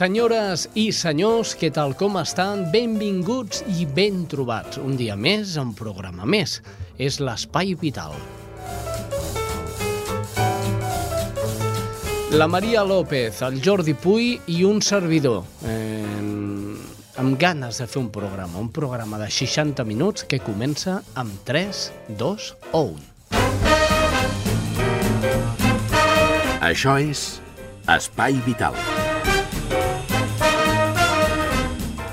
Senyores 0.00 0.62
i 0.80 0.86
senyors, 0.96 1.50
què 1.60 1.68
tal 1.76 1.90
com 1.92 2.14
estan? 2.16 2.62
Benvinguts 2.72 3.60
i 3.76 3.84
ben 3.84 4.22
trobats. 4.32 4.78
Un 4.80 4.94
dia 4.96 5.12
més, 5.12 5.58
un 5.60 5.74
programa 5.76 6.24
més. 6.24 6.54
És 6.96 7.18
l'Espai 7.20 7.74
Vital. 7.76 8.14
La 12.32 12.48
Maria 12.48 12.80
López, 12.80 13.42
el 13.44 13.60
Jordi 13.60 13.92
Puy 13.92 14.40
i 14.48 14.64
un 14.64 14.80
servidor. 14.80 15.44
Eh, 15.68 16.00
amb 17.20 17.36
ganes 17.36 17.82
de 17.82 17.84
fer 17.84 18.00
un 18.00 18.08
programa, 18.08 18.56
un 18.56 18.72
programa 18.72 19.20
de 19.20 19.28
60 19.28 19.84
minuts 19.84 20.24
que 20.24 20.40
comença 20.40 21.02
amb 21.12 21.44
3, 21.44 21.92
2 22.16 22.48
o 22.72 22.82
1. 22.88 22.96
Això 26.72 26.96
és 27.04 27.36
Espai 27.84 28.40
Vital. 28.48 28.72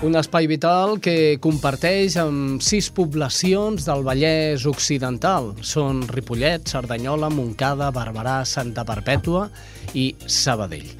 Un 0.05 0.13
espai 0.13 0.45
vital 0.45 0.99
que 1.01 1.39
comparteix 1.41 2.19
amb 2.21 2.61
sis 2.61 2.91
poblacions 2.93 3.81
del 3.87 4.03
Vallès 4.05 4.67
Occidental. 4.69 5.55
Són 5.65 6.03
Ripollet, 6.05 6.67
Cerdanyola, 6.69 7.31
Montcada, 7.33 7.87
Barberà, 7.95 8.43
Santa 8.45 8.83
Perpètua 8.85 9.47
i 9.97 10.11
Sabadell. 10.29 10.91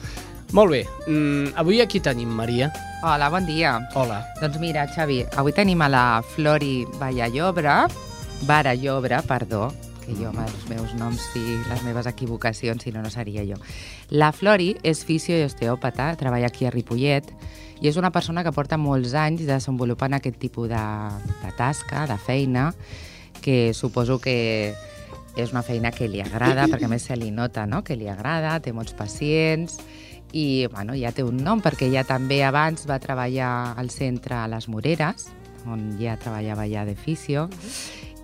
Molt 0.58 0.74
bé, 0.74 0.82
mm, 1.06 1.54
avui 1.62 1.82
aquí 1.82 2.00
tenim 2.00 2.30
Maria. 2.34 2.72
Hola, 3.04 3.30
bon 3.30 3.46
dia. 3.46 3.78
Hola. 3.94 4.26
Doncs 4.42 4.58
mira, 4.58 4.88
Xavi, 4.88 5.24
avui 5.36 5.54
tenim 5.54 5.80
a 5.82 5.90
la 5.90 6.24
Flori 6.24 6.88
Vallallobre, 6.98 7.86
Varallobre, 8.48 9.22
perdó, 9.28 9.72
que 10.08 10.16
jo 10.16 10.30
amb 10.30 10.40
els 10.40 10.66
meus 10.70 10.96
noms 10.96 11.22
i 11.36 11.60
les 11.70 11.84
meves 11.84 12.08
equivocacions, 12.08 12.82
si 12.82 12.92
no, 12.92 13.04
no 13.04 13.12
seria 13.12 13.46
jo. 13.46 13.62
La 14.10 14.32
Flori 14.32 14.76
és 14.82 15.04
fisio 15.06 15.38
i 15.38 15.46
osteòpata, 15.46 16.16
treballa 16.16 16.48
aquí 16.48 16.66
a 16.66 16.72
Ripollet, 16.72 17.30
i 17.82 17.90
és 17.90 17.98
una 17.98 18.12
persona 18.12 18.44
que 18.44 18.54
porta 18.56 18.80
molts 18.82 19.14
anys 19.18 19.46
desenvolupant 19.48 20.18
aquest 20.18 20.40
tipus 20.42 20.70
de, 20.72 20.84
de 21.44 21.54
tasca, 21.58 22.06
de 22.10 22.18
feina, 22.18 22.72
que 23.42 23.74
suposo 23.74 24.20
que 24.20 24.74
és 25.38 25.54
una 25.54 25.62
feina 25.62 25.92
que 25.94 26.10
li 26.10 26.22
agrada, 26.24 26.66
perquè 26.66 26.88
a 26.88 26.92
més 26.92 27.06
se 27.06 27.16
li 27.16 27.30
nota 27.32 27.68
no? 27.70 27.84
que 27.86 27.96
li 27.96 28.10
agrada, 28.10 28.58
té 28.60 28.74
molts 28.74 28.96
pacients, 28.98 29.78
i 30.34 30.68
bueno, 30.74 30.96
ja 30.98 31.14
té 31.16 31.24
un 31.24 31.38
nom 31.44 31.62
perquè 31.64 31.92
ja 31.94 32.04
també 32.04 32.42
abans 32.44 32.88
va 32.90 33.00
treballar 33.00 33.78
al 33.80 33.92
centre 33.94 34.36
a 34.36 34.48
les 34.52 34.68
Moreres, 34.68 35.30
on 35.68 35.94
ja 36.02 36.18
treballava 36.20 36.66
ja 36.68 36.84
de 36.88 36.96
fisio, 36.98 37.48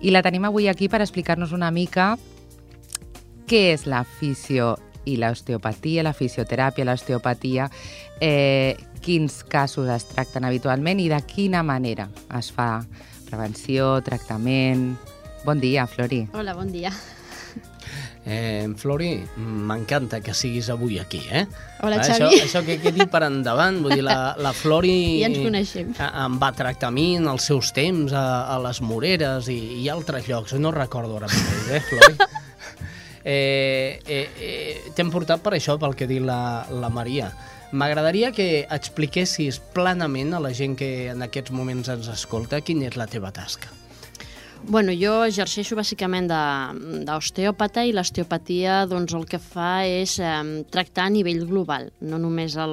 i 0.04 0.10
la 0.12 0.24
tenim 0.26 0.44
avui 0.44 0.68
aquí 0.68 0.90
per 0.90 1.00
explicar-nos 1.04 1.54
una 1.56 1.70
mica 1.70 2.14
què 3.48 3.70
és 3.72 3.86
la 3.86 4.02
fisio 4.04 4.74
i 5.04 5.16
l'osteopatia, 5.20 6.04
la 6.06 6.14
fisioteràpia, 6.16 6.86
l'osteopatia, 6.88 7.68
eh, 8.20 8.76
quins 9.04 9.42
casos 9.44 9.90
es 9.92 10.06
tracten 10.12 10.46
habitualment 10.48 11.00
i 11.00 11.10
de 11.12 11.20
quina 11.28 11.62
manera 11.62 12.08
es 12.38 12.52
fa 12.54 12.84
prevenció, 13.28 13.98
tractament... 14.04 14.94
Bon 15.44 15.60
dia, 15.60 15.84
Flori. 15.84 16.22
Hola, 16.32 16.54
bon 16.56 16.70
dia. 16.72 16.88
Eh, 18.24 18.66
Flori, 18.80 19.18
m'encanta 19.36 20.22
que 20.24 20.32
siguis 20.32 20.70
avui 20.72 20.96
aquí, 20.98 21.20
eh? 21.28 21.42
Hola, 21.84 21.98
això, 22.00 22.16
Xavi. 22.22 22.38
Això 22.46 22.62
que 22.64 22.78
quedi 22.80 23.04
per 23.12 23.20
endavant, 23.26 23.82
vull 23.84 23.98
dir, 23.98 24.04
la, 24.06 24.32
la 24.40 24.54
Flori... 24.56 24.94
Ja 25.20 25.28
ens 25.28 25.42
coneixem. 25.44 25.92
Em 26.00 26.38
va 26.40 26.50
tractar 26.56 26.88
a 26.88 26.94
mi 26.96 27.10
en 27.18 27.28
els 27.28 27.44
seus 27.50 27.74
temps 27.76 28.16
a, 28.16 28.24
a 28.54 28.56
les 28.64 28.80
Moreres 28.80 29.50
i, 29.52 29.58
i 29.82 29.90
altres 29.92 30.30
llocs, 30.30 30.56
no 30.56 30.72
recordo 30.72 31.20
ara 31.20 31.28
mateix, 31.28 31.68
eh, 31.68 31.84
Flori? 31.90 32.16
Eh, 33.24 34.00
eh, 34.06 34.28
eh, 34.36 34.92
T'hem 34.94 35.10
portat 35.10 35.40
per 35.42 35.54
això, 35.56 35.78
pel 35.80 35.96
que 35.96 36.04
ha 36.04 36.10
dit 36.10 36.22
la, 36.22 36.66
la 36.70 36.90
Maria. 36.92 37.30
M'agradaria 37.74 38.30
que 38.36 38.66
expliquessis 38.70 39.58
plenament 39.74 40.36
a 40.36 40.42
la 40.44 40.52
gent 40.54 40.76
que 40.78 41.08
en 41.10 41.24
aquests 41.24 41.50
moments 41.50 41.88
ens 41.90 42.10
escolta 42.12 42.60
quina 42.62 42.86
és 42.90 43.00
la 43.00 43.08
teva 43.10 43.32
tasca. 43.34 43.72
Bueno, 44.64 44.94
jo 44.96 45.26
exerceixo 45.26 45.76
bàsicament 45.76 46.28
d'osteòpata 46.30 47.82
i 47.84 47.92
l'osteopatia 47.92 48.84
doncs, 48.88 49.12
el 49.12 49.26
que 49.28 49.40
fa 49.42 49.84
és 49.84 50.14
eh, 50.22 50.30
tractar 50.72 51.08
a 51.08 51.12
nivell 51.12 51.42
global, 51.48 51.90
no 52.00 52.20
només 52.22 52.56
el, 52.56 52.72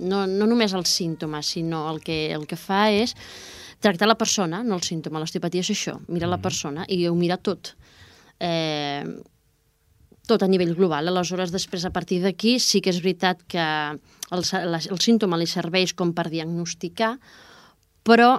no, 0.00 0.22
no 0.24 0.48
només 0.48 0.72
els 0.78 0.92
símptomes, 0.96 1.50
sinó 1.56 1.82
el 1.90 2.00
que, 2.00 2.30
el 2.32 2.46
que 2.48 2.56
fa 2.56 2.86
és 2.88 3.12
tractar 3.84 4.08
la 4.08 4.16
persona, 4.16 4.62
no 4.64 4.78
el 4.78 4.86
símptoma. 4.86 5.20
L'osteopatia 5.20 5.66
és 5.66 5.72
això, 5.74 5.98
mira 6.08 6.30
la 6.30 6.40
persona 6.40 6.86
i 6.88 7.02
ho 7.06 7.12
mira 7.18 7.36
tot. 7.36 7.74
Eh, 8.40 9.04
tot 10.28 10.44
a 10.44 10.48
nivell 10.50 10.74
global. 10.76 11.08
Aleshores, 11.08 11.50
després, 11.54 11.86
a 11.88 11.90
partir 11.94 12.20
d'aquí, 12.22 12.58
sí 12.60 12.82
que 12.84 12.92
és 12.92 13.00
veritat 13.02 13.40
que 13.48 13.64
el, 13.64 14.44
la, 14.68 14.78
el 14.78 15.00
símptoma 15.00 15.38
li 15.40 15.48
serveix 15.48 15.94
com 15.96 16.12
per 16.14 16.28
diagnosticar, 16.30 17.14
però 18.04 18.36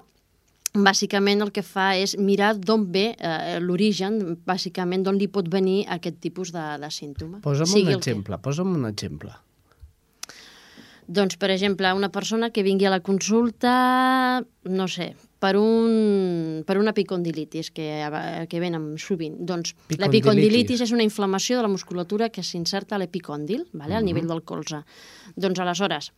bàsicament 0.70 1.42
el 1.42 1.50
que 1.52 1.64
fa 1.66 1.96
és 1.98 2.14
mirar 2.22 2.52
d'on 2.62 2.84
ve 2.94 3.08
eh, 3.18 3.58
l'origen, 3.60 4.20
bàsicament 4.46 5.02
d'on 5.08 5.18
li 5.18 5.26
pot 5.34 5.50
venir 5.50 5.80
aquest 5.90 6.20
tipus 6.22 6.52
de, 6.54 6.66
de 6.78 6.90
símptoma. 6.94 7.40
Posa'm 7.42 7.66
Sigui 7.74 7.88
un 7.90 7.96
el 7.98 7.98
que- 7.98 8.04
exemple, 8.14 8.38
posa'm 8.38 8.76
un 8.78 8.86
exemple. 8.92 9.34
Doncs, 11.10 11.40
per 11.42 11.50
exemple, 11.50 11.90
una 11.98 12.12
persona 12.14 12.52
que 12.54 12.62
vingui 12.62 12.86
a 12.86 12.92
la 12.94 13.00
consulta, 13.02 14.44
no 14.70 14.86
sé, 14.88 15.16
per, 15.40 15.56
un, 15.58 16.64
per 16.68 16.78
una 16.80 16.94
epicondilitis, 16.96 17.72
que, 17.76 17.90
que 18.52 18.62
venen 18.62 18.92
sovint. 19.00 19.38
Doncs 19.40 19.74
Epicondilitis. 19.74 20.06
l'epicondilitis 20.06 20.88
és 20.88 20.96
una 20.96 21.06
inflamació 21.08 21.60
de 21.60 21.66
la 21.66 21.72
musculatura 21.72 22.30
que 22.30 22.44
s'inserta 22.44 22.98
a 22.98 23.02
l'epicòndil, 23.02 23.68
vale? 23.74 23.96
al 23.96 24.08
nivell 24.08 24.28
del 24.30 24.44
colze. 24.44 24.84
Doncs, 25.40 25.62
aleshores, 25.64 26.12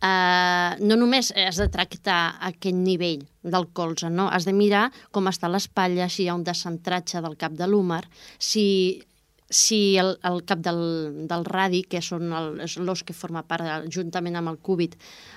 eh, 0.00 0.72
no 0.80 0.96
només 0.96 1.30
has 1.36 1.60
de 1.60 1.68
tractar 1.72 2.20
aquest 2.50 2.76
nivell 2.76 3.26
del 3.42 3.68
colze, 3.76 4.10
no? 4.10 4.28
has 4.32 4.48
de 4.48 4.56
mirar 4.56 4.88
com 5.12 5.28
està 5.28 5.50
l'espatlla, 5.52 6.08
si 6.08 6.24
hi 6.24 6.30
ha 6.32 6.38
un 6.38 6.44
descentratge 6.46 7.20
del 7.20 7.36
cap 7.40 7.56
de 7.56 7.68
l'húmer, 7.68 8.02
si 8.38 9.02
si 9.50 9.96
el, 9.98 10.14
el 10.22 10.44
cap 10.46 10.60
del, 10.62 11.26
del 11.28 11.44
radi, 11.44 11.82
que 11.90 12.00
són 12.00 12.30
el- 12.32 12.60
és 12.64 12.76
l'os 12.78 13.02
que 13.02 13.12
forma 13.12 13.42
part, 13.42 13.66
de, 13.66 13.90
juntament 13.90 14.36
amb 14.38 14.48
el 14.52 14.58
cúbit, 14.62 14.94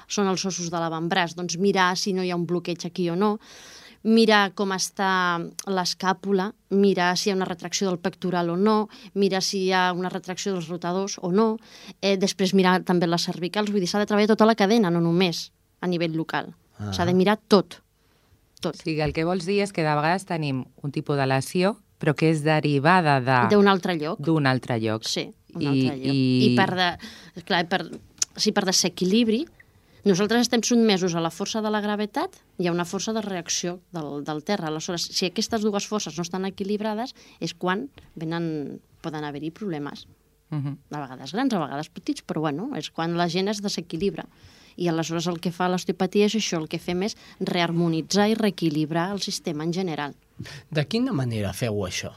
són 0.08 0.28
els 0.30 0.46
ossos 0.46 0.70
de 0.70 0.78
l'avantbraç, 0.80 1.34
doncs 1.36 1.58
mirar 1.58 1.96
si 1.98 2.14
no 2.14 2.24
hi 2.24 2.30
ha 2.32 2.38
un 2.38 2.46
bloqueig 2.46 2.86
aquí 2.86 3.10
o 3.10 3.16
no, 3.18 3.40
mirar 4.04 4.52
com 4.54 4.74
està 4.76 5.40
l'escàpula, 5.66 6.50
mirar 6.76 7.14
si 7.18 7.30
hi 7.30 7.34
ha 7.34 7.38
una 7.38 7.48
retracció 7.48 7.88
del 7.88 8.00
pectoral 8.04 8.50
o 8.52 8.58
no, 8.58 8.90
mirar 9.16 9.42
si 9.42 9.64
hi 9.66 9.72
ha 9.74 9.92
una 9.96 10.10
retracció 10.12 10.54
dels 10.54 10.68
rotadors 10.68 11.18
o 11.22 11.32
no, 11.32 11.58
eh, 12.02 12.18
després 12.18 12.54
mirar 12.54 12.82
també 12.84 13.08
les 13.08 13.24
cervicals, 13.24 13.72
vull 13.72 13.80
dir, 13.80 13.88
s'ha 13.90 14.04
de 14.04 14.10
treballar 14.10 14.28
tota 14.36 14.46
la 14.46 14.56
cadena, 14.60 14.92
no 14.92 15.02
només 15.02 15.52
a 15.82 15.88
nivell 15.88 16.16
local. 16.16 16.54
Ah. 16.78 16.92
S'ha 16.92 17.06
de 17.08 17.14
mirar 17.16 17.38
tot, 17.48 17.80
tot. 18.62 18.76
O 18.76 18.84
sigui, 18.84 19.02
el 19.02 19.14
que 19.16 19.26
vols 19.26 19.48
dir 19.48 19.62
és 19.64 19.72
que 19.72 19.84
de 19.84 19.96
vegades 19.96 20.28
tenim 20.28 20.66
un 20.84 20.92
tipus 20.92 21.18
de 21.18 21.26
lesió, 21.28 21.78
però 22.04 22.12
que 22.20 22.28
és 22.34 22.42
derivada 22.44 23.22
de 23.24 23.56
D'un 23.56 23.70
altre 23.72 23.96
lloc. 23.96 24.20
d'un 24.20 24.46
altre 24.46 24.76
lloc. 24.84 25.06
Sí, 25.08 25.30
un 25.56 25.62
I- 25.62 25.68
altre 25.72 25.98
lloc. 26.02 26.14
i- 26.14 26.52
I, 26.52 26.56
per, 26.58 26.70
de, 26.76 27.44
clar, 27.48 27.62
per, 27.72 27.86
si 28.36 28.52
per 28.52 28.66
desequilibri, 28.68 29.46
nosaltres 30.04 30.42
estem 30.42 30.60
sotmesos 30.68 31.16
a 31.16 31.22
la 31.24 31.32
força 31.32 31.62
de 31.64 31.70
la 31.72 31.80
gravetat 31.80 32.36
i 32.60 32.68
a 32.68 32.74
una 32.74 32.84
força 32.84 33.14
de 33.16 33.22
reacció 33.24 33.78
del, 33.96 34.26
del 34.28 34.44
terra. 34.44 34.68
Aleshores, 34.68 35.06
si 35.16 35.26
aquestes 35.30 35.62
dues 35.64 35.88
forces 35.88 36.18
no 36.18 36.24
estan 36.28 36.44
equilibrades, 36.46 37.16
és 37.40 37.54
quan 37.56 37.88
venen, 38.20 38.82
poden 39.02 39.24
haver-hi 39.24 39.52
problemes. 39.52 40.06
Uh 40.52 40.58
-huh. 40.60 40.76
A 40.92 41.00
vegades 41.08 41.32
grans, 41.32 41.54
a 41.54 41.60
vegades 41.60 41.90
petits, 41.90 42.22
però 42.28 42.42
bueno, 42.42 42.70
és 42.76 42.92
quan 42.92 43.16
la 43.16 43.30
gent 43.30 43.48
es 43.48 43.62
desequilibra. 43.62 44.26
I 44.76 44.88
aleshores 44.90 45.28
el 45.28 45.40
que 45.40 45.52
fa 45.52 45.70
l'osteopatia 45.70 46.26
és 46.26 46.36
això, 46.36 46.60
el 46.60 46.68
que 46.68 46.80
fem 46.80 47.04
és 47.04 47.16
reharmonitzar 47.40 48.28
i 48.30 48.34
reequilibrar 48.36 49.12
el 49.14 49.22
sistema 49.22 49.64
en 49.64 49.72
general. 49.74 50.16
De 50.72 50.86
quina 50.86 51.14
manera 51.14 51.54
feu 51.54 51.84
això? 51.88 52.14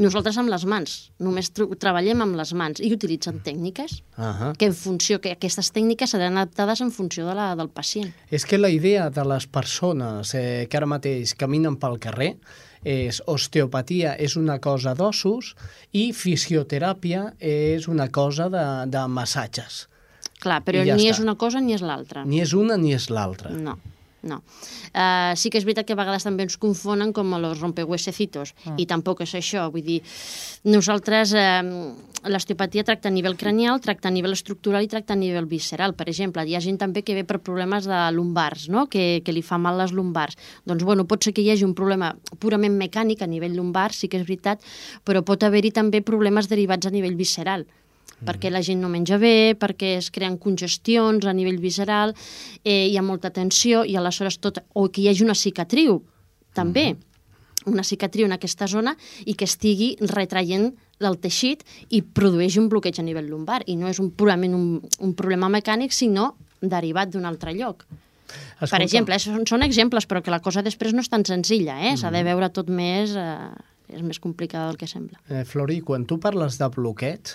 Nosaltres 0.00 0.38
amb 0.40 0.48
les 0.48 0.62
mans, 0.64 0.92
només 1.20 1.50
treballem 1.52 2.22
amb 2.24 2.38
les 2.38 2.54
mans 2.56 2.80
i 2.80 2.88
utilitzen 2.94 3.40
tècniques 3.44 3.98
uh 4.16 4.24
-huh. 4.24 4.56
que 4.56 4.66
en 4.66 4.74
funció 4.74 5.20
que 5.20 5.32
aquestes 5.32 5.72
tècniques 5.72 6.10
seran 6.10 6.38
adaptades 6.38 6.80
en 6.80 6.90
funció 6.90 7.26
de 7.26 7.34
la, 7.34 7.54
del 7.54 7.68
pacient. 7.68 8.12
És 8.30 8.46
que 8.46 8.56
la 8.56 8.70
idea 8.70 9.10
de 9.10 9.24
les 9.24 9.46
persones 9.46 10.34
eh, 10.34 10.66
que 10.70 10.76
ara 10.76 10.86
mateix 10.86 11.34
caminen 11.34 11.76
pel 11.76 11.98
carrer 11.98 12.38
és 12.84 13.22
osteopatia 13.26 14.16
és 14.18 14.36
una 14.36 14.58
cosa 14.58 14.94
d'ossos 14.94 15.54
i 15.92 16.12
fisioteràpia 16.12 17.34
és 17.38 17.88
una 17.88 18.08
cosa 18.08 18.48
de, 18.48 18.86
de 18.86 19.06
massatges. 19.08 19.88
Clar, 20.40 20.62
però 20.64 20.84
ja 20.84 20.96
ni 20.96 21.04
està. 21.04 21.10
és 21.10 21.18
una 21.20 21.34
cosa 21.36 21.60
ni 21.60 21.74
és 21.74 21.82
l'altra. 21.82 22.24
Ni 22.24 22.40
és 22.40 22.54
una 22.54 22.76
ni 22.76 22.94
és 22.94 23.10
l'altra. 23.10 23.50
No. 23.50 23.76
No. 24.22 24.42
Uh, 24.92 25.32
sí 25.36 25.48
que 25.48 25.56
és 25.56 25.64
veritat 25.64 25.86
que 25.88 25.94
a 25.94 25.98
vegades 25.98 26.26
també 26.26 26.44
ens 26.44 26.58
confonen 26.60 27.14
com 27.16 27.32
a 27.32 27.38
los 27.40 27.60
rompehuesecitos, 27.60 28.54
Ah. 28.66 28.74
i 28.76 28.86
tampoc 28.86 29.22
és 29.22 29.32
això. 29.34 29.70
Vull 29.72 29.82
dir, 29.82 30.02
nosaltres, 30.64 31.32
eh, 31.32 31.62
l'osteopatia 32.28 32.84
tracta 32.84 33.08
a 33.08 33.10
nivell 33.12 33.36
cranial, 33.36 33.80
tracta 33.80 34.08
a 34.08 34.10
nivell 34.10 34.32
estructural 34.32 34.84
i 34.84 34.88
tracta 34.88 35.14
a 35.14 35.16
nivell 35.16 35.46
visceral. 35.46 35.94
Per 35.94 36.08
exemple, 36.08 36.44
hi 36.44 36.54
ha 36.54 36.60
gent 36.60 36.76
també 36.78 37.02
que 37.02 37.14
ve 37.14 37.24
per 37.24 37.40
problemes 37.40 37.86
de 37.86 38.12
lumbars, 38.12 38.68
no? 38.68 38.86
que, 38.88 39.22
que 39.24 39.32
li 39.32 39.42
fa 39.42 39.56
mal 39.58 39.78
les 39.78 39.92
lumbars. 39.92 40.36
Doncs, 40.66 40.84
bueno, 40.84 41.06
pot 41.06 41.24
ser 41.24 41.32
que 41.32 41.40
hi 41.40 41.50
hagi 41.50 41.64
un 41.64 41.74
problema 41.74 42.14
purament 42.38 42.76
mecànic 42.76 43.22
a 43.22 43.26
nivell 43.26 43.56
lumbar, 43.56 43.92
sí 43.92 44.08
que 44.08 44.18
és 44.20 44.26
veritat, 44.26 44.60
però 45.04 45.24
pot 45.24 45.42
haver-hi 45.42 45.72
també 45.72 46.02
problemes 46.02 46.48
derivats 46.48 46.86
a 46.86 46.90
nivell 46.90 47.16
visceral 47.16 47.66
perquè 48.26 48.50
la 48.52 48.62
gent 48.64 48.80
no 48.82 48.90
menja 48.92 49.18
bé, 49.20 49.54
perquè 49.58 49.96
es 49.98 50.10
creen 50.14 50.38
congestions 50.38 51.26
a 51.26 51.34
nivell 51.36 51.60
visceral, 51.62 52.14
eh, 52.64 52.88
hi 52.88 52.96
ha 52.96 53.04
molta 53.04 53.32
tensió 53.34 53.84
i 53.84 53.96
aleshores 53.96 54.40
tot... 54.40 54.62
O 54.74 54.88
que 54.88 55.02
hi 55.04 55.08
hagi 55.10 55.24
una 55.24 55.36
cicatriu, 55.38 56.00
també, 56.54 56.94
una 57.66 57.84
cicatriu 57.84 58.26
en 58.26 58.36
aquesta 58.36 58.68
zona 58.68 58.94
i 59.28 59.34
que 59.36 59.48
estigui 59.48 59.94
retraient 60.00 60.70
el 61.00 61.16
teixit 61.20 61.64
i 61.88 62.02
produeix 62.02 62.56
un 62.60 62.68
bloqueig 62.72 63.00
a 63.00 63.04
nivell 63.04 63.28
lumbar. 63.30 63.62
I 63.66 63.76
no 63.80 63.88
és 63.88 64.00
un, 64.00 64.10
purament 64.12 64.54
un, 64.56 64.68
un 65.00 65.16
problema 65.16 65.48
mecànic, 65.52 65.94
sinó 65.96 66.34
derivat 66.60 67.12
d'un 67.12 67.24
altre 67.28 67.54
lloc. 67.56 67.86
Escolta, 68.30 68.76
Per 68.76 68.82
exemple, 68.84 69.16
són, 69.18 69.46
són 69.48 69.64
exemples, 69.66 70.06
però 70.06 70.22
que 70.22 70.32
la 70.32 70.42
cosa 70.44 70.62
després 70.62 70.94
no 70.94 71.02
és 71.02 71.10
tan 71.10 71.24
senzilla, 71.26 71.78
eh? 71.88 71.96
S'ha 71.98 72.12
de 72.14 72.22
veure 72.26 72.52
tot 72.54 72.70
més... 72.70 73.16
Eh, 73.16 73.68
és 73.90 74.04
més 74.06 74.20
complicada 74.22 74.68
del 74.70 74.76
que 74.78 74.86
sembla. 74.86 75.18
Eh, 75.26 75.42
Flori, 75.42 75.80
quan 75.82 76.04
tu 76.06 76.20
parles 76.22 76.60
de 76.60 76.68
bloqueig, 76.70 77.32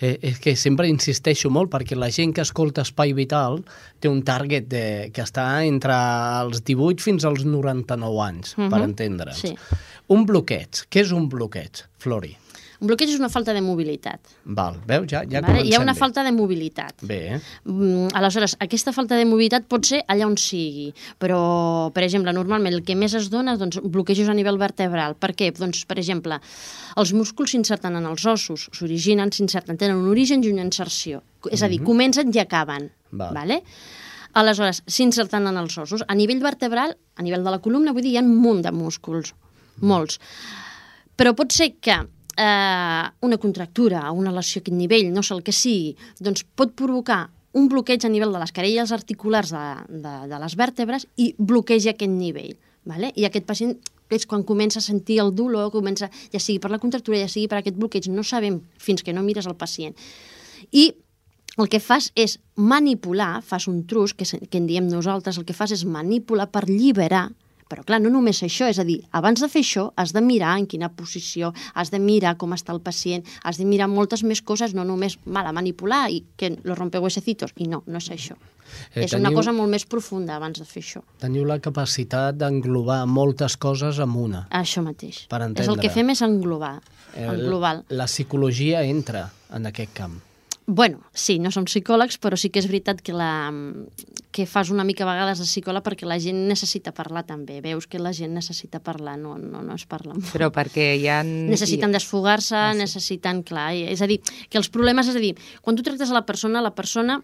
eh, 0.00 0.18
és 0.22 0.38
que 0.42 0.54
sempre 0.58 0.88
insisteixo 0.90 1.50
molt 1.54 1.70
perquè 1.72 1.96
la 1.96 2.10
gent 2.10 2.34
que 2.34 2.42
escolta 2.44 2.82
Espai 2.82 3.12
Vital 3.16 3.60
té 4.00 4.08
un 4.10 4.22
target 4.26 4.66
de, 4.68 4.84
que 5.14 5.22
està 5.22 5.46
entre 5.66 5.94
els 6.42 6.62
18 6.66 7.02
fins 7.02 7.24
als 7.24 7.44
99 7.44 8.20
anys, 8.26 8.56
Mhm. 8.58 8.70
per 8.70 8.82
entendre'ns. 8.82 9.40
Sí. 9.40 9.54
Un 10.08 10.26
bloqueig. 10.26 10.84
Què 10.90 11.00
és 11.00 11.12
un 11.12 11.28
bloqueig, 11.28 11.84
Flori? 11.98 12.36
Un 12.80 12.88
bloqueig 12.90 13.10
és 13.12 13.20
una 13.20 13.30
falta 13.32 13.54
de 13.54 13.62
mobilitat. 13.64 14.32
Val, 14.44 14.78
veus? 14.88 15.06
Ja, 15.10 15.22
ja 15.30 15.42
vale? 15.44 15.62
Hi 15.64 15.74
ha 15.76 15.80
una 15.82 15.94
bé. 15.94 15.98
falta 15.98 16.24
de 16.26 16.32
mobilitat. 16.34 17.04
Bé, 17.06 17.18
eh? 17.36 17.40
Mm, 17.64 18.08
aleshores, 18.18 18.56
aquesta 18.64 18.92
falta 18.96 19.18
de 19.20 19.26
mobilitat 19.28 19.68
pot 19.70 19.86
ser 19.86 20.02
allà 20.08 20.26
on 20.26 20.36
sigui, 20.40 20.88
però, 21.22 21.40
per 21.94 22.04
exemple, 22.06 22.32
normalment 22.34 22.74
el 22.74 22.82
que 22.86 22.96
més 22.98 23.14
es 23.14 23.30
dona 23.32 23.56
doncs, 23.60 23.80
bloquejos 23.82 24.28
a 24.28 24.36
nivell 24.36 24.58
vertebral. 24.58 25.14
Per 25.20 25.34
què? 25.38 25.52
Doncs, 25.56 25.84
per 25.86 25.98
exemple, 26.02 26.40
els 26.96 27.14
músculs 27.16 27.54
s'inserten 27.54 28.00
en 28.00 28.08
els 28.10 28.24
ossos, 28.26 28.68
s'originen, 28.72 29.32
s'inserten, 29.32 29.78
tenen 29.80 30.00
un 30.00 30.10
origen 30.10 30.42
i 30.44 30.50
una 30.52 30.66
inserció. 30.66 31.22
És 31.50 31.62
a 31.62 31.68
dir, 31.68 31.82
comencen 31.84 32.32
i 32.34 32.40
acaben. 32.40 32.90
Val. 33.12 33.34
Vale? 33.36 33.60
Aleshores, 34.34 34.82
s'inserten 34.90 35.46
en 35.46 35.60
els 35.60 35.76
ossos. 35.78 36.02
A 36.08 36.14
nivell 36.18 36.42
vertebral, 36.42 36.96
a 37.14 37.22
nivell 37.22 37.44
de 37.46 37.52
la 37.54 37.60
columna, 37.62 37.92
vull 37.94 38.02
dir, 38.02 38.16
hi 38.16 38.18
ha 38.18 38.24
un 38.24 38.34
munt 38.34 38.64
de 38.64 38.72
músculs, 38.74 39.30
molts. 39.80 40.18
Però 41.14 41.34
pot 41.38 41.54
ser 41.54 41.76
que 41.78 42.00
eh, 42.36 43.04
una 43.20 43.38
contractura, 43.38 44.10
una 44.12 44.32
lesió 44.32 44.60
a 44.60 44.62
aquest 44.62 44.76
nivell, 44.76 45.12
no 45.12 45.22
sé 45.22 45.34
el 45.34 45.42
que 45.46 45.52
sigui, 45.52 45.94
doncs 46.20 46.44
pot 46.56 46.74
provocar 46.76 47.28
un 47.54 47.68
bloqueig 47.70 48.04
a 48.04 48.10
nivell 48.10 48.34
de 48.34 48.42
les 48.42 48.52
carelles 48.52 48.92
articulars 48.92 49.52
de, 49.54 49.64
de, 50.02 50.14
de 50.30 50.38
les 50.42 50.56
vèrtebres 50.58 51.06
i 51.16 51.34
bloqueja 51.38 51.94
aquest 51.94 52.10
nivell. 52.10 52.56
Vale? 52.84 53.12
I 53.16 53.28
aquest 53.28 53.46
pacient 53.48 53.76
és 54.12 54.26
quan 54.28 54.44
comença 54.46 54.80
a 54.80 54.84
sentir 54.84 55.20
el 55.22 55.32
dolor, 55.34 55.70
comença, 55.72 56.10
ja 56.32 56.40
sigui 56.42 56.60
per 56.60 56.70
la 56.70 56.80
contractura, 56.82 57.22
ja 57.22 57.30
sigui 57.30 57.48
per 57.48 57.60
aquest 57.60 57.78
bloqueig, 57.78 58.10
no 58.12 58.26
sabem 58.26 58.60
fins 58.78 59.02
que 59.02 59.14
no 59.14 59.22
mires 59.24 59.48
el 59.48 59.56
pacient. 59.58 59.96
I 60.70 60.90
el 61.56 61.70
que 61.70 61.78
fas 61.80 62.10
és 62.18 62.36
manipular, 62.58 63.38
fas 63.46 63.68
un 63.70 63.84
trus, 63.86 64.12
que, 64.14 64.26
que 64.26 64.58
en 64.58 64.66
diem 64.66 64.90
nosaltres, 64.90 65.38
el 65.38 65.46
que 65.46 65.56
fas 65.56 65.72
és 65.74 65.86
manipular 65.86 66.48
per 66.50 66.64
alliberar 66.66 67.28
però 67.68 67.84
clar, 67.84 68.00
no 68.00 68.10
només 68.10 68.42
això, 68.42 68.68
és 68.68 68.78
a 68.78 68.84
dir, 68.84 69.00
abans 69.12 69.40
de 69.40 69.48
fer 69.48 69.62
això 69.64 69.92
has 69.96 70.12
de 70.12 70.20
mirar 70.20 70.58
en 70.58 70.66
quina 70.66 70.88
posició, 70.92 71.52
has 71.74 71.90
de 71.90 71.98
mirar 71.98 72.36
com 72.36 72.52
està 72.52 72.72
el 72.74 72.80
pacient, 72.80 73.24
has 73.42 73.56
de 73.58 73.64
mirar 73.64 73.88
moltes 73.88 74.22
més 74.22 74.42
coses, 74.42 74.74
no 74.74 74.84
només 74.84 75.18
mala 75.24 75.52
manipular 75.52 76.10
i 76.10 76.24
que 76.36 76.58
lo 76.64 76.74
rompehuesecitos, 76.74 77.52
i 77.56 77.68
no, 77.68 77.82
no 77.86 77.98
és 77.98 78.10
això. 78.10 78.36
Eh, 78.94 79.04
és 79.04 79.12
una 79.12 79.28
teniu- 79.28 79.36
cosa 79.36 79.52
molt 79.52 79.70
més 79.70 79.84
profunda 79.86 80.34
abans 80.36 80.58
de 80.58 80.64
fer 80.64 80.82
això. 80.82 81.02
Teniu 81.20 81.44
la 81.44 81.58
capacitat 81.60 82.34
d'englobar 82.36 83.04
moltes 83.06 83.56
coses 83.56 83.98
amb 84.00 84.16
una. 84.16 84.46
Això 84.50 84.82
mateix. 84.82 85.26
Per 85.28 85.38
és 85.38 85.44
el 85.44 85.48
entendre. 85.52 85.80
que 85.82 85.90
fem 85.90 86.10
és 86.10 86.22
englobar, 86.22 86.80
El- 87.14 87.40
englobar. 87.40 87.84
La 87.90 88.06
psicologia 88.06 88.82
entra 88.82 89.30
en 89.54 89.66
aquest 89.66 89.92
camp. 89.94 90.20
Bueno, 90.66 91.02
sí, 91.12 91.36
no 91.38 91.50
som 91.52 91.66
psicòlegs, 91.68 92.16
però 92.16 92.38
sí 92.40 92.48
que 92.48 92.62
és 92.62 92.66
veritat 92.70 93.02
que, 93.04 93.12
la, 93.12 93.52
que 94.32 94.46
fas 94.48 94.70
una 94.72 94.84
mica 94.88 95.04
a 95.04 95.10
vegades 95.10 95.42
de 95.42 95.44
psicòleg 95.44 95.84
perquè 95.84 96.08
la 96.08 96.16
gent 96.16 96.38
necessita 96.48 96.94
parlar 96.96 97.26
també. 97.28 97.58
Veus 97.60 97.84
que 97.86 98.00
la 98.00 98.14
gent 98.16 98.32
necessita 98.32 98.80
parlar, 98.80 99.18
no, 99.20 99.36
no, 99.36 99.60
no 99.60 99.76
es 99.76 99.84
parla 99.84 100.14
molt. 100.16 100.30
Però 100.32 100.48
perquè 100.54 100.94
hi 100.96 101.04
ha... 101.12 101.18
Necessiten 101.22 101.92
desfogar-se, 101.92 102.56
Ah, 102.56 102.72
sí. 102.72 102.80
necessiten, 102.80 103.42
clar, 103.44 103.74
és 103.76 104.00
a 104.00 104.08
dir, 104.08 104.22
que 104.48 104.56
els 104.56 104.70
problemes, 104.72 105.12
és 105.12 105.20
a 105.20 105.20
dir, 105.20 105.34
quan 105.60 105.76
tu 105.76 105.84
tractes 105.84 106.08
a 106.08 106.16
la 106.16 106.24
persona, 106.24 106.64
la 106.64 106.72
persona 106.72 107.20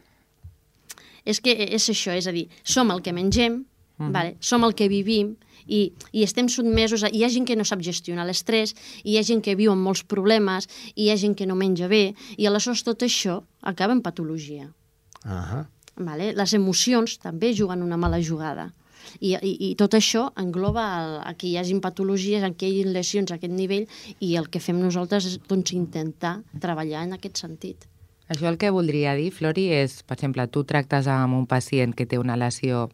és 1.25 1.40
que 1.40 1.52
és 1.52 1.88
això, 1.92 2.12
és 2.16 2.28
a 2.28 2.32
dir, 2.37 2.46
som 2.64 2.90
el 2.92 3.00
que 3.00 3.12
mengem, 3.16 3.62
vale? 4.08 4.37
som 4.41 4.64
el 4.64 4.75
que 4.75 4.88
vivim, 4.88 5.37
i, 5.67 5.93
i 6.12 6.25
estem 6.25 6.49
sotmesos 6.49 7.05
a... 7.05 7.11
Hi 7.12 7.25
ha 7.25 7.31
gent 7.32 7.47
que 7.49 7.56
no 7.58 7.67
sap 7.69 7.82
gestionar 7.85 8.26
l'estrès, 8.26 8.75
hi 9.05 9.19
ha 9.19 9.25
gent 9.26 9.43
que 9.44 9.56
viu 9.58 9.73
amb 9.73 9.85
molts 9.87 10.02
problemes, 10.02 10.69
hi 10.97 11.11
ha 11.11 11.19
gent 11.20 11.37
que 11.37 11.47
no 11.47 11.58
menja 11.58 11.88
bé, 11.91 12.14
i 12.37 12.49
aleshores 12.49 12.85
tot 12.87 13.05
això 13.06 13.41
acaba 13.61 13.97
en 13.97 14.02
patologia. 14.02 14.70
Ahà. 15.25 15.67
Vale? 16.00 16.32
Les 16.32 16.55
emocions 16.56 17.19
també 17.20 17.52
juguen 17.56 17.85
una 17.85 17.99
mala 18.00 18.21
jugada. 18.25 18.71
I, 19.19 19.35
i, 19.35 19.52
i 19.71 19.75
tot 19.80 19.95
això 19.97 20.26
engloba 20.38 20.85
el, 21.00 21.14
a 21.25 21.33
que 21.35 21.49
hi 21.49 21.57
hagin 21.59 21.80
patologies, 21.83 22.45
a 22.45 22.52
que 22.52 22.69
hi 22.69 22.80
hagin 22.80 22.92
lesions 22.95 23.33
a 23.33 23.38
aquest 23.38 23.52
nivell 23.52 23.88
i 24.21 24.35
el 24.38 24.50
que 24.52 24.61
fem 24.62 24.78
nosaltres 24.80 25.26
és 25.26 25.38
doncs, 25.49 25.73
intentar 25.76 26.40
treballar 26.61 27.07
en 27.09 27.16
aquest 27.16 27.40
sentit. 27.40 27.88
Això 28.30 28.47
el 28.47 28.61
que 28.61 28.71
voldria 28.71 29.16
dir, 29.19 29.33
Flori, 29.35 29.66
és, 29.75 30.04
per 30.07 30.14
exemple, 30.14 30.45
tu 30.54 30.62
tractes 30.69 31.09
amb 31.11 31.35
un 31.35 31.49
pacient 31.50 31.97
que 31.97 32.07
té 32.07 32.21
una 32.21 32.37
lesió, 32.38 32.87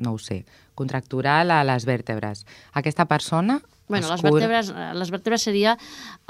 no 0.00 0.14
ho 0.16 0.18
sé, 0.18 0.44
contractural 0.74 1.50
a 1.52 1.62
les 1.64 1.84
vèrtebres. 1.86 2.46
Aquesta 2.72 3.04
persona 3.06 3.60
Bueno, 3.90 4.06
es 4.06 4.12
les 4.12 4.22
vèrtebres, 4.22 4.68
les 4.94 5.08
vèrtebres 5.10 5.42
seria 5.42 5.72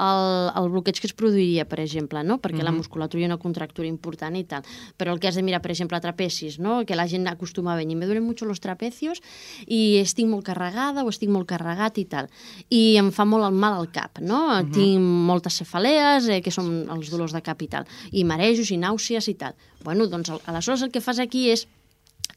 el, 0.01 0.23
el 0.57 0.69
bloqueig 0.73 0.97
que 0.97 1.05
es 1.05 1.13
produiria, 1.13 1.61
per 1.69 1.77
exemple, 1.83 2.23
no? 2.25 2.39
perquè 2.41 2.63
la 2.65 2.71
musculatura 2.73 3.21
hi 3.21 3.25
ha 3.27 3.29
una 3.29 3.37
contractura 3.37 3.85
important 3.87 4.33
i 4.39 4.41
tal. 4.49 4.63
Però 4.97 5.13
el 5.13 5.19
que 5.21 5.29
has 5.29 5.37
de 5.37 5.43
mirar, 5.45 5.59
per 5.61 5.69
exemple, 5.69 5.99
trapecis, 6.01 6.57
no? 6.57 6.79
que 6.89 6.97
la 6.97 7.05
gent 7.07 7.27
acostuma 7.29 7.75
a 7.75 7.77
venir, 7.77 7.95
me 7.99 8.07
duelen 8.09 8.25
mucho 8.25 8.45
los 8.49 8.59
trapecios 8.65 9.21
i 9.67 9.99
estic 10.01 10.25
molt 10.25 10.41
carregada 10.49 11.03
o 11.05 11.13
estic 11.13 11.29
molt 11.29 11.45
carregat 11.53 11.99
i 12.01 12.05
tal. 12.09 12.31
I 12.73 12.97
em 12.97 13.11
fa 13.13 13.27
molt 13.29 13.45
el 13.45 13.53
mal 13.53 13.77
al 13.77 13.91
cap, 13.93 14.17
no? 14.25 14.41
Tinc 14.73 14.97
moltes 15.29 15.61
cefalees, 15.61 16.31
eh, 16.33 16.41
que 16.41 16.49
són 16.49 16.87
els 16.89 17.13
dolors 17.13 17.37
de 17.37 17.43
cap 17.45 17.61
i 17.61 17.69
tal, 17.69 17.85
i 18.09 18.25
marejos 18.25 18.73
i 18.73 18.79
nàusees 18.81 19.29
i 19.29 19.37
tal. 19.37 19.53
Bueno, 19.85 20.09
doncs 20.09 20.33
al- 20.33 20.41
aleshores 20.49 20.81
el 20.81 20.89
que 20.89 21.01
fas 21.01 21.21
aquí 21.21 21.51
és 21.53 21.67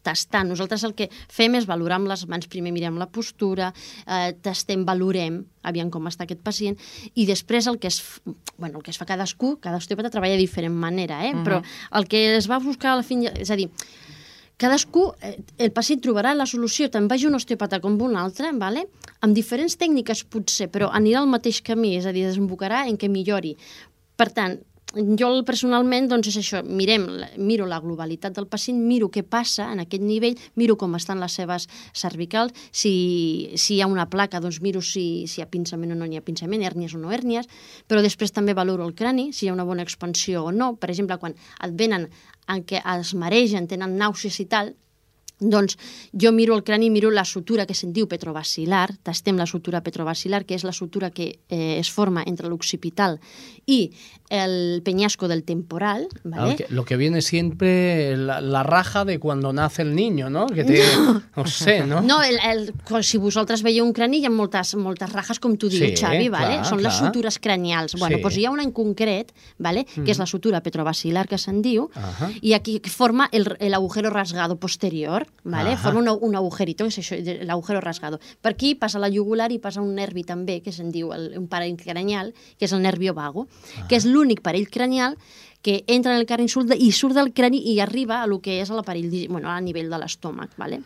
tastar. 0.04 0.44
Nosaltres 0.46 0.84
el 0.86 0.94
que 0.98 1.08
fem 1.32 1.56
és 1.58 1.66
valorar 1.68 1.98
amb 2.00 2.10
les 2.12 2.26
mans, 2.30 2.48
primer 2.50 2.74
mirem 2.74 3.00
la 3.00 3.08
postura, 3.10 3.72
eh, 4.06 4.34
tastem, 4.44 4.84
valorem, 4.86 5.42
aviam 5.64 5.90
com 5.90 6.06
està 6.10 6.28
aquest 6.28 6.44
pacient, 6.44 6.78
i 7.14 7.26
després 7.26 7.66
el 7.70 7.80
que 7.80 7.88
es, 7.88 8.00
bueno, 8.58 8.78
el 8.78 8.84
que 8.84 8.92
es 8.92 9.00
fa 9.00 9.08
cadascú, 9.08 9.56
cada 9.64 9.80
osteòpata 9.80 10.12
treballa 10.12 10.36
de 10.36 10.44
diferent 10.44 10.74
manera, 10.74 11.24
eh? 11.26 11.34
però 11.44 11.62
el 11.92 12.08
que 12.08 12.26
es 12.36 12.50
va 12.50 12.60
buscar 12.62 12.92
a 12.92 12.98
la 13.00 13.06
fin... 13.06 13.24
És 13.34 13.50
a 13.50 13.56
dir, 13.56 13.70
cadascú, 14.60 15.08
eh, 15.24 15.38
el 15.58 15.72
pacient 15.74 16.02
trobarà 16.04 16.34
la 16.36 16.46
solució, 16.46 16.90
te'n 16.92 17.08
vagi 17.10 17.26
un 17.26 17.38
osteòpata 17.40 17.80
com 17.82 17.96
un 18.02 18.16
altre, 18.20 18.52
vale? 18.60 18.86
amb 19.24 19.34
diferents 19.34 19.78
tècniques 19.80 20.24
potser, 20.28 20.68
però 20.68 20.90
anirà 20.92 21.22
al 21.22 21.30
mateix 21.30 21.62
camí, 21.64 21.94
és 21.96 22.06
a 22.06 22.12
dir, 22.12 22.26
desembocarà 22.28 22.84
en 22.90 22.98
què 23.00 23.08
millori. 23.08 23.54
Per 24.20 24.28
tant, 24.36 24.58
jo 25.18 25.30
personalment, 25.46 26.08
doncs 26.10 26.28
és 26.30 26.36
això, 26.40 26.62
mirem, 26.64 27.06
miro 27.36 27.66
la 27.66 27.80
globalitat 27.82 28.34
del 28.36 28.46
pacient, 28.50 28.78
miro 28.78 29.08
què 29.12 29.24
passa 29.26 29.70
en 29.72 29.82
aquest 29.84 30.02
nivell, 30.02 30.36
miro 30.56 30.76
com 30.80 30.94
estan 30.98 31.20
les 31.22 31.34
seves 31.34 31.66
cervicals, 31.92 32.54
si, 32.70 33.50
si 33.56 33.76
hi 33.76 33.82
ha 33.82 33.90
una 33.90 34.06
placa, 34.10 34.40
doncs 34.40 34.60
miro 34.62 34.82
si, 34.82 35.26
si 35.30 35.40
hi 35.40 35.44
ha 35.44 35.50
pinçament 35.50 35.94
o 35.94 35.98
no 35.98 36.06
hi 36.06 36.18
ha 36.18 36.24
pinçament, 36.24 36.62
hèrnies 36.62 36.94
o 36.94 37.02
no 37.02 37.12
hèrnies, 37.14 37.50
però 37.88 38.02
després 38.04 38.32
també 38.32 38.54
valoro 38.54 38.86
el 38.86 38.94
crani, 38.94 39.32
si 39.32 39.46
hi 39.46 39.50
ha 39.50 39.56
una 39.56 39.66
bona 39.66 39.82
expansió 39.82 40.44
o 40.44 40.52
no. 40.52 40.74
Per 40.76 40.90
exemple, 40.90 41.18
quan 41.18 41.34
et 41.34 41.74
venen 41.74 42.08
en 42.48 42.64
què 42.68 42.82
es 42.98 43.14
maregen, 43.18 43.68
tenen 43.70 43.96
nàusees 43.98 44.40
i 44.42 44.48
tal, 44.50 44.74
doncs 45.40 45.76
jo 46.12 46.32
miro 46.32 46.54
el 46.54 46.62
crani, 46.64 46.90
miro 46.90 47.10
la 47.10 47.24
sutura 47.24 47.66
que 47.66 47.74
se'n 47.74 47.92
diu 47.92 48.06
petrovacilar, 48.08 48.94
tastem 49.02 49.36
la 49.36 49.46
sutura 49.46 49.82
petrovacilar, 49.82 50.44
que 50.46 50.54
és 50.54 50.64
la 50.64 50.72
sutura 50.72 51.10
que 51.10 51.40
eh, 51.48 51.78
es 51.78 51.90
forma 51.90 52.22
entre 52.26 52.48
l'occipital 52.48 53.18
i 53.66 53.90
el 54.30 54.82
peñasco 54.84 55.28
del 55.28 55.44
temporal. 55.44 56.08
¿vale? 56.24 56.56
que, 56.56 56.66
lo 56.70 56.84
que 56.84 56.96
viene 56.96 57.20
siempre 57.22 58.16
la, 58.16 58.40
la, 58.40 58.62
raja 58.62 59.04
de 59.04 59.18
cuando 59.18 59.52
nace 59.52 59.82
el 59.82 59.94
niño, 59.94 60.30
¿no? 60.30 60.46
Que 60.46 60.64
té, 60.64 60.82
no. 60.96 61.22
no 61.36 61.46
sé, 61.46 61.86
¿no? 61.86 62.00
No, 62.00 62.22
el, 62.22 62.38
el, 62.42 62.74
si 63.02 63.18
vosaltres 63.18 63.62
veieu 63.62 63.84
un 63.84 63.92
crani 63.92 64.22
hi 64.22 64.26
ha 64.26 64.32
moltes, 64.32 64.74
moltes 64.80 65.12
rajes, 65.12 65.40
com 65.40 65.56
tu 65.56 65.68
dius, 65.68 65.94
Sí, 65.94 66.00
Xavi, 66.00 66.28
¿vale? 66.32 66.60
clar, 66.60 66.66
són 66.68 66.82
les 66.82 66.94
clar. 66.94 67.08
sutures 67.10 67.38
cranials. 67.38 67.96
Bueno, 67.98 68.16
Sí. 68.16 68.22
doncs 68.22 68.38
hi 68.38 68.46
ha 68.46 68.50
una 68.50 68.62
en 68.64 68.72
concret, 68.72 69.32
¿vale? 69.58 69.84
que 69.84 70.10
és 70.10 70.18
la 70.18 70.26
sutura 70.26 70.62
petrovacilar 70.62 71.26
que 71.28 71.38
se'n 71.38 71.60
diu, 71.62 71.90
Ahà. 71.94 72.30
i 72.40 72.54
aquí 72.54 72.80
forma 72.88 73.28
el, 73.32 73.56
el 73.60 73.74
agujero 73.74 74.10
rasgado 74.10 74.56
posterior, 74.56 75.23
¿vale? 75.44 75.70
Ahà. 75.70 75.76
forma 75.82 76.00
un, 76.00 76.08
un 76.20 76.34
agujerito, 76.36 76.86
és 76.86 76.98
això, 76.98 77.14
el 77.16 77.50
agujero 77.50 77.80
rasgado. 77.80 78.18
Per 78.40 78.52
aquí 78.52 78.74
passa 78.74 78.98
la 78.98 79.10
jugular 79.10 79.50
i 79.52 79.58
passa 79.58 79.80
un 79.82 79.94
nervi 79.94 80.24
també, 80.24 80.60
que 80.62 80.72
se'n 80.72 80.90
diu 80.92 81.12
el, 81.12 81.32
un 81.38 81.48
parell 81.48 81.76
cranial, 81.76 82.32
que 82.58 82.64
és 82.66 82.72
el 82.72 82.82
nervio 82.82 83.14
vago, 83.14 83.46
que 83.88 83.96
és 83.96 84.04
l'únic 84.06 84.40
parell 84.42 84.68
cranial 84.70 85.16
que 85.64 85.82
entra 85.88 86.12
en 86.12 86.20
el 86.20 86.26
crani 86.26 86.44
i 86.76 86.90
surt 86.92 87.14
del 87.16 87.32
crani 87.32 87.56
i 87.72 87.78
arriba 87.80 88.22
a 88.22 88.26
lo 88.26 88.40
que 88.44 88.60
és 88.60 88.68
a 88.70 88.74
l'aparell, 88.76 89.08
bueno, 89.30 89.48
a 89.48 89.58
nivell 89.64 89.88
de 89.88 89.96
l'estómac, 89.98 90.50
¿vale? 90.58 90.82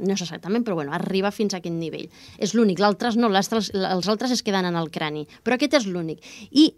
No 0.00 0.12
és 0.14 0.20
exactament, 0.24 0.64
però 0.66 0.74
bueno, 0.74 0.92
arriba 0.92 1.30
fins 1.30 1.54
a 1.54 1.58
aquest 1.58 1.76
nivell. 1.76 2.08
És 2.38 2.54
l'únic, 2.54 2.80
l'altres 2.80 3.16
no, 3.16 3.28
altres- 3.30 3.70
els 3.70 4.08
altres 4.08 4.32
es 4.32 4.42
queden 4.42 4.64
en 4.66 4.74
el 4.74 4.90
crani, 4.90 5.28
però 5.44 5.54
aquest 5.54 5.74
és 5.74 5.86
l'únic. 5.86 6.18
I 6.50 6.72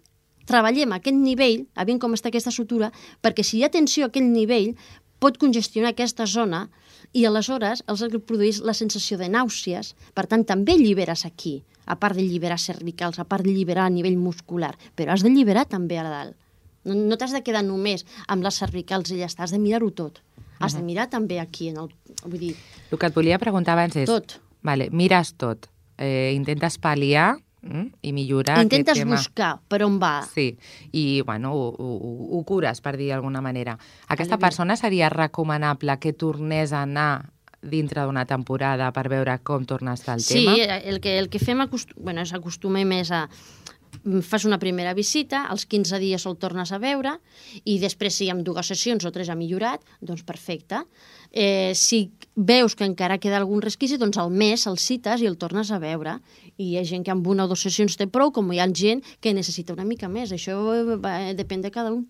treballem 0.44 0.92
a 0.92 0.98
aquest 1.00 1.16
nivell, 1.16 1.64
aviam 1.74 1.98
com 2.02 2.12
està 2.12 2.28
aquesta 2.28 2.50
sutura, 2.52 2.92
perquè 3.22 3.44
si 3.46 3.58
hi 3.58 3.64
ha 3.64 3.70
tensió 3.70 4.04
a 4.04 4.08
aquell 4.12 4.28
nivell, 4.28 4.74
pot 5.22 5.38
congestionar 5.38 5.94
aquesta 5.94 6.26
zona 6.26 6.66
i 7.12 7.24
aleshores 7.28 7.82
els 7.90 8.04
produeix 8.26 8.60
la 8.64 8.74
sensació 8.74 9.18
de 9.20 9.28
nàusees, 9.28 9.94
per 10.14 10.26
tant 10.26 10.44
també 10.48 10.76
alliberes 10.76 11.26
aquí, 11.28 11.62
a 11.86 11.96
part 11.98 12.16
de 12.16 12.24
lliberar 12.24 12.58
cervicals, 12.58 13.18
a 13.18 13.24
part 13.24 13.44
de 13.44 13.52
lliberar 13.52 13.86
a 13.86 13.92
nivell 13.92 14.16
muscular, 14.16 14.74
però 14.96 15.12
has 15.12 15.24
de 15.24 15.30
lliberar 15.30 15.66
també 15.68 15.98
a 15.98 16.06
dalt. 16.08 16.36
No, 16.84 16.94
no 16.94 17.18
t'has 17.18 17.34
de 17.34 17.42
quedar 17.46 17.62
només 17.62 18.06
amb 18.26 18.42
les 18.42 18.58
cervicals 18.58 19.12
i 19.12 19.20
ja 19.20 19.28
està, 19.30 19.44
has 19.44 19.54
de 19.54 19.60
mirar-ho 19.62 19.90
tot. 19.94 20.22
Has 20.62 20.76
de 20.78 20.82
mirar 20.82 21.08
també 21.10 21.40
aquí, 21.42 21.72
en 21.72 21.80
el, 21.82 21.88
vull 22.22 22.38
dir, 22.38 22.54
El 22.90 22.98
que 22.98 23.08
et 23.10 23.14
volia 23.14 23.38
preguntar 23.42 23.74
abans 23.74 23.96
és... 23.98 24.06
Tot. 24.06 24.38
Vale, 24.62 24.88
mires 24.94 25.32
tot. 25.34 25.66
Eh, 25.98 26.30
intentes 26.36 26.78
pal·liar 26.78 27.34
mm, 27.62 27.86
i 28.02 28.12
millorar 28.12 28.60
intentes 28.62 28.92
aquest 28.92 29.04
tema. 29.04 29.16
buscar 29.16 29.52
per 29.68 29.82
on 29.84 29.98
va. 30.02 30.22
Sí, 30.34 30.56
i 30.92 31.22
bueno, 31.22 31.52
ho, 31.54 31.68
ho, 31.78 32.38
ho 32.38 32.44
cures, 32.44 32.80
per 32.80 32.96
dir 32.96 33.08
d'alguna 33.10 33.40
manera. 33.40 33.78
Aquesta 34.08 34.34
Alivia. 34.34 34.46
persona 34.48 34.76
seria 34.76 35.08
recomanable 35.08 35.98
que 35.98 36.12
tornés 36.12 36.72
a 36.72 36.82
anar 36.82 37.30
dintre 37.62 38.02
d'una 38.02 38.24
temporada 38.26 38.88
per 38.92 39.08
veure 39.08 39.38
com 39.46 39.64
torna 39.64 39.92
a 39.92 39.94
estar 39.94 40.16
el 40.16 40.20
Sí, 40.20 40.44
tema? 40.46 40.74
el 40.82 41.00
que, 41.00 41.18
el 41.18 41.28
que 41.30 41.38
fem 41.38 41.60
acost... 41.62 41.92
bueno, 41.96 42.22
és 42.22 42.32
acostumem 42.34 42.90
és 42.98 43.10
a 43.14 43.28
fas 44.22 44.44
una 44.44 44.58
primera 44.58 44.94
visita, 44.94 45.44
als 45.46 45.66
15 45.66 45.98
dies 46.00 46.24
el 46.26 46.36
tornes 46.40 46.72
a 46.72 46.78
veure 46.82 47.16
i 47.64 47.78
després 47.82 48.16
si 48.18 48.28
amb 48.32 48.44
dues 48.46 48.70
sessions 48.72 49.04
o 49.04 49.12
tres 49.14 49.30
ha 49.30 49.36
millorat, 49.38 49.84
doncs 50.00 50.24
perfecte. 50.26 50.82
Eh, 51.30 51.72
si 51.76 52.10
veus 52.34 52.74
que 52.76 52.86
encara 52.88 53.20
queda 53.20 53.38
algun 53.40 53.62
resquici, 53.62 53.98
doncs 54.00 54.18
al 54.18 54.32
mes 54.32 54.66
el 54.66 54.78
cites 54.78 55.22
i 55.22 55.28
el 55.28 55.38
tornes 55.38 55.70
a 55.70 55.78
veure. 55.82 56.18
I 56.56 56.72
hi 56.72 56.78
ha 56.80 56.86
gent 56.88 57.04
que 57.04 57.12
amb 57.14 57.26
una 57.28 57.44
o 57.44 57.52
dues 57.52 57.62
sessions 57.68 57.96
té 57.96 58.08
prou, 58.08 58.32
com 58.32 58.50
hi 58.52 58.60
ha 58.60 58.68
gent 58.72 59.04
que 59.20 59.34
necessita 59.34 59.76
una 59.76 59.86
mica 59.88 60.08
més. 60.08 60.32
Això 60.32 60.58
eh, 60.74 60.96
va, 60.96 61.18
depèn 61.36 61.62
de 61.62 61.72
cada 61.74 61.92
un. 61.92 62.06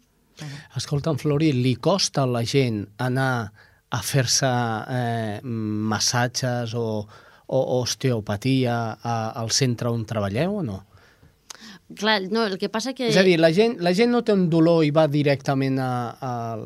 Escolta'm, 0.78 1.18
Flori, 1.20 1.52
li 1.52 1.74
costa 1.76 2.24
a 2.24 2.30
la 2.30 2.42
gent 2.48 2.86
anar 3.04 3.52
a 3.92 4.00
fer-se 4.00 4.48
eh, 4.48 5.40
massatges 5.44 6.72
o, 6.74 6.86
o 7.52 7.60
osteopatia 7.82 8.78
al 9.04 9.52
centre 9.52 9.92
on 9.92 10.06
treballeu 10.08 10.62
o 10.62 10.64
no? 10.64 10.78
Clar, 11.98 12.20
no, 12.32 12.46
el 12.46 12.58
que 12.60 12.70
passa 12.72 12.94
que... 12.96 13.08
És 13.10 13.18
a 13.20 13.26
dir, 13.26 13.38
la 13.40 13.52
gent, 13.54 13.78
la 13.84 13.92
gent 13.96 14.12
no 14.14 14.22
té 14.26 14.34
un 14.36 14.48
dolor 14.52 14.84
i 14.86 14.92
va 14.94 15.08
directament 15.10 15.78
a, 15.82 15.90
a, 16.12 16.32
al, 16.54 16.64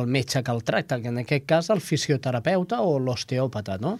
al 0.00 0.06
metge 0.06 0.42
que 0.42 0.52
el 0.54 0.62
tracta, 0.66 1.00
que 1.00 1.10
en 1.12 1.22
aquest 1.22 1.46
cas 1.48 1.70
el 1.74 1.82
fisioterapeuta 1.84 2.82
o 2.86 2.98
l'osteòpata, 2.98 3.78
no? 3.82 3.96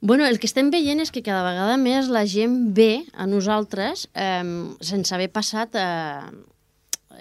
Bueno, 0.00 0.26
el 0.26 0.38
que 0.38 0.48
estem 0.48 0.68
veient 0.70 1.00
és 1.00 1.10
que 1.12 1.24
cada 1.24 1.44
vegada 1.46 1.78
més 1.80 2.10
la 2.12 2.26
gent 2.28 2.74
ve 2.76 3.06
a 3.16 3.24
nosaltres 3.30 4.08
eh, 4.14 4.44
sense 4.80 5.16
haver 5.16 5.32
passat... 5.32 5.78
Eh, 5.78 6.52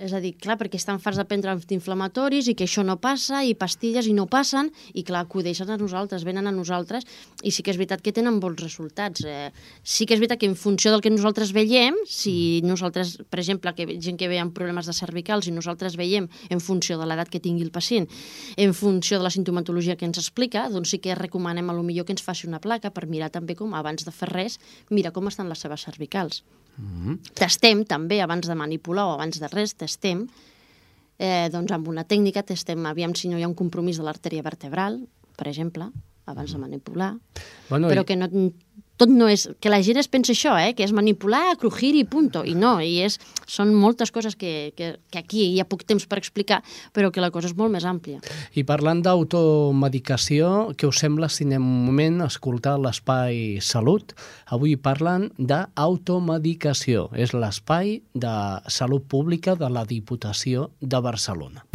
és 0.01 0.13
a 0.13 0.19
dir, 0.23 0.33
clar, 0.41 0.57
perquè 0.59 0.79
estan 0.79 0.99
farts 1.01 1.19
de 1.19 1.25
prendre 1.27 1.51
antiinflamatoris 1.53 2.49
i 2.51 2.55
que 2.57 2.65
això 2.67 2.83
no 2.85 2.97
passa, 3.01 3.41
i 3.45 3.53
pastilles 3.57 4.07
i 4.09 4.13
no 4.17 4.25
passen, 4.31 4.71
i 4.93 5.03
clar, 5.07 5.23
acudeixen 5.25 5.69
a 5.71 5.77
nosaltres, 5.79 6.25
venen 6.27 6.47
a 6.49 6.53
nosaltres, 6.55 7.05
i 7.43 7.53
sí 7.55 7.63
que 7.63 7.73
és 7.73 7.79
veritat 7.79 8.03
que 8.03 8.13
tenen 8.15 8.39
bons 8.43 8.59
resultats. 8.61 9.23
Eh, 9.25 9.51
sí 9.83 10.07
que 10.07 10.15
és 10.15 10.21
veritat 10.23 10.41
que 10.41 10.49
en 10.49 10.57
funció 10.59 10.91
del 10.93 11.03
que 11.05 11.13
nosaltres 11.13 11.53
veiem, 11.55 11.97
si 12.09 12.61
nosaltres, 12.65 13.17
per 13.29 13.41
exemple, 13.43 13.73
que 13.77 13.87
gent 14.01 14.19
que 14.19 14.29
ve 14.31 14.41
amb 14.41 14.55
problemes 14.55 14.89
de 14.89 14.97
cervicals 14.97 15.47
i 15.47 15.55
nosaltres 15.55 15.97
veiem 15.99 16.29
en 16.49 16.63
funció 16.63 16.99
de 16.99 17.07
l'edat 17.07 17.31
que 17.31 17.43
tingui 17.43 17.65
el 17.65 17.73
pacient, 17.75 18.09
en 18.57 18.75
funció 18.75 19.19
de 19.19 19.27
la 19.27 19.33
sintomatologia 19.33 19.95
que 19.95 20.09
ens 20.09 20.21
explica, 20.21 20.67
doncs 20.69 20.95
sí 20.95 21.01
que 21.03 21.15
recomanem 21.15 21.69
a 21.69 21.77
lo 21.77 21.83
millor 21.83 22.05
que 22.05 22.15
ens 22.15 22.25
faci 22.25 22.47
una 22.49 22.61
placa 22.63 22.91
per 22.91 23.07
mirar 23.07 23.31
també 23.31 23.55
com, 23.55 23.73
abans 23.73 24.05
de 24.05 24.13
fer 24.15 24.31
res, 24.33 24.59
mira 24.89 25.13
com 25.15 25.31
estan 25.31 25.49
les 25.49 25.61
seves 25.61 25.87
cervicals. 25.87 26.43
Testem 27.33 27.83
també, 27.87 28.21
abans 28.21 28.47
de 28.47 28.55
manipular 28.55 29.05
o 29.07 29.13
abans 29.15 29.39
de 29.39 29.47
res, 29.47 29.73
testem, 29.75 30.25
eh, 31.19 31.47
doncs 31.51 31.71
amb 31.71 31.87
una 31.87 32.03
tècnica 32.03 32.43
testem, 32.43 32.85
aviam 32.85 33.13
si 33.15 33.29
no 33.29 33.37
hi 33.39 33.43
ha 33.43 33.47
un 33.47 33.55
compromís 33.55 33.97
de 33.97 34.03
l'artèria 34.03 34.43
vertebral, 34.43 34.99
per 35.37 35.47
exemple, 35.47 35.89
abans 36.25 36.51
de 36.51 36.57
manipular, 36.57 37.13
Bueno, 37.69 37.87
però 37.89 38.01
i- 38.01 38.05
que 38.05 38.15
no, 38.15 38.27
tot 38.97 39.11
no 39.11 39.27
és... 39.31 39.47
Que 39.59 39.71
la 39.71 39.81
gent 39.83 39.99
es 39.99 40.09
pensa 40.11 40.33
això, 40.33 40.55
eh? 40.59 40.73
que 40.75 40.85
és 40.85 40.93
manipular, 40.95 41.55
crujir 41.59 41.93
i 41.99 42.05
punto. 42.07 42.43
I 42.47 42.55
no, 42.57 42.77
i 42.83 43.01
és, 43.05 43.17
són 43.49 43.73
moltes 43.75 44.11
coses 44.15 44.37
que, 44.39 44.71
que, 44.77 44.93
que 45.11 45.21
aquí 45.21 45.45
hi 45.51 45.59
ha 45.59 45.67
poc 45.67 45.83
temps 45.87 46.07
per 46.07 46.19
explicar, 46.21 46.61
però 46.95 47.11
que 47.11 47.23
la 47.23 47.31
cosa 47.33 47.49
és 47.51 47.57
molt 47.57 47.73
més 47.75 47.87
àmplia. 47.87 48.21
I 48.55 48.65
parlant 48.67 49.03
d'automedicació, 49.05 50.71
què 50.79 50.87
us 50.89 51.01
sembla 51.03 51.29
si 51.31 51.47
anem 51.47 51.65
un 51.65 51.83
moment 51.89 52.23
a 52.23 52.29
escoltar 52.31 52.77
l'espai 52.81 53.59
Salut? 53.65 54.15
Avui 54.55 54.75
parlen 54.79 55.29
d'automedicació. 55.37 57.09
És 57.15 57.35
l'espai 57.35 57.99
de 58.13 58.35
salut 58.71 59.05
pública 59.11 59.55
de 59.59 59.69
la 59.71 59.85
Diputació 59.85 60.69
de 60.79 61.01
Barcelona. 61.03 61.65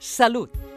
Salut. 0.00 0.69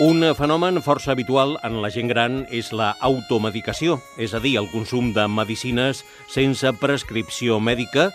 Un 0.00 0.22
fenomen 0.32 0.80
força 0.80 1.10
habitual 1.12 1.58
en 1.60 1.74
la 1.84 1.90
gent 1.92 2.08
gran 2.08 2.38
és 2.48 2.70
la 2.72 2.94
automedicació, 3.04 3.98
és 4.16 4.32
a 4.32 4.38
dir, 4.40 4.54
el 4.56 4.70
consum 4.72 5.10
de 5.12 5.26
medicines 5.28 6.00
sense 6.32 6.72
prescripció 6.80 7.58
mèdica. 7.60 8.06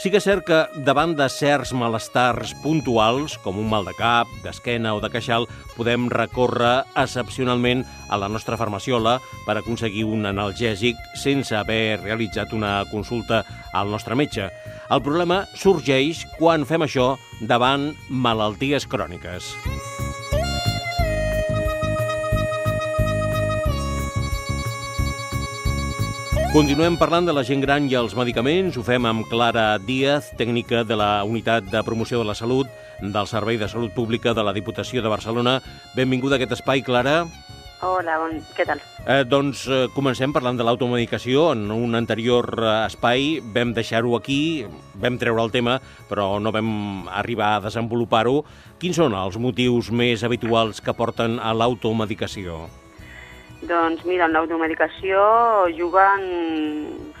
Sí 0.00 0.08
que 0.08 0.22
és 0.22 0.24
cert 0.24 0.46
que 0.48 0.62
davant 0.86 1.12
de 1.18 1.26
certs 1.28 1.74
malestars 1.76 2.54
puntuals, 2.62 3.36
com 3.44 3.60
un 3.60 3.68
mal 3.68 3.84
de 3.84 3.92
cap, 3.98 4.32
d'esquena 4.40 4.94
o 4.96 5.04
de 5.04 5.12
queixal, 5.12 5.44
podem 5.76 6.08
recórrer 6.08 6.86
excepcionalment 6.96 7.84
a 8.08 8.16
la 8.16 8.32
nostra 8.32 8.56
farmaciola 8.56 9.18
per 9.44 9.58
aconseguir 9.58 10.08
un 10.08 10.24
analgèsic 10.32 10.96
sense 11.12 11.52
haver 11.52 12.00
realitzat 12.00 12.56
una 12.56 12.78
consulta 12.88 13.44
al 13.76 13.92
nostre 13.92 14.16
metge. 14.16 14.48
El 14.88 15.04
problema 15.04 15.42
sorgeix 15.52 16.24
quan 16.40 16.64
fem 16.64 16.88
això 16.88 17.18
davant 17.44 17.90
malalties 18.08 18.88
cròniques. 18.88 19.52
Continuem 26.48 26.94
parlant 26.96 27.26
de 27.28 27.32
la 27.36 27.42
gent 27.44 27.60
gran 27.60 27.90
i 27.90 27.94
els 27.98 28.14
medicaments. 28.16 28.78
Ho 28.80 28.82
fem 28.86 29.04
amb 29.04 29.26
Clara 29.28 29.74
Díaz, 29.84 30.30
tècnica 30.38 30.80
de 30.80 30.96
la 30.96 31.20
Unitat 31.28 31.66
de 31.68 31.82
Promoció 31.84 32.22
de 32.22 32.24
la 32.24 32.34
Salut 32.38 32.70
del 33.02 33.28
Servei 33.28 33.60
de 33.60 33.68
Salut 33.68 33.92
Pública 33.92 34.32
de 34.32 34.46
la 34.46 34.54
Diputació 34.56 35.04
de 35.04 35.12
Barcelona. 35.12 35.58
Benvinguda 35.92 36.38
a 36.38 36.40
aquest 36.40 36.56
espai, 36.56 36.80
Clara. 36.86 37.18
Hola, 37.84 38.16
bon... 38.24 38.40
què 38.56 38.64
tal? 38.64 38.80
Eh, 39.04 39.20
doncs 39.28 39.66
eh, 39.68 39.82
comencem 39.92 40.32
parlant 40.32 40.56
de 40.56 40.64
l'automedicació. 40.64 41.50
En 41.52 41.68
un 41.68 42.00
anterior 42.00 42.48
eh, 42.56 42.72
espai 42.88 43.28
vam 43.52 43.76
deixar-ho 43.76 44.16
aquí, 44.16 44.64
vam 44.96 45.20
treure 45.20 45.44
el 45.44 45.52
tema, 45.52 45.76
però 46.08 46.38
no 46.40 46.56
vam 46.56 46.72
arribar 47.12 47.58
a 47.58 47.62
desenvolupar-ho. 47.68 48.40
Quins 48.80 49.04
són 49.04 49.20
els 49.20 49.36
motius 49.36 49.92
més 49.92 50.24
habituals 50.24 50.80
que 50.80 50.96
porten 50.96 51.36
a 51.44 51.52
l'automedicació? 51.52 52.64
Doncs 53.68 54.04
mira, 54.08 54.24
en 54.24 54.32
l'automedicació 54.32 55.20
juguen 55.76 56.22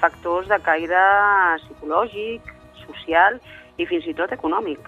factors 0.00 0.48
de 0.48 0.56
caire 0.64 1.02
psicològic, 1.64 2.46
social 2.86 3.36
i 3.76 3.86
fins 3.90 4.06
i 4.08 4.14
tot 4.16 4.32
econòmic. 4.32 4.80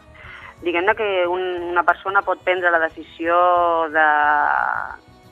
Diguem-ne 0.65 0.95
que 0.97 1.09
un, 1.29 1.43
una 1.71 1.85
persona 1.85 2.23
pot 2.25 2.41
prendre 2.45 2.73
la 2.73 2.81
decisió 2.87 3.37
de 3.93 4.09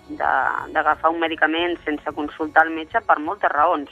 de- 0.08 0.72
d'agafar 0.72 1.10
un 1.12 1.18
medicament 1.20 1.74
sense 1.84 2.12
consultar 2.16 2.64
el 2.66 2.72
metge 2.72 3.00
per 3.04 3.18
moltes 3.20 3.50
raons. 3.52 3.90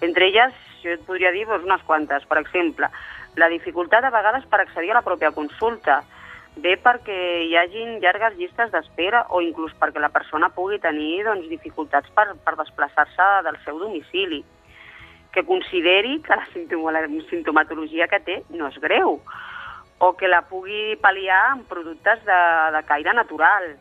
Entre 0.00 0.28
elles, 0.28 0.54
jo 0.82 0.92
et 0.94 1.02
podria 1.06 1.32
dir 1.34 1.42
doncs, 1.46 1.64
unes 1.66 1.82
quantes. 1.86 2.24
Per 2.30 2.38
exemple, 2.38 2.86
la 3.36 3.48
dificultat 3.50 4.04
a 4.04 4.12
vegades 4.14 4.46
per 4.46 4.60
accedir 4.62 4.92
a 4.92 5.00
la 5.00 5.02
pròpia 5.06 5.32
consulta, 5.34 6.02
bé 6.62 6.76
perquè 6.80 7.16
hi 7.46 7.56
hagin 7.56 7.98
llargues 8.02 8.36
llistes 8.38 8.70
d'espera 8.72 9.24
o 9.34 9.40
inclús 9.44 9.72
perquè 9.80 10.00
la 10.02 10.12
persona 10.12 10.50
pugui 10.54 10.78
tenir 10.78 11.24
doncs, 11.26 11.48
dificultats 11.48 12.10
per, 12.16 12.28
per 12.44 12.56
desplaçar-se 12.60 13.28
del 13.46 13.58
seu 13.64 13.78
domicili, 13.80 14.42
que 15.32 15.44
consideri 15.46 16.18
que 16.26 16.36
la 16.36 16.46
sintomatologia 17.30 18.08
que 18.08 18.20
té 18.26 18.40
no 18.50 18.68
és 18.68 18.78
greu, 18.82 19.20
o 20.00 20.12
que 20.16 20.28
la 20.28 20.42
pugui 20.48 20.96
pal·liar 21.02 21.42
amb 21.52 21.68
productes 21.68 22.24
de, 22.26 22.40
de 22.76 22.82
caire 22.88 23.14
natural, 23.14 23.72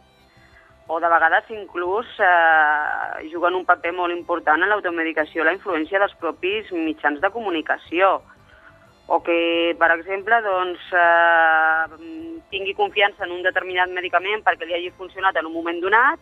o 0.89 0.97
de 0.99 1.09
vegades 1.09 1.49
inclús 1.53 2.07
eh, 2.17 3.29
juguen 3.31 3.55
un 3.55 3.65
paper 3.65 3.93
molt 3.93 4.15
important 4.15 4.63
en 4.63 4.71
l'automedicació 4.71 5.45
la 5.45 5.53
influència 5.53 6.01
dels 6.01 6.15
propis 6.17 6.71
mitjans 6.73 7.21
de 7.21 7.29
comunicació 7.29 8.17
o 9.09 9.19
que, 9.25 9.75
per 9.79 9.89
exemple, 9.95 10.37
doncs, 10.45 10.79
eh, 10.93 12.39
tingui 12.53 12.75
confiança 12.77 13.25
en 13.25 13.31
un 13.35 13.43
determinat 13.45 13.89
medicament 13.93 14.43
perquè 14.45 14.67
li 14.69 14.75
hagi 14.77 14.91
funcionat 14.97 15.35
en 15.41 15.47
un 15.49 15.53
moment 15.55 15.79
donat 15.81 16.19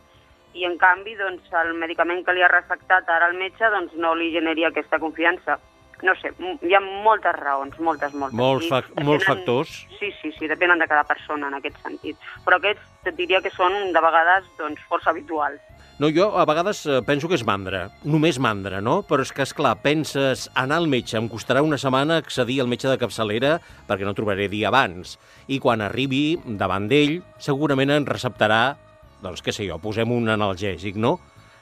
i, 0.55 0.63
en 0.65 0.77
canvi, 0.79 1.15
doncs, 1.19 1.47
el 1.61 1.73
medicament 1.77 2.23
que 2.25 2.33
li 2.33 2.43
ha 2.43 2.51
receptat 2.51 3.09
ara 3.11 3.27
el 3.31 3.35
metge 3.37 3.67
doncs, 3.73 3.93
no 3.99 4.15
li 4.15 4.31
generi 4.33 4.65
aquesta 4.65 4.99
confiança. 5.03 5.59
No 6.05 6.13
sé, 6.21 6.29
hi 6.61 6.75
ha 6.77 6.79
moltes 6.83 7.33
raons, 7.39 7.77
moltes, 7.81 8.13
moltes. 8.13 8.37
Molts 8.37 8.67
I 8.67 8.69
fac- 8.69 8.91
molts 9.03 9.25
factors. 9.25 9.71
Sí, 9.99 10.11
sí, 10.21 10.31
sí, 10.37 10.47
depenen 10.47 10.77
de 10.79 10.87
cada 10.87 11.03
persona 11.09 11.47
en 11.49 11.55
aquest 11.57 11.79
sentit. 11.81 12.17
Però 12.45 12.59
aquests 12.61 13.09
et 13.09 13.15
diria 13.17 13.41
que 13.41 13.49
són, 13.49 13.73
de 13.93 14.01
vegades, 14.03 14.45
doncs, 14.59 14.79
força 14.87 15.09
habituals. 15.09 15.59
No, 15.97 16.11
jo 16.13 16.27
a 16.37 16.43
vegades 16.45 16.83
eh, 16.85 16.99
penso 17.01 17.25
que 17.25 17.33
és 17.39 17.43
mandra, 17.47 17.87
només 18.05 18.37
mandra, 18.37 18.77
no? 18.85 18.99
Però 19.09 19.23
és 19.25 19.31
que, 19.33 19.41
és 19.41 19.53
clar, 19.57 19.71
penses 19.81 20.43
anar 20.53 20.77
al 20.77 20.85
metge, 20.91 21.15
em 21.17 21.25
costarà 21.31 21.63
una 21.65 21.79
setmana 21.81 22.19
accedir 22.21 22.59
al 22.61 22.69
metge 22.69 22.85
de 22.85 22.99
capçalera 23.01 23.55
perquè 23.87 24.05
no 24.05 24.13
trobaré 24.13 24.45
dia 24.51 24.67
abans. 24.69 25.15
I 25.49 25.57
quan 25.57 25.81
arribi 25.81 26.37
davant 26.45 26.85
d'ell, 26.91 27.23
segurament 27.41 27.95
em 27.95 28.05
receptarà, 28.05 28.75
doncs 29.23 29.41
què 29.41 29.49
sé 29.55 29.65
jo, 29.65 29.79
posem 29.81 30.13
un 30.13 30.29
analgèsic, 30.29 31.01
no? 31.01 31.15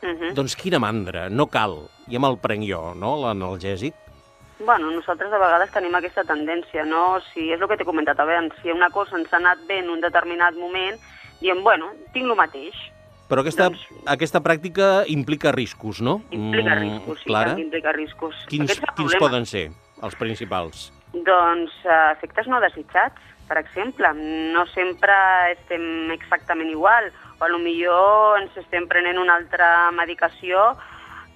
Uh 0.04 0.12
-huh. 0.12 0.34
Doncs 0.36 0.58
quina 0.60 0.84
mandra, 0.84 1.30
no 1.30 1.48
cal. 1.48 1.88
Ja 2.12 2.20
me'l 2.20 2.38
prenc 2.38 2.68
jo, 2.68 2.94
no?, 2.94 3.16
l'analgèsic. 3.16 3.94
Bueno, 4.60 4.92
nosaltres 4.92 5.32
a 5.32 5.38
vegades 5.38 5.72
tenim 5.72 5.96
aquesta 5.96 6.24
tendència, 6.24 6.84
no? 6.84 7.22
Si 7.34 7.52
és 7.54 7.62
el 7.62 7.68
que 7.70 7.78
t'he 7.78 7.86
comentat 7.86 8.20
abans, 8.20 8.54
si 8.62 8.70
una 8.72 8.90
cosa 8.90 9.18
ens 9.18 9.32
ha 9.32 9.38
anat 9.38 9.60
bé 9.66 9.80
en 9.80 9.90
un 9.90 10.02
determinat 10.02 10.56
moment, 10.56 11.00
diem, 11.40 11.64
bueno, 11.64 11.92
tinc 12.12 12.26
el 12.26 12.36
mateix. 12.36 12.95
Però 13.28 13.42
aquesta, 13.42 13.70
Doncs- 13.70 13.86
aquesta 14.06 14.42
pràctica 14.46 15.04
implica 15.10 15.52
riscos, 15.52 16.02
no? 16.02 16.22
Implica 16.30 16.76
Mm, 16.76 16.82
riscos, 16.82 17.20
sí, 17.20 17.26
Clara, 17.26 17.56
que 17.56 17.62
implica 17.62 17.92
riscos. 17.92 18.36
quins, 18.48 18.80
quins 18.80 18.96
problema. 18.96 19.20
poden 19.20 19.46
ser 19.46 19.72
els 20.04 20.16
principals? 20.16 20.92
Doncs 21.14 21.72
eh, 21.86 22.12
efectes 22.12 22.48
no 22.48 22.60
desitjats, 22.62 23.20
per 23.48 23.58
exemple. 23.58 24.12
No 24.54 24.66
sempre 24.68 25.14
estem 25.54 26.12
exactament 26.12 26.70
igual, 26.70 27.12
o 27.40 27.44
a 27.46 27.50
lo 27.50 27.58
millor 27.60 28.40
ens 28.42 28.56
estem 28.58 28.88
prenent 28.88 29.18
una 29.18 29.36
altra 29.36 29.90
medicació 29.92 30.76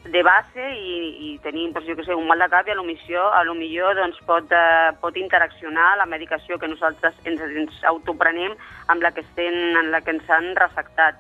de 0.05 0.21
base 0.23 0.61
i, 0.77 1.33
i 1.33 1.39
tenim, 1.43 1.73
doncs, 1.73 1.87
jo 1.87 1.95
què 1.97 2.05
sé, 2.05 2.13
un 2.15 2.27
mal 2.27 2.39
de 2.39 2.47
cap 2.49 2.67
i 2.67 2.71
a 2.71 2.75
lo 2.75 2.83
millor, 2.83 3.33
a 3.35 3.43
lo 3.43 3.53
millor 3.53 3.95
doncs, 3.95 4.17
pot, 4.25 4.45
eh, 4.51 4.91
pot 5.01 5.17
interaccionar 5.17 5.97
la 5.97 6.05
medicació 6.05 6.57
que 6.57 6.67
nosaltres 6.69 7.15
ens, 7.25 7.41
ens 7.41 7.83
autoprenem 7.83 8.53
amb 8.87 9.01
la 9.01 9.11
que, 9.11 9.21
estem, 9.21 9.53
en 9.75 9.91
la 9.91 9.99
que 10.01 10.11
ens 10.11 10.29
han 10.29 10.55
receptat. 10.55 11.15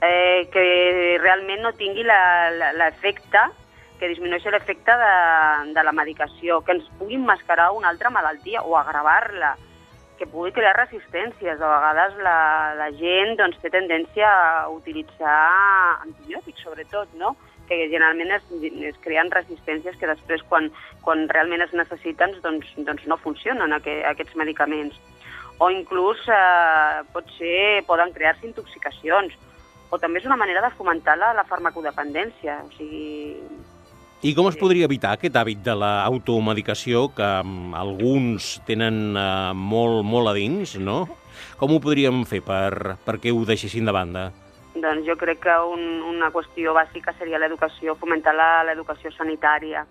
Eh, 0.00 0.48
que 0.52 1.18
realment 1.20 1.60
no 1.60 1.74
tingui 1.76 2.06
l'efecte 2.08 3.42
que 4.00 4.08
disminueixi 4.08 4.48
l'efecte 4.48 4.94
de, 4.96 5.14
de 5.76 5.82
la 5.84 5.92
medicació, 5.92 6.62
que 6.64 6.72
ens 6.72 6.86
pugui 6.98 7.18
mascarar 7.20 7.68
una 7.76 7.90
altra 7.92 8.08
malaltia 8.10 8.62
o 8.64 8.78
agravar-la, 8.80 9.52
que 10.16 10.26
pugui 10.26 10.54
crear 10.56 10.72
resistències. 10.78 11.60
De 11.60 11.68
vegades 11.68 12.16
la, 12.24 12.38
la 12.80 12.88
gent 12.96 13.36
doncs, 13.36 13.60
té 13.60 13.70
tendència 13.72 14.26
a 14.32 14.68
utilitzar 14.72 15.36
antibiòtics, 16.08 16.64
sobretot, 16.64 17.12
no? 17.20 17.36
que 17.70 17.84
generalment 17.86 18.32
es, 18.34 18.48
es 18.88 18.96
creen 19.04 19.28
resistències 19.30 19.94
que 20.00 20.08
després, 20.10 20.42
quan, 20.50 20.72
quan 21.04 21.28
realment 21.30 21.62
es 21.62 21.76
necessiten, 21.76 22.34
doncs, 22.42 22.72
doncs 22.88 23.04
no 23.06 23.20
funcionen 23.20 23.76
aqu 23.76 24.00
aquests 24.10 24.34
medicaments. 24.40 24.96
O 25.62 25.68
inclús 25.70 26.24
eh, 26.32 27.04
pot 27.14 27.28
ser, 27.36 27.84
poden 27.86 28.10
crear-se 28.16 28.48
intoxicacions, 28.48 29.36
o 29.90 29.98
també 29.98 30.20
és 30.20 30.26
una 30.26 30.36
manera 30.38 30.62
de 30.62 30.70
fomentar 30.78 31.16
la, 31.18 31.32
la 31.34 31.44
farmacodependència. 31.44 32.60
O 32.66 32.70
sigui, 32.76 33.34
I 34.22 34.34
com 34.36 34.46
es 34.50 34.56
podria 34.60 34.84
evitar 34.84 35.14
aquest 35.16 35.36
hàbit 35.40 35.62
de 35.64 35.74
l'automedicació 35.80 37.06
que 37.16 37.28
mm, 37.42 37.74
alguns 37.74 38.60
tenen 38.68 39.16
eh, 39.16 39.52
molt, 39.56 40.04
molt 40.04 40.28
a 40.30 40.34
dins, 40.36 40.76
no? 40.78 41.06
Com 41.56 41.72
ho 41.72 41.80
podríem 41.80 42.22
fer 42.28 42.42
per, 42.44 42.96
perquè 43.06 43.32
ho 43.32 43.44
deixessin 43.48 43.88
de 43.88 43.94
banda? 43.96 44.26
Doncs 44.76 45.06
jo 45.08 45.16
crec 45.18 45.40
que 45.46 45.54
un, 45.72 45.80
una 46.12 46.28
qüestió 46.30 46.74
bàsica 46.76 47.14
seria 47.18 47.40
l'educació, 47.42 47.96
fomentar 47.98 48.34
la- 48.36 48.62
l'educació 48.68 49.10
sanitària 49.16 49.86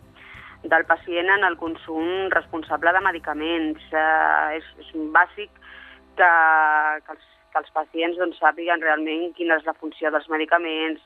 del 0.64 0.84
pacient 0.86 1.30
en 1.38 1.44
el 1.48 1.56
consum 1.58 2.30
responsable 2.32 2.92
de 2.96 3.02
medicaments. 3.02 3.82
Eh, 3.92 4.60
és, 4.62 4.70
és 4.86 4.94
bàsic 5.16 5.50
que, 6.20 6.30
que, 7.06 7.16
els, 7.16 7.28
que 7.52 7.62
els 7.62 7.72
pacients 7.76 8.18
doncs, 8.18 8.40
sàpiguen 8.42 8.82
realment 8.82 9.32
quina 9.38 9.58
és 9.60 9.66
la 9.68 9.78
funció 9.78 10.12
dels 10.14 10.30
medicaments, 10.30 11.02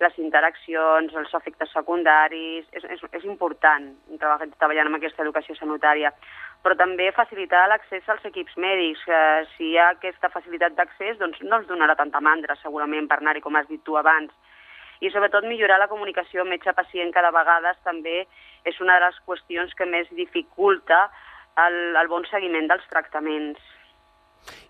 les 0.00 0.18
interaccions, 0.18 1.14
els 1.14 1.32
efectes 1.34 1.72
secundaris... 1.74 2.66
És, 2.72 2.84
és, 2.94 3.00
és 3.18 3.24
important 3.26 3.88
treballar, 4.20 4.46
treballar 4.58 4.86
amb 4.86 4.98
aquesta 4.98 5.24
educació 5.24 5.56
sanitària. 5.58 6.12
Però 6.62 6.74
també 6.78 7.08
facilitar 7.16 7.64
l'accés 7.70 8.06
als 8.10 8.24
equips 8.30 8.54
mèdics. 8.62 9.02
Eh, 9.10 9.46
si 9.56 9.72
hi 9.72 9.78
ha 9.78 9.90
aquesta 9.96 10.30
facilitat 10.34 10.76
d'accés, 10.78 11.18
doncs 11.18 11.42
no 11.42 11.60
ens 11.60 11.70
donarà 11.70 11.98
tanta 11.98 12.22
mandra, 12.22 12.58
segurament, 12.62 13.10
per 13.10 13.18
anar-hi, 13.20 13.42
com 13.42 13.58
has 13.58 13.66
dit 13.70 13.82
tu 13.86 13.98
abans. 13.98 14.30
I 15.00 15.10
sobretot 15.14 15.46
millorar 15.46 15.78
la 15.78 15.90
comunicació 15.90 16.44
metge-pacient, 16.46 17.12
que 17.14 17.22
de 17.22 17.34
vegades 17.34 17.78
també 17.86 18.20
és 18.66 18.80
una 18.82 18.98
de 18.98 19.06
les 19.06 19.18
qüestions 19.26 19.74
que 19.78 19.86
més 19.86 20.10
dificulta 20.14 21.06
el, 21.66 21.78
el 21.98 22.10
bon 22.10 22.26
seguiment 22.30 22.66
dels 22.70 22.86
tractaments. 22.90 23.62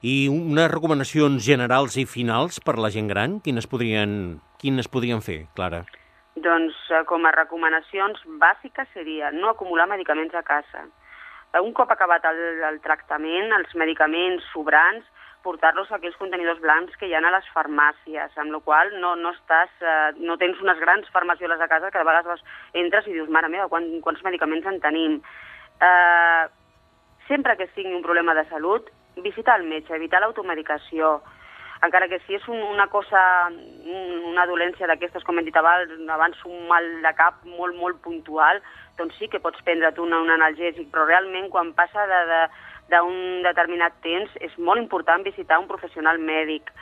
I 0.03 0.29
unes 0.31 0.71
recomanacions 0.71 1.45
generals 1.45 1.97
i 1.99 2.07
finals 2.07 2.61
per 2.65 2.77
la 2.79 2.91
gent 2.95 3.09
gran, 3.11 3.39
quines 3.43 3.67
podrien, 3.67 4.39
quines 4.63 4.89
podrien 4.89 5.23
fer, 5.25 5.45
Clara? 5.59 5.85
Doncs 6.39 6.77
eh, 6.95 7.03
com 7.11 7.27
a 7.27 7.35
recomanacions 7.35 8.21
bàsiques 8.41 8.91
seria 8.95 9.33
no 9.35 9.51
acumular 9.51 9.89
medicaments 9.91 10.35
a 10.39 10.45
casa. 10.47 10.87
Eh, 11.53 11.61
Un 11.61 11.73
cop 11.75 11.91
acabat 11.91 12.25
el, 12.31 12.43
el 12.71 12.81
tractament, 12.85 13.53
els 13.59 13.75
medicaments 13.75 14.45
sobrants, 14.53 15.07
portar-los 15.43 15.91
a 15.91 15.97
aquells 15.97 16.19
contenidors 16.19 16.61
blancs 16.61 16.97
que 16.99 17.09
hi 17.09 17.15
ha 17.15 17.23
a 17.23 17.33
les 17.33 17.47
farmàcies, 17.55 18.35
amb 18.37 18.53
la 18.53 18.61
qual 18.61 18.91
no, 19.01 19.15
no, 19.17 19.33
estàs, 19.37 19.71
eh, 19.81 20.13
no 20.19 20.37
tens 20.41 20.61
unes 20.63 20.79
grans 20.83 21.09
farmacioles 21.15 21.61
a 21.61 21.71
casa 21.71 21.91
que 21.91 21.99
de 21.99 22.07
vegades 22.09 22.43
entres 22.75 23.07
i 23.07 23.17
dius, 23.17 23.31
mare 23.31 23.51
meva, 23.51 23.69
quan, 23.73 23.87
quants 24.05 24.23
medicaments 24.27 24.67
en 24.67 24.81
tenim. 24.85 25.19
Eh, 25.81 26.45
sempre 27.29 27.57
que 27.57 27.69
sigui 27.75 27.95
un 27.95 28.03
problema 28.03 28.35
de 28.35 28.45
salut, 28.51 28.91
visitar 29.23 29.59
el 29.61 29.67
metge, 29.69 29.95
evitar 29.95 30.21
l'automedicació, 30.21 31.19
encara 31.83 32.09
que 32.11 32.19
si 32.27 32.35
és 32.35 32.47
un, 32.51 32.59
una 32.73 32.89
cosa, 32.91 33.21
un- 33.51 34.25
una 34.33 34.47
dolència 34.51 34.87
d'aquestes, 34.91 35.23
com 35.25 35.39
hem 35.39 35.45
dit 35.47 35.57
abans, 35.57 35.93
abans 36.11 36.41
un 36.45 36.67
mal 36.69 36.85
de 37.03 37.13
cap 37.15 37.45
molt, 37.45 37.77
molt 37.79 38.01
puntual, 38.03 38.61
doncs 38.99 39.15
sí 39.19 39.29
que 39.31 39.39
pots 39.41 39.63
prendre't 39.63 39.99
un, 40.03 40.13
un 40.13 40.31
analgèsic, 40.35 40.91
però 40.91 41.07
realment 41.07 41.49
quan 41.51 41.73
passa 41.79 42.07
de, 42.11 42.21
de, 42.33 42.41
d'un 42.97 43.43
determinat 43.47 43.95
temps 44.03 44.31
és 44.41 44.57
molt 44.59 44.81
important 44.83 45.23
visitar 45.23 45.59
un 45.61 45.69
professional 45.71 46.19
mèdic 46.19 46.73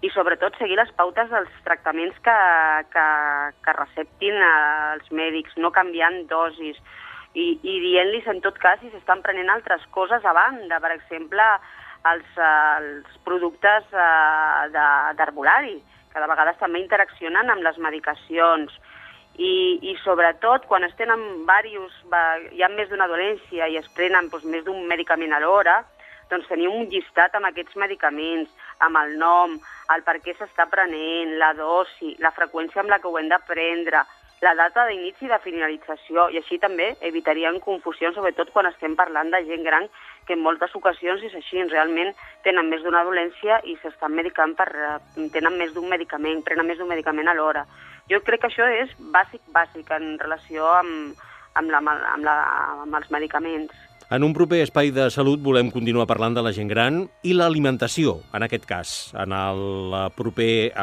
i 0.00 0.08
sobretot 0.14 0.54
seguir 0.56 0.76
les 0.78 0.90
pautes 0.94 1.28
dels 1.28 1.50
tractaments 1.66 2.16
que, 2.22 2.36
que, 2.94 3.06
que 3.66 3.72
receptin 3.80 4.32
eh, 4.38 4.94
els 4.94 5.10
mèdics, 5.10 5.56
no 5.58 5.72
canviant 5.74 6.22
dosis 6.30 6.78
i, 7.38 7.46
i 7.62 7.74
dient-los 7.84 8.26
en 8.32 8.40
tot 8.44 8.58
cas 8.62 8.80
si 8.82 8.90
s'estan 8.92 9.22
prenent 9.22 9.50
altres 9.52 9.84
coses 9.94 10.24
a 10.24 10.34
banda, 10.36 10.80
per 10.82 10.92
exemple, 10.94 11.44
els, 12.10 12.28
eh, 12.36 12.76
els 12.80 13.18
productes 13.26 13.86
eh, 13.92 14.70
d'herbolari, 15.18 15.76
que 16.12 16.22
de 16.22 16.30
vegades 16.30 16.58
també 16.60 16.82
interaccionen 16.82 17.50
amb 17.52 17.66
les 17.66 17.78
medicacions. 17.78 18.72
I, 19.38 19.78
i 19.86 19.92
sobretot 20.02 20.64
quan 20.66 20.82
es 20.82 20.96
tenen 20.98 21.20
diversos, 21.44 21.94
hi 22.56 22.64
ha 22.64 22.70
més 22.72 22.88
d'una 22.90 23.06
dolència 23.06 23.68
i 23.70 23.78
es 23.78 23.86
prenen 23.94 24.26
doncs, 24.32 24.48
més 24.50 24.64
d'un 24.66 24.80
medicament 24.90 25.36
a 25.36 25.38
l'hora, 25.44 25.76
doncs 26.28 26.48
tenim 26.50 26.74
un 26.74 26.88
llistat 26.90 27.36
amb 27.38 27.46
aquests 27.46 27.78
medicaments, 27.78 28.50
amb 28.84 28.98
el 28.98 29.14
nom, 29.20 29.54
el 29.94 30.02
per 30.06 30.18
què 30.24 30.34
s'està 30.34 30.66
prenent, 30.70 31.36
la 31.38 31.52
dosi, 31.56 32.16
la 32.24 32.34
freqüència 32.34 32.82
amb 32.82 32.90
la 32.90 32.98
que 32.98 33.08
ho 33.08 33.18
hem 33.20 33.30
de 33.30 33.38
prendre, 33.46 34.02
la 34.40 34.54
data 34.54 34.84
d'inici 34.86 35.26
i 35.26 35.30
de 35.32 35.38
finalització, 35.42 36.28
i 36.30 36.38
així 36.38 36.60
també 36.62 36.92
evitaríem 37.08 37.58
confusions, 37.64 38.14
sobretot 38.14 38.52
quan 38.54 38.68
estem 38.70 38.94
parlant 38.98 39.32
de 39.34 39.40
gent 39.48 39.64
gran, 39.66 39.88
que 40.26 40.36
en 40.36 40.44
moltes 40.44 40.74
ocasions 40.78 41.24
és 41.26 41.34
així, 41.34 41.62
realment 41.72 42.12
tenen 42.44 42.70
més 42.70 42.84
d'una 42.84 43.02
dolència 43.08 43.58
i 43.64 43.74
s'estan 43.82 44.14
medicant 44.14 44.54
per... 44.54 44.68
tenen 45.34 45.58
més 45.58 45.74
d'un 45.74 45.88
medicament, 45.90 46.44
prenen 46.46 46.68
més 46.70 46.78
d'un 46.78 46.90
medicament 46.90 47.28
a 47.28 47.34
l'hora. 47.34 47.64
Jo 48.08 48.22
crec 48.24 48.44
que 48.44 48.52
això 48.52 48.68
és 48.78 48.94
bàsic, 49.12 49.42
bàsic 49.52 49.90
en 49.96 50.16
relació 50.22 50.70
amb, 50.78 51.18
amb, 51.58 51.70
la, 51.74 51.82
amb, 52.14 52.24
la, 52.24 52.38
amb 52.86 52.94
els 53.00 53.10
medicaments. 53.10 53.87
En 54.08 54.24
un 54.24 54.32
proper 54.32 54.62
espai 54.64 54.88
de 54.88 55.04
salut 55.12 55.42
volem 55.44 55.68
continuar 55.68 56.06
parlant 56.08 56.32
de 56.32 56.40
la 56.40 56.54
gent 56.56 56.70
gran 56.70 57.02
i 57.28 57.34
l'alimentació, 57.36 58.14
en 58.32 58.46
aquest 58.46 58.62
cas. 58.64 58.92
En 59.12 59.34
el 59.36 59.96
proper 60.16 60.52
eh, 60.70 60.76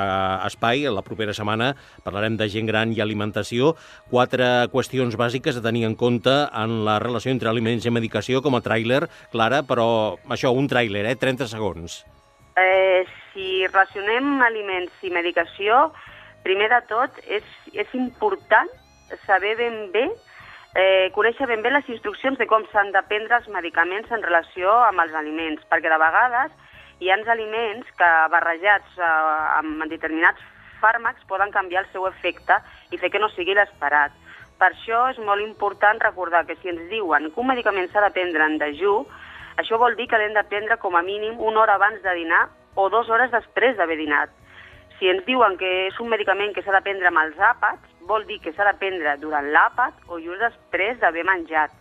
espai, 0.46 0.84
la 0.94 1.02
propera 1.02 1.34
setmana, 1.34 1.72
parlarem 2.06 2.36
de 2.38 2.46
gent 2.54 2.70
gran 2.70 2.94
i 2.94 3.02
alimentació. 3.02 3.72
Quatre 4.12 4.68
qüestions 4.70 5.18
bàsiques 5.18 5.58
a 5.58 5.64
tenir 5.66 5.88
en 5.90 5.96
compte 5.98 6.36
en 6.54 6.76
la 6.86 7.00
relació 7.02 7.34
entre 7.34 7.50
aliments 7.50 7.90
i 7.90 7.96
medicació, 7.98 8.44
com 8.46 8.60
a 8.60 8.62
tràiler, 8.62 9.08
Clara, 9.34 9.64
però 9.66 9.88
això, 10.30 10.54
un 10.54 10.70
tràiler, 10.70 11.08
eh? 11.10 11.18
30 11.18 11.50
segons. 11.50 12.04
Eh, 12.62 13.10
si 13.34 13.66
relacionem 13.66 14.38
aliments 14.46 15.02
i 15.02 15.10
medicació, 15.10 15.88
primer 16.46 16.70
de 16.78 16.84
tot 16.94 17.18
és, 17.26 17.50
és 17.74 17.98
important 17.98 18.70
saber 19.26 19.58
ben 19.58 19.82
bé 19.98 20.06
eh, 20.76 21.10
conèixer 21.16 21.48
ben 21.48 21.64
bé 21.64 21.72
les 21.72 21.88
instruccions 21.90 22.38
de 22.38 22.48
com 22.52 22.66
s'han 22.72 22.92
de 22.92 23.02
prendre 23.10 23.40
els 23.40 23.48
medicaments 23.48 24.12
en 24.12 24.24
relació 24.24 24.72
amb 24.90 25.02
els 25.06 25.16
aliments, 25.16 25.64
perquè 25.72 25.90
de 25.92 26.02
vegades 26.02 26.52
hi 27.00 27.10
ha 27.12 27.18
aliments 27.32 27.88
que 28.00 28.12
barrejats 28.32 29.00
eh, 29.00 29.08
amb 29.60 29.88
determinats 29.92 30.44
fàrmacs 30.82 31.24
poden 31.32 31.52
canviar 31.56 31.86
el 31.86 31.92
seu 31.94 32.08
efecte 32.08 32.60
i 32.92 33.00
fer 33.00 33.10
que 33.10 33.24
no 33.24 33.32
sigui 33.32 33.56
l'esperat. 33.56 34.12
Per 34.60 34.70
això 34.72 35.02
és 35.12 35.18
molt 35.20 35.44
important 35.44 36.00
recordar 36.04 36.46
que 36.48 36.56
si 36.62 36.72
ens 36.72 36.84
diuen 36.92 37.32
que 37.32 37.42
un 37.42 37.50
medicament 37.52 37.90
s'ha 37.92 38.04
de 38.06 38.14
prendre 38.16 38.46
en 38.46 38.60
dejú, 38.60 39.02
això 39.60 39.80
vol 39.80 39.96
dir 39.96 40.08
que 40.12 40.20
l'hem 40.20 40.36
de 40.36 40.44
prendre 40.52 40.78
com 40.78 40.96
a 40.96 41.04
mínim 41.04 41.40
una 41.40 41.64
hora 41.64 41.76
abans 41.80 42.02
de 42.04 42.14
dinar 42.20 42.48
o 42.76 42.90
dues 42.90 43.10
hores 43.10 43.32
després 43.32 43.76
d'haver 43.76 43.98
dinat. 44.00 44.32
Si 45.00 45.10
ens 45.12 45.26
diuen 45.28 45.58
que 45.60 45.88
és 45.88 46.00
un 46.00 46.12
medicament 46.12 46.54
que 46.56 46.64
s'ha 46.64 46.76
de 46.76 46.84
prendre 46.84 47.12
amb 47.12 47.24
els 47.24 47.40
àpats, 47.40 47.95
vol 48.08 48.26
dir 48.30 48.40
que 48.42 48.54
s'ha 48.54 48.68
de 48.68 48.78
prendre 48.80 49.18
durant 49.22 49.48
l'àpat 49.54 50.06
o 50.08 50.20
just 50.22 50.42
després 50.44 51.00
d'haver 51.02 51.26
menjat. 51.28 51.74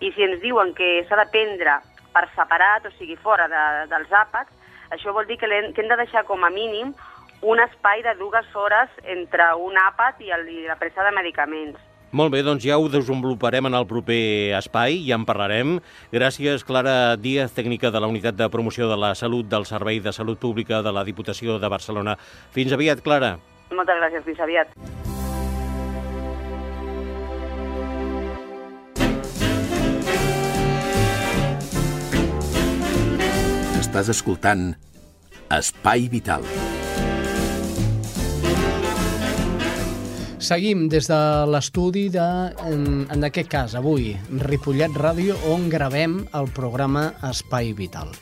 I 0.00 0.12
si 0.12 0.24
ens 0.26 0.40
diuen 0.42 0.74
que 0.76 1.04
s'ha 1.08 1.18
de 1.18 1.28
prendre 1.32 1.80
per 2.14 2.26
separat, 2.34 2.86
o 2.88 2.94
sigui, 2.96 3.16
fora 3.20 3.48
de, 3.48 3.64
dels 3.90 4.12
àpats, 4.12 4.52
això 4.94 5.12
vol 5.12 5.26
dir 5.28 5.38
que, 5.40 5.48
hem, 5.50 5.72
que 5.74 5.82
hem 5.82 5.90
de 5.90 6.00
deixar 6.02 6.24
com 6.28 6.44
a 6.44 6.52
mínim 6.52 6.94
un 7.42 7.60
espai 7.60 8.02
de 8.02 8.14
dues 8.20 8.46
hores 8.54 8.92
entre 9.04 9.50
un 9.60 9.76
àpat 9.76 10.22
i, 10.24 10.32
el, 10.32 10.48
i 10.48 10.64
la 10.68 10.78
presa 10.80 11.04
de 11.04 11.12
medicaments. 11.16 11.82
Molt 12.16 12.30
bé, 12.32 12.40
doncs 12.46 12.62
ja 12.64 12.78
ho 12.78 12.86
desenvoluparem 12.88 13.66
en 13.68 13.74
el 13.76 13.84
proper 13.90 14.54
espai, 14.56 15.02
ja 15.08 15.18
en 15.18 15.26
parlarem. 15.28 15.74
Gràcies, 16.14 16.64
Clara 16.64 17.16
Díaz, 17.20 17.52
tècnica 17.56 17.90
de 17.90 18.00
la 18.00 18.08
Unitat 18.08 18.38
de 18.38 18.48
Promoció 18.52 18.88
de 18.88 18.96
la 18.96 19.12
Salut 19.18 19.50
del 19.50 19.66
Servei 19.68 20.00
de 20.00 20.14
Salut 20.14 20.40
Pública 20.40 20.80
de 20.86 20.94
la 20.94 21.04
Diputació 21.04 21.58
de 21.58 21.68
Barcelona. 21.68 22.16
Fins 22.54 22.72
aviat, 22.72 23.02
Clara. 23.04 23.36
Moltes 23.74 24.00
gràcies, 24.00 24.24
fins 24.24 24.40
aviat. 24.46 25.15
Estàs 33.96 34.10
escoltant 34.12 34.74
Espai 35.56 36.02
Vital. 36.12 36.42
Seguim 40.36 40.82
des 40.92 41.08
de 41.08 41.20
l'estudi 41.48 42.02
de, 42.12 42.26
en, 42.68 43.06
en 43.08 43.24
aquest 43.30 43.48
cas, 43.48 43.72
avui, 43.80 44.10
Ripollet 44.50 44.92
Ràdio, 45.00 45.38
on 45.48 45.70
gravem 45.72 46.18
el 46.36 46.52
programa 46.52 47.06
Espai 47.30 47.72
Vital. 47.78 48.12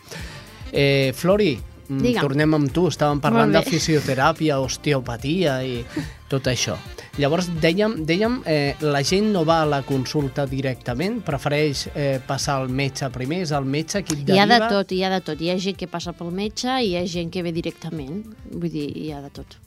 Eh, 0.71 1.11
Flori, 1.11 1.57
Digue'm. 2.03 2.21
tornem 2.23 2.55
amb 2.55 2.73
tu. 2.73 2.89
Estàvem 2.89 3.21
parlant 3.21 3.53
de 3.55 3.63
fisioteràpia, 3.67 4.59
osteopatia 4.61 5.61
i 5.65 5.85
tot 6.29 6.47
això. 6.51 6.77
Llavors, 7.19 7.47
dèiem, 7.63 8.01
dèiem 8.09 8.41
eh, 8.51 8.75
la 8.83 9.03
gent 9.07 9.29
no 9.33 9.45
va 9.47 9.61
a 9.63 9.67
la 9.71 9.83
consulta 9.87 10.47
directament, 10.51 11.21
prefereix 11.23 11.85
eh, 11.95 12.19
passar 12.27 12.57
al 12.61 12.69
metge 12.75 13.07
primer, 13.15 13.43
és 13.47 13.53
el 13.55 13.65
metge 13.71 14.03
qui 14.03 14.17
et 14.19 14.31
Hi 14.35 14.39
ha 14.41 14.47
de 14.47 14.57
deriva... 14.57 14.71
tot, 14.73 14.91
hi 14.97 15.03
ha 15.07 15.11
de 15.13 15.21
tot. 15.23 15.41
Hi 15.41 15.51
ha 15.53 15.59
gent 15.63 15.77
que 15.79 15.87
passa 15.87 16.13
pel 16.13 16.33
metge 16.35 16.73
i 16.83 16.89
hi 16.91 16.97
ha 16.99 17.05
gent 17.07 17.31
que 17.31 17.43
ve 17.47 17.53
directament. 17.55 18.25
Vull 18.51 18.73
dir, 18.73 18.89
hi 18.99 19.13
ha 19.15 19.21
de 19.23 19.31
tot. 19.31 19.59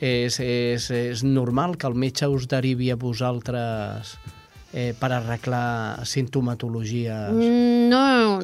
És, 0.00 0.40
és, 0.40 0.90
és 0.90 1.22
normal 1.22 1.76
que 1.78 1.86
el 1.86 1.94
metge 1.94 2.26
us 2.32 2.48
derivi 2.50 2.90
a 2.90 2.96
vosaltres 2.98 4.16
eh, 4.72 4.90
per 4.98 5.12
arreglar 5.12 6.02
sintomatologies? 6.06 7.30
Mm, 7.30 7.88
No, 7.90 8.40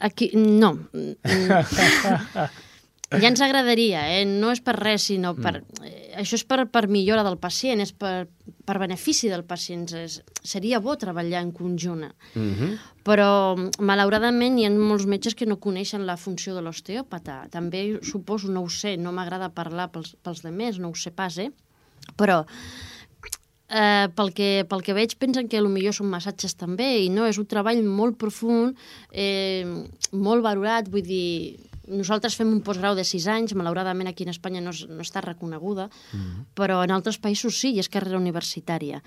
aquí, 0.00 0.30
no. 0.34 0.78
Ja 3.12 3.28
ens 3.28 3.42
agradaria, 3.44 4.02
eh? 4.16 4.24
no 4.26 4.50
és 4.54 4.60
per 4.64 4.74
res, 4.78 5.08
sinó 5.10 5.34
per... 5.36 5.58
eh, 5.84 6.00
Això 6.18 6.38
és 6.38 6.44
per, 6.46 6.64
per 6.70 6.86
millora 6.88 7.24
del 7.26 7.36
pacient, 7.42 7.82
és 7.82 7.92
per, 7.92 8.26
per 8.66 8.78
benefici 8.78 9.28
del 9.30 9.44
pacient. 9.46 9.84
És, 9.98 10.20
seria 10.46 10.80
bo 10.82 10.94
treballar 10.98 11.42
en 11.42 11.52
conjunt. 11.52 12.06
Mm 12.34 12.54
-hmm. 12.54 12.78
Però, 13.04 13.56
malauradament, 13.78 14.58
hi 14.58 14.66
ha 14.66 14.70
molts 14.70 15.06
metges 15.06 15.34
que 15.34 15.46
no 15.46 15.60
coneixen 15.60 16.06
la 16.06 16.16
funció 16.16 16.54
de 16.54 16.62
l'osteòpata. 16.62 17.48
També, 17.50 17.98
suposo, 18.02 18.48
no 18.48 18.62
ho 18.62 18.68
sé, 18.68 18.96
no 18.96 19.12
m'agrada 19.12 19.50
parlar 19.50 19.90
pels, 19.90 20.16
pels 20.22 20.42
demés, 20.42 20.78
no 20.78 20.88
ho 20.88 20.94
sé 20.94 21.10
pas, 21.10 21.38
eh? 21.38 21.50
Però 22.16 22.44
eh, 23.68 24.08
pel, 24.14 24.32
que, 24.32 24.64
pel 24.68 24.82
que 24.82 24.94
veig 24.94 25.16
pensen 25.18 25.48
que 25.48 25.60
millor 25.60 25.94
són 25.96 26.10
massatges 26.12 26.54
també 26.54 27.04
i 27.04 27.08
no, 27.08 27.26
és 27.26 27.38
un 27.38 27.46
treball 27.46 27.82
molt 27.82 28.18
profund, 28.20 28.76
eh, 29.10 29.64
molt 30.12 30.42
valorat, 30.42 30.88
vull 30.88 31.02
dir, 31.02 31.58
nosaltres 31.88 32.36
fem 32.38 32.50
un 32.50 32.62
postgrau 32.64 32.96
de 32.96 33.04
6 33.04 33.28
anys, 33.32 33.54
malauradament 33.58 34.08
aquí 34.10 34.24
en 34.24 34.32
Espanya 34.32 34.62
no, 34.64 34.72
no 34.72 35.04
està 35.04 35.22
reconeguda, 35.24 35.88
mm. 36.12 36.44
però 36.58 36.82
en 36.84 36.94
altres 36.94 37.18
països 37.18 37.56
sí, 37.60 37.74
i 37.74 37.82
és 37.82 37.90
carrera 37.92 38.20
universitària. 38.20 39.02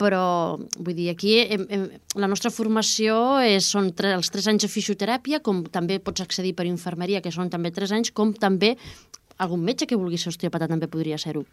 Però, 0.00 0.56
vull 0.80 0.96
dir, 0.96 1.10
aquí 1.12 1.34
hem, 1.42 1.66
hem, 1.68 1.82
la 2.16 2.28
nostra 2.30 2.48
formació 2.52 3.38
és, 3.44 3.68
són 3.68 3.90
tre, 3.96 4.14
els 4.16 4.32
3 4.32 4.52
anys 4.54 4.64
de 4.64 4.72
fisioteràpia, 4.72 5.42
com 5.44 5.64
també 5.68 5.98
pots 6.00 6.24
accedir 6.24 6.54
per 6.56 6.64
infermeria, 6.68 7.20
que 7.20 7.32
són 7.34 7.52
també 7.52 7.72
3 7.76 7.98
anys, 7.98 8.12
com 8.16 8.32
també 8.32 8.76
algun 9.40 9.60
metge 9.64 9.88
que 9.88 10.00
vulgui 10.00 10.20
ser 10.20 10.32
osteòpata 10.32 10.68
també 10.68 10.88
podria 10.88 11.20
ser-ho 11.20 11.44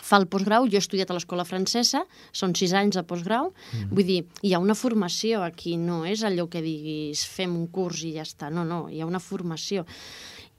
fa 0.00 0.18
el 0.20 0.26
postgrau, 0.30 0.66
jo 0.70 0.78
he 0.78 0.82
estudiat 0.82 1.10
a 1.10 1.16
l'escola 1.16 1.44
francesa, 1.44 2.04
són 2.32 2.56
sis 2.58 2.72
anys 2.76 2.96
de 2.96 3.04
postgrau, 3.06 3.50
mm. 3.52 3.90
vull 3.92 4.08
dir, 4.08 4.20
hi 4.42 4.54
ha 4.54 4.60
una 4.62 4.76
formació 4.78 5.42
aquí, 5.44 5.76
no 5.76 6.02
és 6.08 6.24
allò 6.24 6.48
que 6.50 6.62
diguis 6.64 7.26
fem 7.28 7.54
un 7.58 7.68
curs 7.72 8.04
i 8.08 8.14
ja 8.16 8.24
està, 8.26 8.50
no, 8.50 8.64
no, 8.64 8.86
hi 8.88 9.02
ha 9.02 9.08
una 9.08 9.20
formació. 9.22 9.86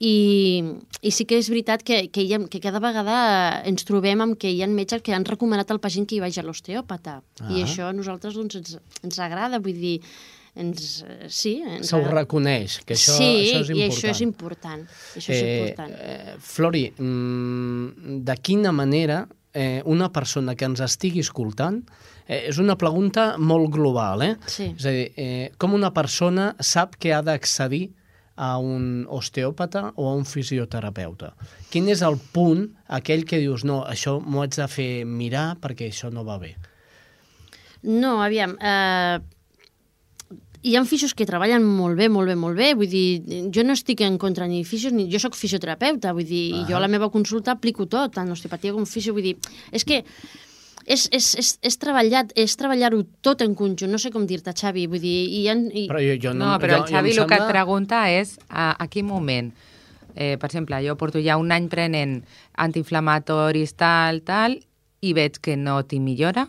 I, 0.02 0.62
i 1.06 1.10
sí 1.14 1.24
que 1.24 1.38
és 1.38 1.48
veritat 1.48 1.84
que, 1.86 2.00
que, 2.12 2.24
ha, 2.34 2.40
que 2.50 2.60
cada 2.60 2.80
vegada 2.82 3.16
ens 3.68 3.86
trobem 3.86 4.20
amb 4.24 4.38
que 4.40 4.50
hi 4.50 4.62
ha 4.64 4.68
metges 4.68 5.04
que 5.06 5.14
han 5.14 5.26
recomanat 5.26 5.70
al 5.70 5.80
pacient 5.80 6.08
que 6.10 6.18
hi 6.18 6.22
vagi 6.24 6.42
a 6.42 6.46
l'osteòpata. 6.46 7.20
Ah. 7.40 7.50
I 7.50 7.62
això 7.62 7.88
a 7.88 7.94
nosaltres 7.94 8.34
doncs, 8.34 8.58
ens, 8.58 8.78
ens 9.06 9.20
agrada, 9.22 9.62
vull 9.62 9.78
dir, 9.78 10.00
ens, 10.54 11.04
eh, 11.06 11.26
sí. 11.28 11.62
Ens 11.66 11.88
Se 11.88 11.96
ho 11.96 12.04
reconeix, 12.08 12.80
que 12.86 12.94
això, 12.94 13.16
sí, 13.18 13.24
això 13.24 13.60
és 13.60 13.70
important. 13.70 13.80
i 13.80 13.88
això 13.88 14.10
és 14.10 14.20
important. 14.20 14.84
Això 15.16 15.32
és 15.34 15.42
important. 15.42 15.94
Eh, 15.98 16.36
Flori, 16.38 16.84
mm, 16.96 18.20
de 18.24 18.36
quina 18.42 18.72
manera 18.72 19.26
eh, 19.54 19.82
una 19.84 20.12
persona 20.12 20.54
que 20.54 20.66
ens 20.66 20.80
estigui 20.80 21.20
escoltant, 21.20 21.82
eh, 22.26 22.48
és 22.48 22.58
una 22.58 22.76
pregunta 22.76 23.36
molt 23.38 23.70
global, 23.70 24.22
eh? 24.22 24.36
Sí. 24.46 24.74
És 24.76 24.86
a 24.86 24.90
dir, 24.90 25.12
eh, 25.16 25.52
com 25.58 25.74
una 25.74 25.92
persona 25.94 26.54
sap 26.58 26.96
que 26.98 27.12
ha 27.14 27.22
d'accedir 27.22 27.92
a 28.36 28.58
un 28.58 29.06
osteòpata 29.08 29.92
o 29.94 30.08
a 30.08 30.14
un 30.14 30.24
fisioterapeuta? 30.24 31.34
Quin 31.70 31.88
és 31.88 32.02
el 32.02 32.18
punt, 32.18 32.66
aquell 32.88 33.24
que 33.24 33.38
dius, 33.38 33.64
no, 33.64 33.84
això 33.86 34.18
m'ho 34.20 34.42
haig 34.42 34.56
de 34.58 34.66
fer 34.68 35.04
mirar 35.06 35.56
perquè 35.62 35.90
això 35.92 36.10
no 36.10 36.24
va 36.26 36.38
bé? 36.42 36.56
No, 37.84 38.22
aviam, 38.24 38.56
eh, 38.60 39.20
hi 40.64 40.76
ha 40.76 40.84
fisios 40.88 41.12
que 41.14 41.26
treballen 41.28 41.64
molt 41.64 41.98
bé, 41.98 42.08
molt 42.08 42.30
bé, 42.30 42.36
molt 42.40 42.56
bé. 42.56 42.70
Vull 42.78 42.88
dir, 42.88 43.48
jo 43.52 43.64
no 43.66 43.76
estic 43.76 44.00
en 44.06 44.16
contra 44.18 44.48
ni 44.48 44.62
fisios, 44.64 44.94
ni 44.96 45.06
jo 45.12 45.20
sóc 45.20 45.36
fisioterapeuta, 45.36 46.14
vull 46.16 46.24
dir, 46.24 46.54
uh 46.54 46.58
-huh. 46.58 46.70
jo 46.70 46.76
a 46.76 46.80
la 46.80 46.88
meva 46.88 47.10
consulta 47.10 47.52
aplico 47.52 47.86
tot, 47.86 48.14
tant 48.14 48.30
osteopatia 48.30 48.72
com 48.72 48.86
fisio, 48.86 49.12
vull 49.12 49.22
dir, 49.22 49.36
és 49.72 49.84
que 49.84 50.04
és, 50.86 51.08
és, 51.12 51.34
és, 51.34 51.58
és 51.62 51.76
treballar 51.78 52.26
és 52.34 52.56
treballar-ho 52.56 53.04
tot 53.20 53.40
en 53.42 53.54
conjunt, 53.54 53.90
no 53.90 53.98
sé 53.98 54.10
com 54.10 54.26
dir-te, 54.26 54.52
Xavi, 54.52 54.86
vull 54.86 55.00
dir, 55.00 55.28
i, 55.28 55.48
ha, 55.48 55.54
i... 55.54 55.86
Però 55.88 56.00
jo, 56.00 56.16
jo 56.20 56.32
no, 56.34 56.52
No, 56.52 56.58
però 56.58 56.76
jo, 56.76 56.84
el 56.84 56.90
Xavi 56.90 57.12
jo 57.12 57.22
em 57.22 57.22
el 57.22 57.28
que 57.28 57.34
et 57.34 57.40
sembla... 57.40 57.52
pregunta 57.52 58.10
és 58.10 58.38
a, 58.48 58.76
a 58.78 58.86
quin 58.88 59.06
moment 59.06 59.52
Eh, 60.14 60.36
per 60.38 60.46
exemple, 60.46 60.78
jo 60.86 60.94
porto 60.96 61.18
ja 61.18 61.36
un 61.36 61.50
any 61.52 61.66
prenent 61.68 62.20
antiinflamatoris, 62.62 63.74
tal, 63.74 64.22
tal, 64.22 64.60
i 65.02 65.12
veig 65.16 65.40
que 65.42 65.56
no 65.58 65.80
tinc 65.90 66.04
millora, 66.06 66.46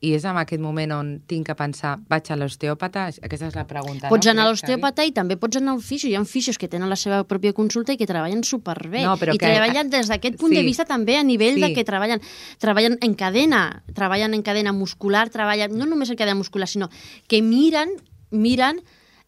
i 0.00 0.12
és 0.14 0.22
en 0.24 0.36
aquest 0.38 0.62
moment 0.62 0.92
on 0.94 1.08
tinc 1.26 1.46
que 1.48 1.54
pensar, 1.58 1.96
vaig 2.08 2.28
a 2.30 2.36
l'osteòpata? 2.38 3.08
Aquesta 3.26 3.48
és 3.48 3.56
la 3.58 3.64
pregunta, 3.66 4.08
Pots 4.12 4.26
no? 4.26 4.30
anar 4.30 4.44
a 4.46 4.50
l'osteòpata 4.52 5.02
i 5.04 5.10
també 5.12 5.36
pots 5.36 5.56
anar 5.58 5.72
al 5.74 5.80
fisio. 5.82 6.08
Hi 6.10 6.14
ha 6.14 6.22
fisios 6.24 6.56
que 6.58 6.68
tenen 6.70 6.88
la 6.88 6.94
seva 6.94 7.24
pròpia 7.26 7.52
consulta 7.52 7.92
i 7.92 7.98
que 7.98 8.06
treballen 8.06 8.44
superbé. 8.44 9.02
No, 9.02 9.16
però 9.18 9.34
I 9.34 9.38
que- 9.38 9.46
treballen 9.50 9.90
des 9.90 10.06
d'aquest 10.06 10.38
punt 10.38 10.52
sí. 10.54 10.60
de 10.60 10.62
vista 10.62 10.84
també 10.84 11.16
a 11.18 11.24
nivell 11.24 11.56
Sí. 11.56 11.60
de 11.62 11.72
que 11.74 11.84
treballen, 11.84 12.20
treballen 12.58 12.98
en 13.00 13.14
cadena, 13.14 13.82
treballen 13.92 14.34
en 14.34 14.42
cadena 14.42 14.72
muscular, 14.72 15.30
treballen 15.30 15.76
no 15.76 15.84
només 15.86 16.10
en 16.10 16.16
cadena 16.16 16.36
muscular, 16.38 16.68
sinó 16.68 16.90
que 17.26 17.42
miren, 17.42 17.90
miren, 18.30 18.80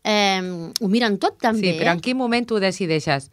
eh, 0.05 0.71
ho 0.81 0.89
miren 0.89 1.19
tot 1.19 1.39
també. 1.41 1.73
Sí, 1.73 1.79
però 1.81 1.91
eh? 1.91 1.95
en 1.95 2.01
quin 2.01 2.17
moment 2.17 2.47
tu 2.47 2.61
decideixes 2.61 3.31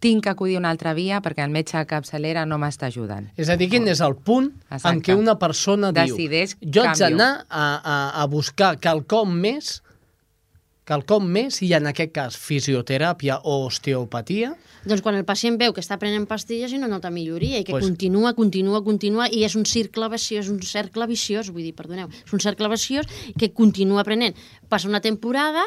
tinc 0.00 0.24
que 0.24 0.30
acudir 0.30 0.56
a 0.56 0.62
una 0.62 0.70
altra 0.70 0.94
via 0.94 1.20
perquè 1.24 1.44
el 1.44 1.50
metge 1.54 1.80
capçalera 1.90 2.44
no 2.46 2.58
m'està 2.58 2.86
ajudant? 2.92 3.28
És 3.36 3.48
a 3.50 3.56
dir, 3.58 3.68
quin 3.72 3.88
és 3.88 4.00
el 4.04 4.14
punt 4.16 4.52
Exacte. 4.70 4.88
en 4.92 5.02
què 5.02 5.16
una 5.18 5.38
persona 5.38 5.92
diu 5.92 6.14
Decideix 6.14 6.56
jo 6.62 6.86
haig 6.86 6.98
d'anar 7.02 7.30
a, 7.48 7.66
a, 7.82 7.98
a 8.22 8.26
buscar 8.30 8.76
quelcom 8.78 9.34
més 9.34 9.78
quelcom 10.88 11.26
més 11.28 11.60
i 11.66 11.72
en 11.76 11.90
aquest 11.90 12.14
cas 12.16 12.36
fisioteràpia 12.40 13.42
o 13.44 13.66
osteopatia 13.66 14.54
Doncs 14.88 15.02
quan 15.04 15.18
el 15.18 15.26
pacient 15.28 15.58
veu 15.60 15.74
que 15.76 15.82
està 15.82 15.98
prenent 16.00 16.24
pastilles 16.30 16.72
i 16.72 16.78
no 16.80 16.88
nota 16.88 17.10
milloria 17.12 17.58
i 17.60 17.64
que 17.66 17.74
Pues- 17.74 17.84
continua, 17.84 18.32
continua, 18.38 18.80
continua 18.86 19.26
i 19.28 19.42
és 19.44 19.56
un 19.58 19.66
cercle 19.66 20.08
viciós, 20.08 20.48
un 20.48 20.62
cercle 20.62 21.06
viciós, 21.10 21.50
vull 21.50 21.66
dir, 21.66 21.74
perdoneu, 21.74 22.08
és 22.08 22.32
un 22.32 22.40
cercle 22.40 22.70
viciós 22.72 23.10
que 23.36 23.50
continua 23.52 24.04
prenent. 24.04 24.38
Passa 24.68 24.88
una 24.88 25.02
temporada 25.04 25.66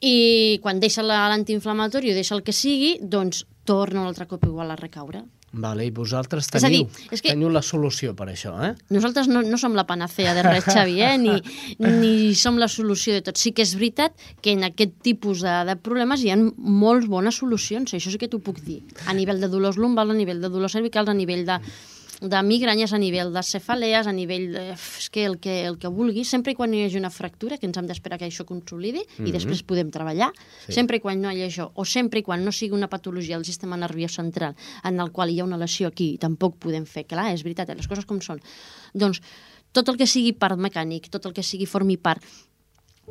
i 0.00 0.58
quan 0.62 0.80
deixa 0.80 1.02
la- 1.02 1.28
l'antiinflamatori 1.28 2.12
o 2.12 2.14
deixa 2.14 2.34
el 2.36 2.42
que 2.42 2.52
sigui, 2.52 2.98
doncs 3.02 3.46
torna 3.64 4.00
un 4.00 4.06
altre 4.06 4.26
cop 4.26 4.44
igual 4.44 4.70
a 4.70 4.76
recaure. 4.76 5.24
vale, 5.50 5.86
i 5.86 5.90
vosaltres 5.90 6.46
És 6.54 6.62
a 6.62 6.68
dir, 6.68 6.84
teniu, 6.86 7.08
és 7.10 7.22
que- 7.22 7.30
teniu 7.30 7.48
la 7.48 7.62
solució 7.62 8.14
per 8.14 8.26
això, 8.28 8.52
eh? 8.62 8.74
Nosaltres 8.90 9.28
no, 9.28 9.40
no 9.42 9.56
som 9.56 9.72
la 9.74 9.86
panacea 9.86 10.34
de 10.34 10.42
res, 10.42 10.62
Xavi, 10.64 11.00
eh? 11.00 11.16
ni, 11.18 11.42
ni 11.78 12.34
som 12.34 12.58
la 12.58 12.68
solució 12.68 13.14
de 13.14 13.22
tot. 13.22 13.36
Sí 13.40 13.52
que 13.52 13.62
és 13.62 13.72
veritat 13.74 14.12
que 14.42 14.52
en 14.52 14.62
aquest 14.64 14.92
tipus 15.02 15.40
de, 15.40 15.64
de 15.64 15.74
problemes 15.76 16.20
hi 16.22 16.30
ha 16.30 16.36
molt 16.36 17.08
bones 17.08 17.34
solucions, 17.40 17.94
això 17.96 18.12
sí 18.12 18.18
que 18.18 18.28
t'ho 18.28 18.40
puc 18.44 18.60
dir. 18.60 18.82
A 19.06 19.14
nivell 19.16 19.40
de 19.40 19.48
dolors 19.48 19.78
lumbals, 19.80 20.10
a 20.12 20.14
nivell 20.20 20.40
de 20.44 20.50
dolors 20.52 20.72
cervicals, 20.76 21.08
a 21.08 21.14
nivell 21.16 21.46
de, 21.48 21.58
de 22.20 22.40
migranyes, 22.42 22.92
a 22.92 22.98
nivell 22.98 23.30
de 23.32 23.42
cefalees, 23.46 24.08
a 24.10 24.12
nivell 24.12 24.48
de... 24.52 24.62
És 24.74 25.06
que 25.14 25.24
el 25.28 25.36
que, 25.38 25.60
el 25.68 25.78
que 25.78 25.90
vulgui, 25.92 26.24
sempre 26.26 26.52
i 26.52 26.56
quan 26.58 26.72
no 26.72 26.78
hi 26.78 26.84
hagi 26.88 26.98
una 26.98 27.12
fractura, 27.14 27.58
que 27.58 27.68
ens 27.68 27.78
hem 27.78 27.86
d'esperar 27.86 28.18
que 28.18 28.26
això 28.26 28.44
consolidi, 28.44 29.04
mm 29.04 29.14
-hmm. 29.22 29.28
i 29.28 29.32
després 29.32 29.62
podem 29.62 29.90
treballar, 29.90 30.32
sí. 30.66 30.72
sempre 30.72 30.96
i 30.96 31.00
quan 31.00 31.20
no 31.20 31.30
hi 31.30 31.42
hagi 31.42 31.60
això, 31.60 31.70
o 31.74 31.84
sempre 31.84 32.18
i 32.18 32.22
quan 32.22 32.44
no 32.44 32.52
sigui 32.52 32.74
una 32.74 32.88
patologia 32.88 33.36
del 33.36 33.44
sistema 33.44 33.76
nerviós 33.76 34.14
central, 34.14 34.56
en 34.82 34.98
el 35.00 35.12
qual 35.12 35.30
hi 35.30 35.40
ha 35.40 35.44
una 35.44 35.56
lesió 35.56 35.88
aquí, 35.88 36.18
tampoc 36.18 36.58
podem 36.58 36.86
fer, 36.86 37.06
clar, 37.06 37.32
és 37.32 37.42
veritat, 37.42 37.70
eh, 37.70 37.76
les 37.76 37.86
coses 37.86 38.04
com 38.04 38.20
són. 38.20 38.40
Doncs 38.94 39.20
tot 39.72 39.88
el 39.88 39.96
que 39.96 40.06
sigui 40.06 40.32
part 40.32 40.58
mecànic, 40.58 41.08
tot 41.10 41.24
el 41.26 41.32
que 41.32 41.42
sigui 41.42 41.66
formi 41.66 41.96
part 41.96 42.24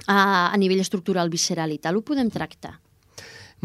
a, 0.05 0.51
a 0.53 0.57
nivell 0.57 0.79
estructural, 0.79 1.29
visceral 1.29 1.71
i 1.71 1.77
tal, 1.79 1.95
ho 1.95 2.01
podem 2.01 2.29
tractar. 2.29 2.79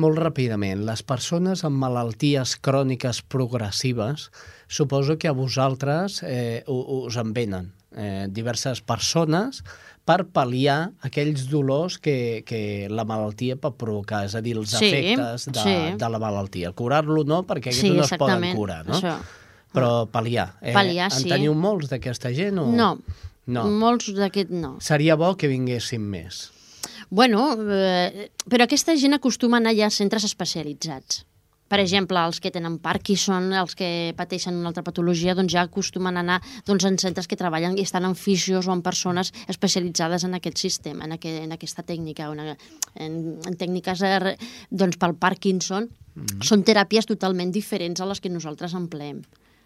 Molt 0.00 0.16
ràpidament, 0.16 0.86
les 0.88 1.02
persones 1.04 1.64
amb 1.68 1.76
malalties 1.76 2.54
cròniques 2.64 3.20
progressives, 3.28 4.30
suposo 4.68 5.18
que 5.20 5.28
a 5.28 5.34
vosaltres 5.36 6.22
eh, 6.24 6.62
us 6.66 7.16
en 7.20 7.32
venen 7.36 7.72
eh, 7.94 8.26
diverses 8.32 8.80
persones 8.80 9.60
per 10.08 10.24
pal·liar 10.34 10.92
aquells 11.06 11.44
dolors 11.50 11.98
que, 12.02 12.42
que 12.48 12.88
la 12.90 13.04
malaltia 13.04 13.54
pot 13.60 13.76
provocar, 13.78 14.24
és 14.26 14.34
a 14.34 14.40
dir, 14.42 14.56
els 14.58 14.72
Sí, 14.72 14.88
efectes 14.88 15.44
de, 15.52 15.60
sí. 15.60 15.76
de 16.00 16.08
la 16.10 16.18
malaltia. 16.18 16.72
Curar-lo 16.72 17.22
no, 17.28 17.42
perquè 17.46 17.70
aquests 17.70 17.84
Sí, 17.84 17.92
no 17.94 18.06
es 18.08 18.14
poden 18.18 18.48
curar, 18.56 18.80
no? 18.88 18.96
això. 18.96 19.18
Però 19.72 19.92
pal·liar. 20.12 20.48
Eh, 20.60 20.72
Pal·liar, 20.74 21.06
en 21.12 21.20
sí. 21.22 21.28
teniu 21.30 21.54
molts 21.56 21.88
d'aquesta 21.92 22.32
gent? 22.34 22.58
O... 22.60 22.66
No, 22.72 22.96
No. 23.46 23.64
molts 23.70 24.08
d'aquest 24.14 24.50
no. 24.54 24.76
Seria 24.80 25.16
bo 25.18 25.32
que 25.36 25.48
vinguessin 25.50 26.02
més. 26.02 26.50
Bueno, 27.12 27.42
eh, 27.60 28.30
però 28.48 28.64
aquesta 28.64 28.94
gent 28.96 29.12
acostuma 29.12 29.58
a 29.58 29.60
anar 29.60 29.74
ja 29.76 29.90
a 29.90 29.92
centres 29.92 30.24
especialitzats. 30.24 31.26
Per 31.68 31.76
exemple, 31.80 32.20
els 32.20 32.38
que 32.40 32.50
tenen 32.52 32.78
Parkinson, 32.80 33.50
els 33.56 33.76
que 33.76 33.88
pateixen 34.16 34.56
una 34.56 34.70
altra 34.70 34.84
patologia, 34.84 35.34
doncs 35.36 35.52
ja 35.52 35.66
acostumen 35.66 36.16
a 36.16 36.22
anar 36.24 36.38
doncs, 36.68 36.86
en 36.88 36.96
centres 37.00 37.28
que 37.28 37.36
treballen 37.36 37.76
i 37.76 37.84
estan 37.84 38.08
en 38.08 38.16
fisios 38.16 38.68
o 38.68 38.72
en 38.72 38.80
persones 38.84 39.32
especialitzades 39.44 40.24
en 40.24 40.40
aquest 40.40 40.64
sistema, 40.64 41.04
en, 41.04 41.12
aqu 41.18 41.28
en 41.44 41.52
aquesta 41.52 41.84
tècnica, 41.84 42.30
o 42.30 42.36
en, 42.36 42.56
en, 42.96 43.60
tècniques 43.60 44.04
doncs, 44.70 44.96
pel 44.96 45.16
Parkinson. 45.20 45.90
Mm. 46.16 46.40
Són 46.48 46.64
teràpies 46.64 47.08
totalment 47.12 47.52
diferents 47.52 48.00
a 48.00 48.08
les 48.08 48.24
que 48.24 48.32
nosaltres 48.32 48.72
empleem. 48.76 49.20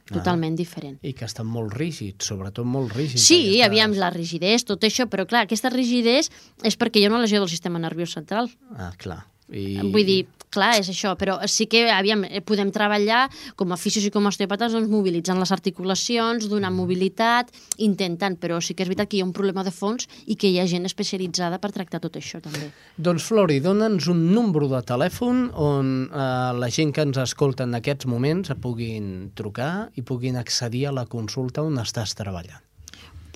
Totalment 0.07 0.55
diferent. 0.57 0.99
I 1.03 1.13
que 1.19 1.25
estan 1.27 1.47
molt 1.51 1.73
rígids, 1.75 2.29
sobretot 2.31 2.65
molt 2.67 2.93
rígids. 2.95 3.25
Sí, 3.27 3.41
aquestes- 3.41 3.67
aviam, 3.67 3.97
la 3.99 4.11
rigidesa, 4.15 4.65
tot 4.73 4.85
això, 4.87 5.09
però 5.11 5.27
clar, 5.27 5.45
aquesta 5.49 5.69
rigidesa 5.73 6.31
és 6.63 6.79
perquè 6.79 7.01
hi 7.01 7.07
ha 7.07 7.11
una 7.11 7.21
lesió 7.25 7.41
del 7.43 7.49
sistema 7.51 7.79
nerviós 7.83 8.13
central. 8.15 8.51
Ah, 8.77 8.93
clar. 8.97 9.25
I... 9.51 9.79
Vull 9.83 10.05
dir, 10.07 10.27
clar, 10.57 10.73
és 10.81 10.91
això, 10.93 11.15
però 11.21 11.39
sí 11.51 11.69
que, 11.71 11.87
aviam, 11.93 12.25
eh, 12.27 12.43
podem 12.45 12.73
treballar 12.75 13.27
com 13.59 13.73
a 13.73 13.79
fisios 13.81 14.07
i 14.09 14.13
com 14.15 14.27
a 14.27 14.33
osteòpates, 14.33 14.75
doncs, 14.75 14.91
mobilitzant 14.91 15.41
les 15.41 15.53
articulacions, 15.55 16.49
donant 16.51 16.75
mobilitat, 16.75 17.53
intentant, 17.85 18.39
però 18.41 18.61
sí 18.65 18.75
que 18.75 18.85
és 18.85 18.91
veritat 18.91 19.11
que 19.11 19.21
hi 19.21 19.23
ha 19.25 19.29
un 19.29 19.35
problema 19.37 19.65
de 19.67 19.75
fons 19.75 20.09
i 20.27 20.39
que 20.41 20.51
hi 20.51 20.61
ha 20.61 20.67
gent 20.71 20.89
especialitzada 20.89 21.61
per 21.63 21.73
tractar 21.77 22.01
tot 22.03 22.19
això, 22.19 22.41
també. 22.45 22.71
Doncs, 22.97 23.27
Flori, 23.27 23.61
dona'ns 23.61 24.09
un 24.13 24.27
número 24.33 24.71
de 24.73 24.83
telèfon 24.87 25.49
on 25.53 25.95
eh, 26.07 26.29
la 26.59 26.71
gent 26.73 26.95
que 26.97 27.07
ens 27.07 27.21
escolta 27.23 27.67
en 27.67 27.77
aquests 27.79 28.09
moments 28.11 28.55
puguin 28.63 29.33
trucar 29.37 29.91
i 29.95 30.03
puguin 30.07 30.39
accedir 30.41 30.87
a 30.89 30.95
la 30.97 31.07
consulta 31.11 31.65
on 31.67 31.79
estàs 31.83 32.17
treballant. 32.19 32.63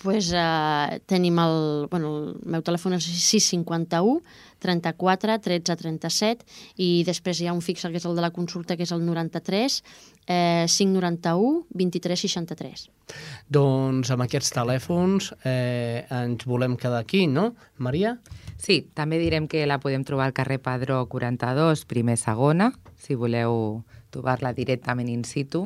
Pues, 0.02 0.32
eh, 0.34 1.00
tenim 1.06 1.38
el, 1.38 1.86
bueno, 1.90 2.12
el 2.18 2.38
meu 2.44 2.62
telèfon 2.66 2.96
és 2.96 3.04
651 3.04 4.20
34 4.60 5.38
13 5.40 5.76
37 5.80 6.44
i 6.76 6.88
després 7.08 7.40
hi 7.40 7.48
ha 7.48 7.56
un 7.56 7.62
fixe 7.64 7.88
que 7.88 8.00
és 8.00 8.06
el 8.08 8.16
de 8.16 8.24
la 8.24 8.32
consulta 8.34 8.76
que 8.76 8.84
és 8.84 8.92
el 8.92 9.04
93 9.06 9.80
eh, 10.26 10.66
591 10.68 11.66
23 11.70 12.24
63. 12.26 12.88
Doncs 13.48 14.12
amb 14.12 14.26
aquests 14.26 14.52
telèfons 14.54 15.32
eh, 15.44 16.06
ens 16.06 16.46
volem 16.46 16.76
quedar 16.80 17.00
aquí, 17.02 17.26
no, 17.26 17.54
Maria? 17.78 18.18
Sí, 18.60 18.82
també 18.94 19.18
direm 19.18 19.48
que 19.48 19.64
la 19.66 19.80
podem 19.80 20.04
trobar 20.04 20.28
al 20.28 20.36
carrer 20.36 20.60
Padró 20.60 21.00
42, 21.08 21.86
primer 21.88 22.18
segona, 22.20 22.70
si 23.00 23.16
voleu 23.16 23.80
trobar-la 24.12 24.52
directament 24.52 25.08
in 25.08 25.24
situ. 25.24 25.64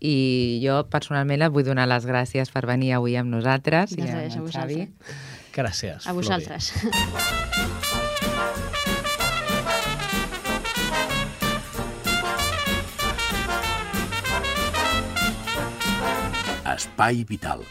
I 0.00 0.60
jo 0.62 0.78
personalment 0.92 1.42
et 1.42 1.52
vull 1.54 1.66
donar 1.66 1.88
les 1.90 2.06
gràcies 2.06 2.52
per 2.54 2.66
venir 2.70 2.92
avui 2.94 3.16
amb 3.18 3.32
nosaltres 3.34 3.96
i 3.96 4.02
res, 4.02 4.10
amb 4.14 4.18
a 4.18 4.22
en 4.24 4.52
Xavi. 4.52 4.76
vosaltres. 4.86 5.24
Gràcies, 5.58 6.06
A 6.06 6.12
Flori. 6.12 6.16
vosaltres. 6.16 6.72
Espai 16.74 17.24
Vital. 17.24 17.64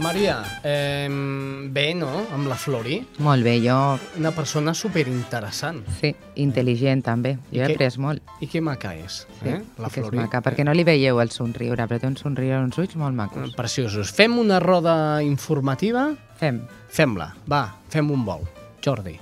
Maria, 0.00 0.42
eh, 0.64 1.08
bé, 1.70 1.94
no?, 1.94 2.08
amb 2.32 2.48
la 2.48 2.56
Flori. 2.56 3.00
Molt 3.20 3.44
bé, 3.44 3.58
jo... 3.60 3.76
Una 4.18 4.30
persona 4.32 4.72
superinteressant. 4.74 5.82
Sí, 6.00 6.14
intel·ligent 6.40 7.02
també. 7.04 7.34
I 7.52 7.58
Jo 7.60 7.64
he 7.64 7.68
què- 7.68 7.74
après 7.76 7.98
molt. 8.00 8.22
I 8.40 8.48
que 8.48 8.62
maca 8.64 8.94
és, 8.96 9.26
Sí, 9.42 9.48
eh, 9.48 9.60
la 9.78 9.88
sí 9.88 9.94
que 9.94 10.00
és 10.00 10.06
Flori. 10.08 10.16
maca, 10.22 10.40
perquè 10.42 10.64
no 10.64 10.72
li 10.74 10.84
veieu 10.84 11.20
el 11.20 11.30
somriure, 11.30 11.84
però 11.86 12.00
té 12.00 12.06
un 12.08 12.16
somriure, 12.16 12.58
uns 12.64 12.78
ulls 12.78 12.96
molt 12.96 13.14
macos. 13.14 13.52
Preciosos. 13.54 14.10
Fem 14.12 14.38
una 14.38 14.58
roda 14.60 15.22
informativa? 15.22 16.08
Fem. 16.40 16.62
Fem-la. 16.88 17.34
Va, 17.50 17.66
fem 17.90 18.10
un 18.10 18.24
vol. 18.24 18.46
Jordi. 18.82 19.18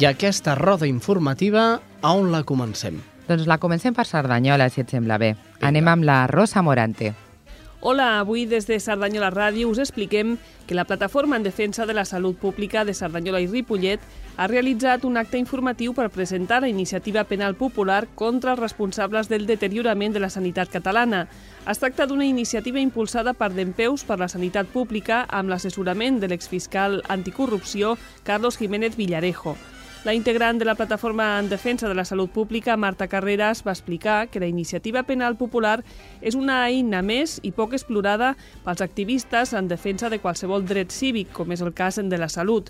I 0.00 0.04
aquesta 0.06 0.54
roda 0.56 0.86
informativa, 0.88 1.80
a 2.02 2.12
on 2.12 2.32
la 2.32 2.42
comencem? 2.42 3.00
Doncs 3.28 3.46
la 3.48 3.56
comencem 3.58 3.94
per 3.96 4.04
Cerdanyola, 4.04 4.68
si 4.68 4.82
et 4.82 4.90
sembla 4.92 5.16
bé. 5.18 5.34
Anem 5.64 5.88
amb 5.88 6.04
la 6.04 6.26
Rosa 6.28 6.62
Morante. 6.62 7.14
Hola, 7.86 8.18
avui 8.18 8.46
des 8.48 8.64
de 8.64 8.78
Cerdanyola 8.80 9.28
Ràdio 9.28 9.68
us 9.68 9.78
expliquem 9.82 10.38
que 10.66 10.76
la 10.76 10.86
Plataforma 10.88 11.36
en 11.36 11.42
Defensa 11.44 11.84
de 11.84 11.92
la 11.92 12.06
Salut 12.08 12.38
Pública 12.40 12.84
de 12.84 12.94
Cerdanyola 12.94 13.42
i 13.44 13.46
Ripollet 13.46 14.00
ha 14.38 14.46
realitzat 14.48 15.04
un 15.04 15.18
acte 15.20 15.36
informatiu 15.36 15.92
per 15.92 16.08
presentar 16.08 16.62
la 16.62 16.70
iniciativa 16.72 17.26
penal 17.28 17.58
popular 17.60 18.06
contra 18.14 18.54
els 18.54 18.62
responsables 18.62 19.28
del 19.28 19.44
deteriorament 19.44 20.16
de 20.16 20.24
la 20.24 20.32
sanitat 20.32 20.72
catalana. 20.72 21.26
Es 21.68 21.80
tracta 21.80 22.08
d'una 22.08 22.24
iniciativa 22.24 22.80
impulsada 22.80 23.36
per 23.36 23.52
Dempeus 23.52 24.04
per 24.08 24.18
la 24.18 24.32
Sanitat 24.32 24.72
Pública 24.72 25.26
amb 25.28 25.52
l'assessorament 25.52 26.20
de 26.24 26.32
l'exfiscal 26.32 27.02
anticorrupció 27.08 27.98
Carlos 28.24 28.56
Jiménez 28.56 28.96
Villarejo. 28.96 29.58
La 30.04 30.12
integrant 30.12 30.58
de 30.58 30.66
la 30.66 30.74
plataforma 30.74 31.38
en 31.38 31.48
defensa 31.48 31.88
de 31.88 31.94
la 31.94 32.04
salut 32.04 32.28
pública, 32.30 32.76
Marta 32.76 33.06
Carreras, 33.08 33.62
va 33.66 33.72
explicar 33.72 34.28
que 34.28 34.38
la 34.38 34.46
iniciativa 34.46 35.02
penal 35.08 35.38
popular 35.40 35.78
és 36.20 36.36
una 36.36 36.58
eina 36.66 37.00
més 37.00 37.38
i 37.40 37.54
poc 37.56 37.72
explorada 37.72 38.34
pels 38.66 38.84
activistes 38.84 39.54
en 39.56 39.70
defensa 39.72 40.10
de 40.12 40.18
qualsevol 40.20 40.66
dret 40.68 40.92
cívic, 40.92 41.32
com 41.32 41.56
és 41.56 41.64
el 41.64 41.72
cas 41.72 41.96
de 41.96 42.18
la 42.20 42.28
salut. 42.28 42.68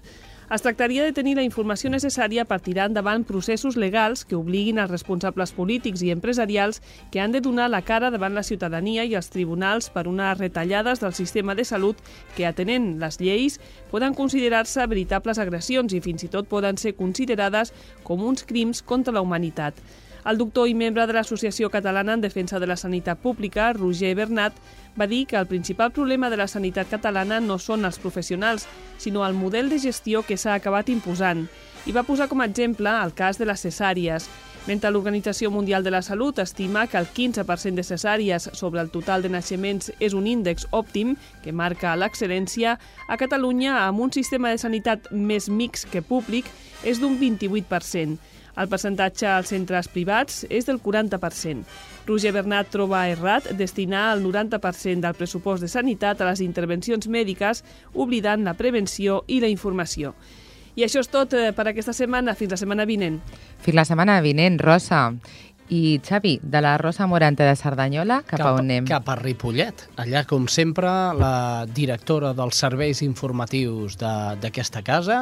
Es 0.53 0.61
tractaria 0.61 1.03
de 1.05 1.13
tenir 1.17 1.33
la 1.39 1.45
informació 1.47 1.89
necessària 1.89 2.45
per 2.45 2.59
tirar 2.61 2.91
endavant 2.91 3.23
processos 3.25 3.79
legals 3.81 4.27
que 4.29 4.37
obliguin 4.37 4.77
els 4.83 4.91
responsables 4.91 5.55
polítics 5.57 6.03
i 6.05 6.11
empresarials 6.13 6.83
que 7.11 7.23
han 7.23 7.33
de 7.33 7.41
donar 7.41 7.71
la 7.73 7.81
cara 7.81 8.11
davant 8.13 8.37
la 8.37 8.45
ciutadania 8.45 9.07
i 9.09 9.17
els 9.17 9.33
tribunals 9.33 9.89
per 9.89 10.05
unes 10.07 10.37
retallades 10.37 11.01
del 11.01 11.17
sistema 11.17 11.57
de 11.57 11.65
salut 11.65 11.97
que, 12.37 12.45
atenent 12.45 12.99
les 13.01 13.21
lleis, 13.25 13.57
poden 13.91 14.13
considerar-se 14.13 14.85
veritables 14.87 15.41
agressions 15.41 15.97
i 15.97 16.05
fins 16.05 16.29
i 16.29 16.29
tot 16.29 16.51
poden 16.51 16.77
ser 16.77 16.93
considerades 16.93 17.73
com 18.05 18.21
uns 18.21 18.45
crims 18.45 18.83
contra 18.85 19.17
la 19.17 19.25
humanitat. 19.25 19.81
El 20.25 20.39
doctor 20.41 20.71
i 20.71 20.73
membre 20.73 21.05
de 21.05 21.13
l'Associació 21.13 21.69
Catalana 21.69 22.15
en 22.17 22.23
Defensa 22.23 22.57
de 22.57 22.65
la 22.67 22.79
Sanitat 22.81 23.19
Pública, 23.21 23.67
Roger 23.77 24.15
Bernat, 24.17 24.57
va 24.97 25.07
dir 25.07 25.27
que 25.27 25.37
el 25.37 25.47
principal 25.47 25.93
problema 25.93 26.31
de 26.31 26.39
la 26.41 26.47
sanitat 26.49 26.89
catalana 26.89 27.43
no 27.45 27.59
són 27.61 27.85
els 27.85 27.99
professionals, 28.01 28.65
sinó 28.97 29.27
el 29.27 29.35
model 29.37 29.69
de 29.69 29.79
gestió 29.83 30.23
que 30.25 30.39
s'ha 30.41 30.55
acabat 30.55 30.89
imposant. 30.89 31.45
I 31.85 31.93
va 31.93 32.07
posar 32.09 32.31
com 32.31 32.41
a 32.41 32.49
exemple 32.49 32.89
el 32.89 33.13
cas 33.13 33.37
de 33.37 33.45
les 33.45 33.67
cesàries. 33.67 34.31
Mentre 34.65 34.89
l'Organització 34.95 35.51
Mundial 35.53 35.85
de 35.85 35.93
la 35.93 36.01
Salut 36.01 36.39
estima 36.41 36.87
que 36.87 36.97
el 36.97 37.05
15% 37.05 37.77
de 37.77 37.85
cesàries 37.85 38.49
sobre 38.57 38.81
el 38.81 38.89
total 38.89 39.21
de 39.21 39.29
naixements 39.29 39.91
és 40.01 40.17
un 40.17 40.25
índex 40.27 40.65
òptim 40.73 41.19
que 41.45 41.53
marca 41.53 41.93
l'excel·lència, 42.01 42.79
a 43.09 43.19
Catalunya, 43.21 43.83
amb 43.85 44.01
un 44.01 44.15
sistema 44.17 44.49
de 44.49 44.63
sanitat 44.63 45.13
més 45.13 45.51
mix 45.51 45.85
que 45.85 46.01
públic, 46.01 46.49
és 46.81 46.97
d'un 46.97 47.21
28%. 47.21 48.17
El 48.55 48.69
percentatge 48.71 49.27
als 49.27 49.51
centres 49.51 49.89
privats 49.91 50.45
és 50.47 50.69
del 50.69 50.79
40%. 50.83 51.65
Roger 52.07 52.33
Bernat 52.37 52.71
troba 52.71 53.07
errat 53.11 53.49
destinar 53.59 54.13
el 54.15 54.23
90% 54.23 55.03
del 55.03 55.19
pressupost 55.19 55.65
de 55.65 55.71
sanitat 55.73 56.21
a 56.21 56.29
les 56.31 56.43
intervencions 56.45 57.09
mèdiques, 57.11 57.65
oblidant 57.95 58.45
la 58.47 58.55
prevenció 58.55 59.23
i 59.27 59.41
la 59.43 59.51
informació. 59.51 60.15
I 60.75 60.85
això 60.87 61.03
és 61.03 61.11
tot 61.11 61.35
eh, 61.39 61.51
per 61.55 61.69
aquesta 61.71 61.95
setmana. 61.95 62.35
Fins 62.39 62.55
la 62.55 62.59
setmana 62.59 62.87
vinent. 62.87 63.21
Fins 63.63 63.79
la 63.79 63.87
setmana 63.87 64.21
vinent, 64.25 64.59
Rosa. 64.63 65.07
I 65.73 65.99
Xavi, 66.05 66.37
de 66.43 66.61
la 66.61 66.75
Rosa 66.77 67.07
Morante 67.09 67.47
de 67.47 67.55
Cerdanyola, 67.57 68.21
cap, 68.27 68.37
cap 68.37 68.49
a 68.51 68.55
on 68.59 68.67
anem? 68.67 68.89
Cap 68.91 69.09
a 69.09 69.17
Ripollet. 69.17 69.87
Allà, 70.03 70.27
com 70.29 70.45
sempre, 70.51 70.91
la 71.17 71.65
directora 71.71 72.35
dels 72.37 72.59
serveis 72.61 73.01
informatius 73.07 73.97
d'aquesta 73.97 74.83
de, 74.83 74.87
casa 74.91 75.21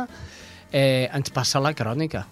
eh, 0.72 1.06
ens 1.12 1.30
passa 1.30 1.62
la 1.62 1.76
crònica. 1.78 2.26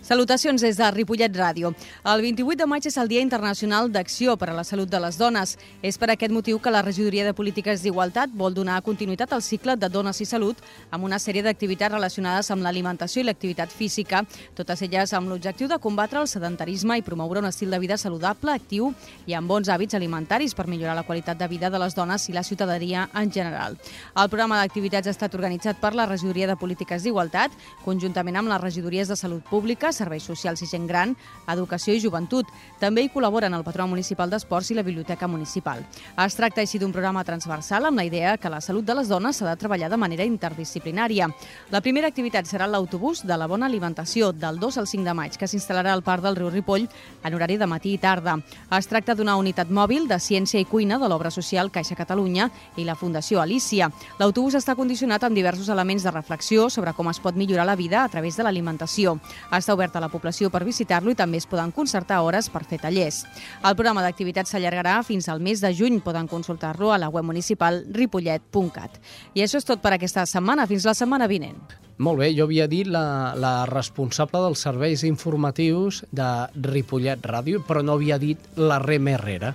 Salutacions 0.00 0.62
des 0.62 0.76
de 0.78 0.88
Ripollet 0.94 1.34
Ràdio. 1.34 1.72
El 2.06 2.20
28 2.22 2.56
de 2.56 2.66
maig 2.70 2.84
és 2.86 2.96
el 2.96 3.08
Dia 3.10 3.20
Internacional 3.20 3.90
d'Acció 3.90 4.36
per 4.38 4.48
a 4.48 4.54
la 4.54 4.62
Salut 4.62 4.88
de 4.88 5.00
les 5.02 5.16
Dones. 5.18 5.56
És 5.82 5.98
per 5.98 6.12
aquest 6.12 6.30
motiu 6.32 6.60
que 6.62 6.70
la 6.70 6.84
Regidoria 6.86 7.24
de 7.26 7.34
Polítiques 7.34 7.82
d'Igualtat 7.82 8.30
vol 8.30 8.54
donar 8.54 8.78
continuïtat 8.86 9.34
al 9.34 9.42
cicle 9.42 9.74
de 9.76 9.88
Dones 9.90 10.20
i 10.22 10.24
Salut 10.24 10.62
amb 10.94 11.04
una 11.04 11.18
sèrie 11.18 11.42
d'activitats 11.42 11.92
relacionades 11.92 12.50
amb 12.54 12.62
l'alimentació 12.62 13.20
i 13.20 13.26
l'activitat 13.26 13.74
física, 13.74 14.22
totes 14.54 14.82
elles 14.86 15.12
amb 15.12 15.28
l'objectiu 15.28 15.66
de 15.68 15.80
combatre 15.82 16.22
el 16.22 16.30
sedentarisme 16.30 16.96
i 16.96 17.02
promoure 17.02 17.42
un 17.42 17.50
estil 17.50 17.74
de 17.74 17.82
vida 17.82 17.98
saludable, 17.98 18.54
actiu 18.54 18.94
i 19.26 19.34
amb 19.34 19.50
bons 19.50 19.68
hàbits 19.68 19.98
alimentaris 19.98 20.54
per 20.54 20.68
millorar 20.68 20.94
la 20.94 21.04
qualitat 21.04 21.36
de 21.42 21.50
vida 21.50 21.70
de 21.70 21.82
les 21.82 21.98
dones 21.98 22.28
i 22.28 22.32
la 22.32 22.46
ciutadania 22.46 23.08
en 23.14 23.32
general. 23.32 23.76
El 24.14 24.30
programa 24.30 24.62
d'activitats 24.62 25.08
ha 25.08 25.16
estat 25.16 25.34
organitzat 25.34 25.82
per 25.82 25.92
la 25.98 26.06
Regidoria 26.06 26.46
de 26.46 26.56
Polítiques 26.56 27.02
d'Igualtat, 27.02 27.50
conjuntament 27.84 28.38
amb 28.38 28.54
les 28.54 28.62
regidories 28.62 29.08
de 29.08 29.16
Salut 29.16 29.42
Pública, 29.42 29.87
serveis 29.92 30.24
socials 30.24 30.62
i 30.62 30.68
gent 30.70 30.86
gran, 30.86 31.14
educació 31.48 31.94
i 31.94 32.00
joventut. 32.00 32.46
També 32.80 33.02
hi 33.04 33.10
col·laboren 33.12 33.54
el 33.54 33.64
Patronat 33.64 33.90
Municipal 33.90 34.30
d'Esports 34.30 34.70
i 34.72 34.78
la 34.78 34.84
Biblioteca 34.86 35.28
Municipal. 35.28 35.84
Es 36.24 36.36
tracta 36.36 36.62
així 36.62 36.78
d'un 36.78 36.92
programa 36.92 37.24
transversal 37.24 37.86
amb 37.88 37.98
la 37.98 38.04
idea 38.04 38.36
que 38.36 38.50
la 38.50 38.60
salut 38.60 38.84
de 38.84 38.94
les 38.94 39.08
dones 39.08 39.36
s'ha 39.36 39.48
de 39.48 39.56
treballar 39.56 39.90
de 39.90 39.96
manera 39.96 40.26
interdisciplinària. 40.28 41.28
La 41.70 41.80
primera 41.80 42.08
activitat 42.08 42.46
serà 42.46 42.66
l'autobús 42.66 43.24
de 43.26 43.36
la 43.36 43.46
bona 43.46 43.66
alimentació 43.66 44.32
del 44.32 44.58
2 44.58 44.78
al 44.78 44.86
5 44.86 45.04
de 45.04 45.14
maig, 45.14 45.36
que 45.38 45.48
s'instal·larà 45.48 45.92
al 45.92 46.02
Parc 46.02 46.24
del 46.24 46.36
Riu 46.36 46.50
Ripoll 46.50 46.88
en 47.24 47.34
horari 47.34 47.56
de 47.56 47.66
matí 47.66 47.94
i 47.94 47.98
tarda. 47.98 48.38
Es 48.76 48.88
tracta 48.90 49.14
d'una 49.14 49.36
unitat 49.36 49.70
mòbil 49.70 50.08
de 50.08 50.18
ciència 50.20 50.60
i 50.60 50.66
cuina 50.68 50.98
de 50.98 51.08
l'obra 51.08 51.30
social 51.30 51.70
Caixa 51.70 51.96
Catalunya 51.96 52.50
i 52.76 52.84
la 52.84 52.96
Fundació 52.96 53.40
Alícia. 53.40 53.90
L'autobús 54.18 54.58
està 54.58 54.74
condicionat 54.78 55.24
amb 55.24 55.36
diversos 55.36 55.68
elements 55.68 56.04
de 56.04 56.12
reflexió 56.14 56.68
sobre 56.70 56.92
com 56.94 57.08
es 57.10 57.20
pot 57.20 57.36
millorar 57.36 57.66
la 57.66 57.76
vida 57.76 58.02
a 58.04 58.08
través 58.08 58.36
de 58.36 58.44
l'alimentació. 58.46 59.18
Està 59.50 59.74
obert 59.78 59.96
a 59.96 60.02
la 60.02 60.10
població 60.10 60.50
per 60.50 60.64
visitar-lo 60.66 61.14
i 61.14 61.18
també 61.18 61.38
es 61.38 61.46
poden 61.46 61.70
concertar 61.72 62.20
hores 62.26 62.50
per 62.50 62.64
fer 62.66 62.80
tallers. 62.82 63.22
El 63.62 63.76
programa 63.78 64.02
d'activitats 64.02 64.50
s'allargarà 64.52 64.98
fins 65.06 65.30
al 65.30 65.40
mes 65.40 65.62
de 65.62 65.70
juny. 65.74 66.02
Poden 66.02 66.26
consultar-lo 66.26 66.90
a 66.92 66.98
la 66.98 67.08
web 67.14 67.26
municipal 67.28 67.84
ripollet.cat. 67.94 68.98
I 69.38 69.46
això 69.46 69.62
és 69.62 69.68
tot 69.68 69.82
per 69.84 69.94
aquesta 69.94 70.26
setmana. 70.26 70.66
Fins 70.66 70.88
la 70.88 70.96
setmana 70.98 71.30
vinent. 71.30 71.60
Molt 71.98 72.20
bé, 72.22 72.30
jo 72.30 72.46
havia 72.46 72.68
dit 72.70 72.86
la, 72.86 73.34
la 73.34 73.66
responsable 73.66 74.40
dels 74.44 74.62
serveis 74.62 75.02
informatius 75.06 76.04
de 76.14 76.28
Ripollet 76.68 77.24
Ràdio, 77.26 77.64
però 77.66 77.82
no 77.82 77.96
havia 77.98 78.20
dit 78.22 78.38
la 78.58 78.78
Rem 78.82 79.10
Herrera. 79.10 79.54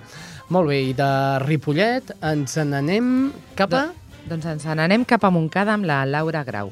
Molt 0.51 0.73
bé, 0.73 0.81
i 0.89 0.95
de 0.97 1.11
Ripollet 1.45 2.11
ens 2.19 2.57
n'anem 2.59 3.31
cap 3.59 3.75
a... 3.79 3.85
Doncs 4.27 4.47
ens 4.47 4.67
n'anem 4.67 5.07
cap 5.07 5.23
a 5.23 5.31
Montcada 5.31 5.75
amb 5.75 5.87
la 5.87 6.03
Laura 6.07 6.43
Grau. 6.47 6.71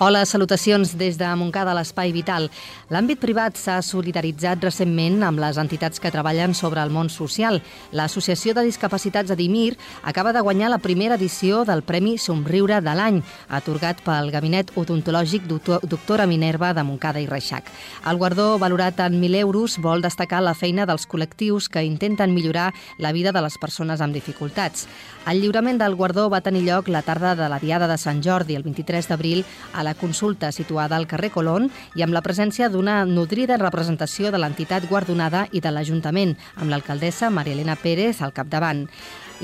Hola, 0.00 0.24
salutacions 0.26 0.96
des 0.98 1.14
de 1.20 1.26
Montcada, 1.38 1.70
l'Espai 1.70 2.10
Vital. 2.10 2.48
L'àmbit 2.90 3.20
privat 3.22 3.54
s'ha 3.54 3.76
solidaritzat 3.78 4.64
recentment 4.66 5.20
amb 5.22 5.38
les 5.38 5.54
entitats 5.54 6.02
que 6.02 6.10
treballen 6.10 6.50
sobre 6.58 6.82
el 6.82 6.90
món 6.90 7.06
social. 7.06 7.60
L'Associació 7.94 8.56
de 8.58 8.64
Discapacitats 8.66 9.30
Adimir 9.30 9.76
acaba 10.02 10.32
de 10.34 10.42
guanyar 10.42 10.72
la 10.72 10.80
primera 10.82 11.14
edició 11.14 11.62
del 11.64 11.84
Premi 11.86 12.16
Somriure 12.18 12.80
de 12.82 12.94
l'any, 12.98 13.20
atorgat 13.46 14.02
pel 14.02 14.32
Gabinet 14.34 14.72
Odontològic 14.74 15.46
doctor, 15.46 15.78
Doctora 15.86 16.26
Minerva 16.26 16.72
de 16.74 16.82
Montcada 16.82 17.22
i 17.22 17.30
Reixac. 17.30 17.70
El 18.10 18.18
guardó, 18.18 18.58
valorat 18.58 18.98
en 18.98 19.20
1.000 19.22 19.44
euros, 19.44 19.78
vol 19.78 20.02
destacar 20.02 20.42
la 20.42 20.56
feina 20.58 20.88
dels 20.90 21.06
col·lectius 21.06 21.70
que 21.70 21.86
intenten 21.86 22.34
millorar 22.34 22.72
la 22.98 23.14
vida 23.14 23.30
de 23.30 23.46
les 23.46 23.60
persones 23.62 24.02
amb 24.02 24.18
dificultats. 24.18 24.88
El 25.30 25.38
lliurament 25.40 25.78
del 25.78 25.94
guardó 25.94 26.26
va 26.28 26.42
tenir 26.42 26.66
lloc 26.66 26.90
la 26.90 27.06
tarda 27.06 27.36
de 27.38 27.46
la 27.48 27.62
Diada 27.62 27.86
de 27.86 27.96
Sant 27.96 28.26
Jordi, 28.26 28.58
el 28.58 28.66
23 28.66 29.06
d'abril, 29.08 29.46
a 29.72 29.83
la 29.84 29.94
consulta 29.94 30.50
situada 30.52 30.96
al 30.96 31.06
carrer 31.06 31.30
Colón 31.34 31.68
i 31.94 32.02
amb 32.02 32.16
la 32.16 32.22
presència 32.24 32.70
d'una 32.72 33.02
nodrida 33.04 33.58
representació 33.60 34.32
de 34.32 34.40
l'entitat 34.40 34.88
guardonada 34.90 35.44
i 35.52 35.60
de 35.60 35.70
l'Ajuntament, 35.70 36.34
amb 36.56 36.72
l'alcaldessa 36.72 37.30
Maria 37.30 37.54
Elena 37.54 37.76
Pérez 37.76 38.22
al 38.22 38.32
capdavant. 38.32 38.86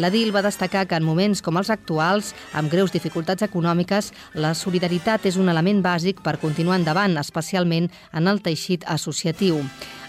L'Adil 0.01 0.31
va 0.33 0.43
destacar 0.43 0.87
que 0.87 0.97
en 0.97 1.05
moments 1.05 1.43
com 1.43 1.59
els 1.61 1.71
actuals, 1.71 2.33
amb 2.55 2.71
greus 2.73 2.95
dificultats 2.95 3.45
econòmiques, 3.45 4.13
la 4.35 4.55
solidaritat 4.55 5.27
és 5.27 5.37
un 5.37 5.51
element 5.53 5.83
bàsic 5.85 6.23
per 6.25 6.39
continuar 6.43 6.79
endavant, 6.79 7.19
especialment 7.19 7.91
en 8.15 8.31
el 8.31 8.41
teixit 8.41 8.87
associatiu. 8.87 9.61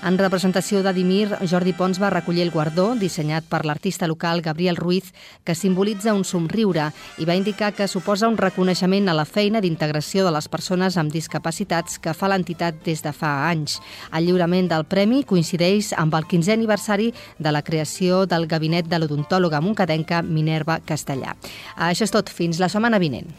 En 0.02 0.16
representació 0.18 0.80
d'Adimir, 0.82 1.28
Jordi 1.46 1.76
Pons 1.78 2.00
va 2.02 2.10
recollir 2.10 2.42
el 2.42 2.50
guardó, 2.50 2.88
dissenyat 2.98 3.46
per 3.46 3.60
l'artista 3.70 4.08
local 4.10 4.42
Gabriel 4.42 4.80
Ruiz, 4.80 5.12
que 5.46 5.54
simbolitza 5.54 6.16
un 6.18 6.24
somriure 6.26 6.88
i 7.22 7.28
va 7.30 7.36
indicar 7.38 7.70
que 7.78 7.86
suposa 7.88 8.30
un 8.32 8.40
reconeixement 8.40 9.12
a 9.12 9.14
la 9.14 9.28
feina 9.30 9.62
d'integració 9.62 10.26
de 10.26 10.34
les 10.34 10.50
persones 10.50 10.98
amb 10.98 11.14
discapacitats 11.14 12.00
que 12.02 12.16
fa 12.18 12.32
l'entitat 12.34 12.82
des 12.82 13.06
de 13.06 13.14
fa 13.14 13.52
anys. 13.52 13.78
El 14.10 14.26
lliurament 14.26 14.72
del 14.74 14.88
premi 14.90 15.22
coincideix 15.22 15.94
amb 15.94 16.18
el 16.18 16.26
15è 16.26 16.58
aniversari 16.58 17.12
de 17.38 17.54
la 17.54 17.62
creació 17.62 18.26
del 18.26 18.50
gabinet 18.50 18.90
de 18.90 18.98
l'odontòloga 18.98 19.62
moncadenca 19.62 20.26
Minerva 20.26 20.82
Castellà. 20.82 21.38
Això 21.78 22.10
és 22.10 22.18
tot. 22.18 22.34
Fins 22.34 22.58
la 22.58 22.74
setmana 22.74 22.98
vinent. 22.98 23.30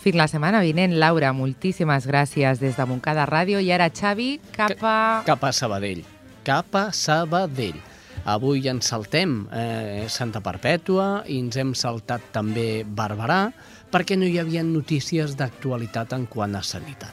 Fins 0.00 0.16
la 0.16 0.24
setmana 0.32 0.62
vinent, 0.64 0.94
Laura. 0.96 1.34
Moltíssimes 1.36 2.06
gràcies 2.08 2.60
des 2.62 2.78
de 2.78 2.84
Montcada 2.88 3.26
Ràdio. 3.28 3.60
I 3.60 3.68
ara, 3.76 3.90
Xavi, 3.92 4.38
cap 4.54 4.80
a... 4.80 4.96
Cap 5.26 5.44
a 5.44 5.52
Sabadell. 5.52 6.00
Cap 6.46 6.72
a 6.72 6.86
Sabadell. 6.96 7.76
Avui 8.24 8.64
ens 8.72 8.88
saltem 8.88 9.42
eh, 9.52 10.08
Santa 10.08 10.40
Perpètua 10.44 11.26
i 11.28 11.36
ens 11.44 11.60
hem 11.60 11.74
saltat 11.76 12.30
també 12.32 12.82
Barberà 12.84 13.42
perquè 13.92 14.16
no 14.16 14.24
hi 14.24 14.38
havia 14.40 14.64
notícies 14.64 15.36
d'actualitat 15.36 16.16
en 16.16 16.24
quant 16.32 16.56
a 16.56 16.64
sanitat. 16.64 17.12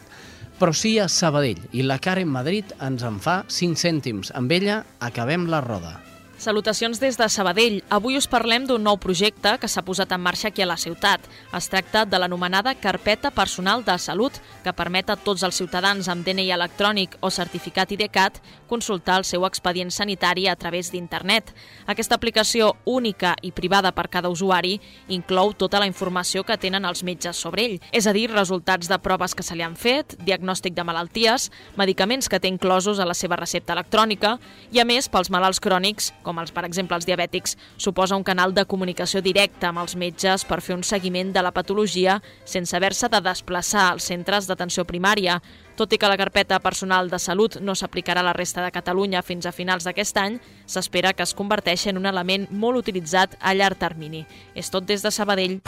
Però 0.58 0.72
sí 0.72 0.96
a 1.00 1.12
Sabadell 1.12 1.60
i 1.76 1.84
la 1.84 2.00
Karen 2.00 2.32
Madrid 2.32 2.72
ens 2.80 3.04
en 3.04 3.20
fa 3.20 3.42
5 3.52 3.84
cèntims. 3.84 4.32
Amb 4.32 4.52
ella 4.56 4.86
acabem 5.04 5.50
la 5.52 5.60
roda. 5.60 5.98
Salutacions 6.38 7.00
des 7.00 7.18
de 7.18 7.26
Sabadell. 7.34 7.80
Avui 7.90 8.14
us 8.14 8.28
parlem 8.30 8.68
d'un 8.70 8.84
nou 8.86 9.00
projecte 9.02 9.56
que 9.58 9.68
s'ha 9.68 9.82
posat 9.82 10.12
en 10.14 10.22
marxa 10.22 10.52
aquí 10.52 10.62
a 10.62 10.68
la 10.70 10.76
ciutat. 10.78 11.24
Es 11.58 11.66
tracta 11.66 12.04
de 12.06 12.20
l'anomenada 12.22 12.76
Carpeta 12.78 13.32
Personal 13.34 13.82
de 13.84 13.96
Salut, 13.98 14.38
que 14.64 14.74
permet 14.78 15.10
a 15.10 15.16
tots 15.18 15.42
els 15.42 15.58
ciutadans 15.58 16.06
amb 16.14 16.22
DNI 16.22 16.52
electrònic 16.54 17.18
o 17.26 17.32
certificat 17.34 17.96
IDCAT 17.98 18.38
consultar 18.68 19.18
el 19.22 19.26
seu 19.26 19.46
expedient 19.48 19.92
sanitari 19.92 20.48
a 20.48 20.56
través 20.56 20.92
d'internet. 20.92 21.54
Aquesta 21.88 22.16
aplicació 22.16 22.74
única 22.86 23.34
i 23.42 23.52
privada 23.52 23.94
per 23.96 24.10
cada 24.14 24.30
usuari 24.30 24.78
inclou 25.08 25.54
tota 25.54 25.80
la 25.80 25.88
informació 25.90 26.44
que 26.44 26.58
tenen 26.58 26.86
els 26.86 27.04
metges 27.08 27.40
sobre 27.40 27.66
ell, 27.66 27.78
és 27.92 28.08
a 28.08 28.14
dir, 28.14 28.28
resultats 28.32 28.90
de 28.92 29.00
proves 29.00 29.34
que 29.36 29.44
se 29.44 29.56
li 29.56 29.64
han 29.66 29.76
fet, 29.80 30.18
diagnòstic 30.24 30.76
de 30.76 30.86
malalties, 30.88 31.50
medicaments 31.78 32.30
que 32.30 32.40
té 32.40 32.52
inclosos 32.52 33.00
a 33.00 33.08
la 33.08 33.16
seva 33.18 33.40
recepta 33.40 33.74
electrònica 33.74 34.38
i, 34.72 34.82
a 34.82 34.86
més, 34.86 35.10
pels 35.10 35.32
malalts 35.34 35.62
crònics, 35.64 36.12
com 36.24 36.40
els, 36.44 36.52
per 36.52 36.66
exemple 36.68 36.98
els 36.98 37.08
diabètics, 37.08 37.58
suposa 37.78 38.18
un 38.18 38.26
canal 38.28 38.54
de 38.54 38.66
comunicació 38.66 39.22
directa 39.24 39.72
amb 39.72 39.84
els 39.84 39.96
metges 39.96 40.46
per 40.46 40.62
fer 40.62 40.76
un 40.76 40.84
seguiment 40.84 41.32
de 41.34 41.44
la 41.44 41.54
patologia 41.56 42.20
sense 42.46 42.76
haver-se 42.76 43.10
de 43.10 43.22
desplaçar 43.24 43.92
als 43.92 44.08
centres 44.12 44.48
d'atenció 44.48 44.86
primària. 44.86 45.42
Tot 45.78 45.92
i 45.94 46.00
que 46.02 46.10
la 46.10 46.18
carpeta 46.18 46.58
personal 46.58 47.12
de 47.12 47.20
salut 47.22 47.60
no 47.62 47.76
s'aplicarà 47.78 48.24
a 48.24 48.26
la 48.26 48.34
resta 48.34 48.64
de 48.66 48.72
Catalunya 48.74 49.22
fins 49.22 49.46
a 49.46 49.54
finals 49.54 49.86
d'aquest 49.86 50.18
any, 50.18 50.40
s'espera 50.66 51.14
que 51.14 51.22
es 51.22 51.36
converteixi 51.38 51.92
en 51.92 52.02
un 52.02 52.10
element 52.10 52.48
molt 52.50 52.82
utilitzat 52.82 53.38
a 53.38 53.54
llarg 53.54 53.78
termini. 53.78 54.26
És 54.58 54.74
tot 54.74 54.90
des 54.90 55.06
de 55.06 55.14
Sabadell. 55.14 55.62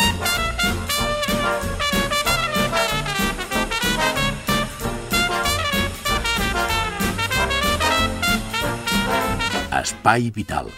Espai 9.79 10.33
Vital. 10.33 10.73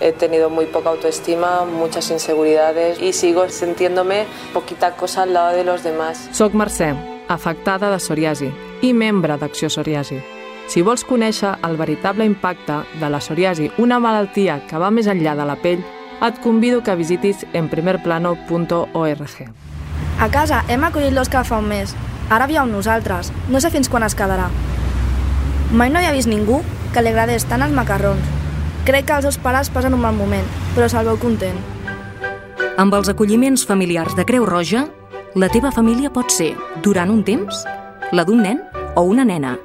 He 0.00 0.12
tenido 0.12 0.50
muy 0.50 0.66
poca 0.66 0.90
autoestima, 0.90 1.64
muchas 1.64 2.10
inseguridades 2.10 3.00
y 3.00 3.12
sigo 3.12 3.48
sintiéndome 3.48 4.26
poquita 4.52 4.94
cosa 4.94 5.22
al 5.22 5.32
lado 5.32 5.56
de 5.56 5.64
los 5.64 5.82
demás. 5.82 6.28
Soc 6.32 6.52
Mercè, 6.52 6.94
afectada 7.28 7.90
de 7.90 7.96
psoriasi 7.96 8.52
i 8.82 8.92
membre 8.92 9.38
d'Acció 9.40 9.68
Psoriasi. 9.72 10.20
Si 10.68 10.82
vols 10.82 11.04
conèixer 11.06 11.54
el 11.64 11.76
veritable 11.78 12.26
impacte 12.26 12.82
de 13.00 13.08
la 13.08 13.20
psoriasi, 13.22 13.70
una 13.78 14.00
malaltia 14.02 14.60
que 14.68 14.78
va 14.78 14.90
més 14.90 15.06
enllà 15.06 15.36
de 15.38 15.46
la 15.46 15.56
pell, 15.56 15.84
et 16.20 16.40
convido 16.42 16.82
que 16.82 16.96
visitis 16.96 17.46
enprimerplano.org. 17.52 19.36
A 20.20 20.28
casa 20.32 20.64
hem 20.68 20.84
acollit 20.84 21.14
l'Òscar 21.14 21.44
fa 21.44 21.60
un 21.62 21.68
mes. 21.70 21.94
Ara 22.28 22.48
viu 22.50 22.60
amb 22.60 22.72
nosaltres. 22.72 23.32
No 23.48 23.60
sé 23.60 23.70
fins 23.70 23.88
quan 23.88 24.02
es 24.02 24.16
quedarà. 24.18 24.48
Mai 25.72 25.90
no 25.90 26.00
havia 26.00 26.12
vist 26.12 26.28
ningú 26.28 26.62
que 26.92 27.02
li 27.02 27.12
agradés 27.12 27.46
tant 27.46 27.62
els 27.62 27.74
macarrons. 27.76 28.45
Crec 28.86 29.08
que 29.08 29.16
els 29.18 29.24
seus 29.26 29.36
pares 29.42 29.66
passen 29.74 29.96
un 29.96 29.98
mal 29.98 30.14
moment, 30.14 30.46
però 30.76 30.86
se'l 30.86 31.08
veu 31.08 31.16
content. 31.18 31.56
Amb 32.78 32.94
els 32.94 33.08
acolliments 33.10 33.64
familiars 33.66 34.14
de 34.14 34.22
Creu 34.28 34.44
Roja, 34.46 34.84
la 35.34 35.48
teva 35.50 35.72
família 35.74 36.12
pot 36.14 36.30
ser, 36.30 36.52
durant 36.84 37.10
un 37.10 37.24
temps, 37.26 37.64
la 38.14 38.22
d'un 38.22 38.44
nen 38.46 38.60
o 38.94 39.02
una 39.02 39.24
nena. 39.26 39.56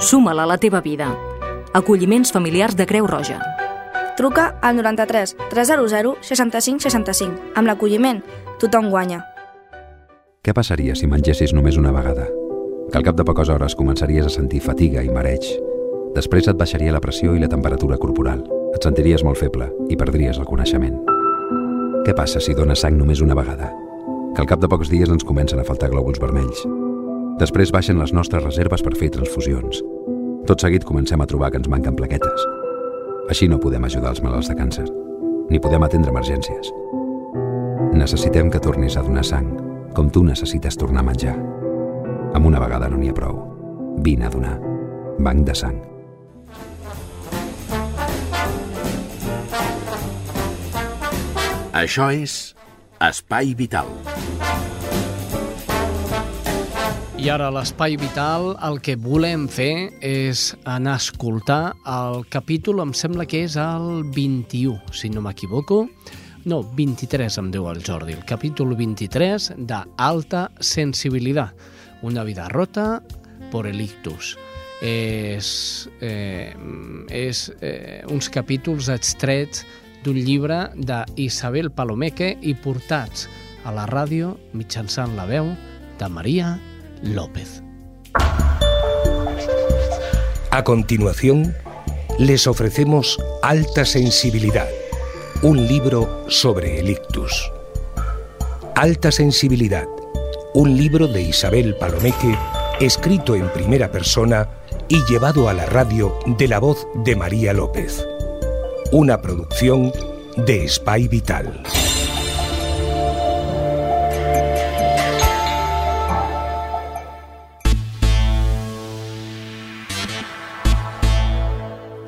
Suma-la 0.00 0.46
a 0.46 0.50
la 0.54 0.56
teva 0.56 0.80
vida. 0.80 1.10
Acolliments 1.76 2.32
familiars 2.32 2.72
de 2.78 2.86
Creu 2.88 3.04
Roja. 3.06 3.36
Truca 4.16 4.54
al 4.62 4.80
93 4.80 5.36
300 5.50 6.24
65 6.24 6.88
65. 6.88 7.52
Amb 7.60 7.68
l'acolliment, 7.68 8.24
tothom 8.64 8.88
guanya. 8.88 9.20
Què 10.40 10.56
passaria 10.56 10.96
si 10.96 11.04
mengessis 11.04 11.52
només 11.52 11.76
una 11.76 11.92
vegada? 11.92 12.30
Que 12.88 12.96
al 12.96 13.04
cap 13.04 13.20
de 13.20 13.28
poques 13.28 13.52
hores 13.52 13.76
començaries 13.76 14.24
a 14.24 14.32
sentir 14.32 14.64
fatiga 14.64 15.04
i 15.04 15.12
mareig. 15.12 15.52
Després 16.14 16.46
et 16.46 16.58
baixaria 16.58 16.92
la 16.94 17.02
pressió 17.02 17.32
i 17.34 17.40
la 17.42 17.50
temperatura 17.50 17.98
corporal. 17.98 18.44
Et 18.74 18.82
sentiries 18.86 19.24
molt 19.26 19.38
feble 19.38 19.66
i 19.90 19.96
perdries 19.98 20.38
el 20.38 20.46
coneixement. 20.46 20.96
Què 22.06 22.14
passa 22.14 22.42
si 22.42 22.54
dones 22.54 22.82
sang 22.84 22.94
només 22.98 23.22
una 23.24 23.34
vegada? 23.34 23.70
Que 24.34 24.42
al 24.42 24.48
cap 24.50 24.60
de 24.62 24.70
pocs 24.70 24.90
dies 24.92 25.10
ens 25.10 25.26
comencen 25.26 25.58
a 25.58 25.66
faltar 25.66 25.90
glòbuls 25.90 26.20
vermells. 26.22 26.62
Després 27.40 27.72
baixen 27.74 27.98
les 27.98 28.12
nostres 28.14 28.44
reserves 28.44 28.82
per 28.82 28.94
fer 28.98 29.10
transfusions. 29.14 29.80
Tot 30.46 30.60
seguit 30.60 30.84
comencem 30.86 31.22
a 31.22 31.26
trobar 31.26 31.50
que 31.50 31.58
ens 31.58 31.70
manquen 31.72 31.96
plaquetes. 31.98 32.44
Així 33.32 33.48
no 33.48 33.58
podem 33.62 33.86
ajudar 33.88 34.12
els 34.12 34.22
malalts 34.22 34.50
de 34.52 34.58
càncer, 34.58 34.84
ni 35.50 35.62
podem 35.62 35.86
atendre 35.86 36.12
emergències. 36.12 36.70
Necessitem 37.94 38.52
que 38.52 38.60
tornis 38.62 38.98
a 38.98 39.06
donar 39.06 39.24
sang, 39.26 39.48
com 39.96 40.12
tu 40.12 40.22
necessites 40.26 40.78
tornar 40.78 41.02
a 41.02 41.08
menjar. 41.08 41.34
Amb 42.34 42.46
una 42.46 42.62
vegada 42.62 42.90
no 42.90 43.00
n'hi 43.00 43.10
ha 43.10 43.16
prou. 43.16 43.40
Vine 44.04 44.28
a 44.28 44.30
donar. 44.30 44.60
Banc 45.18 45.46
de 45.48 45.58
sang. 45.58 45.93
Això 51.74 52.04
és 52.14 52.54
Espai 53.02 53.48
Vital. 53.58 53.88
I 57.18 57.26
ara 57.34 57.48
l'Espai 57.50 57.96
Vital 57.98 58.52
el 58.68 58.78
que 58.78 58.94
volem 58.94 59.48
fer 59.50 59.88
és 59.98 60.44
anar 60.70 60.94
a 60.94 61.02
escoltar 61.02 61.72
el 61.90 62.22
capítol, 62.30 62.84
em 62.84 62.94
sembla 62.94 63.26
que 63.26 63.42
és 63.48 63.58
el 63.58 64.04
21, 64.14 64.94
si 64.94 65.10
no 65.10 65.24
m'equivoco. 65.26 65.82
No, 66.46 66.62
23 66.78 67.42
em 67.42 67.50
diu 67.50 67.66
el 67.66 67.82
Jordi. 67.82 68.14
El 68.14 68.22
capítol 68.22 68.76
23 68.78 69.50
de 69.58 69.82
Alta 69.98 70.46
Sensibilitat. 70.60 71.58
Una 72.06 72.22
vida 72.22 72.46
rota 72.54 73.02
por 73.50 73.66
el 73.66 73.80
ictus. 73.82 74.36
És, 74.78 75.88
eh, 75.98 76.52
és 77.10 77.48
eh, 77.58 78.04
uns 78.14 78.30
capítols 78.30 78.92
extrets 78.94 79.66
d'un 80.04 80.20
llibre 80.20 80.68
d'Isabel 80.76 81.70
Palomeque 81.72 82.34
i 82.44 82.52
portats 82.54 83.26
a 83.64 83.72
la 83.72 83.86
ràdio 83.88 84.34
mitjançant 84.52 85.16
la 85.16 85.24
veu 85.26 85.48
de 85.98 86.08
María 86.12 86.58
López. 87.02 87.62
A 90.54 90.62
continuación, 90.62 91.54
les 92.18 92.46
ofrecemos 92.46 93.18
Alta 93.42 93.84
Sensibilidad, 93.84 94.68
un 95.42 95.66
libro 95.66 96.24
sobre 96.28 96.78
el 96.78 96.90
ictus. 96.90 97.50
Alta 98.76 99.10
Sensibilidad, 99.10 99.86
un 100.54 100.76
libro 100.76 101.08
de 101.08 101.22
Isabel 101.22 101.74
Palomeque, 101.76 102.36
escrito 102.78 103.34
en 103.34 103.48
primera 103.52 103.90
persona 103.90 104.48
y 104.88 105.02
llevado 105.04 105.48
a 105.48 105.54
la 105.54 105.66
radio 105.66 106.18
de 106.26 106.46
la 106.46 106.60
voz 106.60 106.86
de 107.04 107.16
María 107.16 107.52
López. 107.52 108.06
Una 108.92 109.20
producción 109.20 109.90
de 110.36 110.68
Spy 110.68 111.08
Vital. 111.08 111.62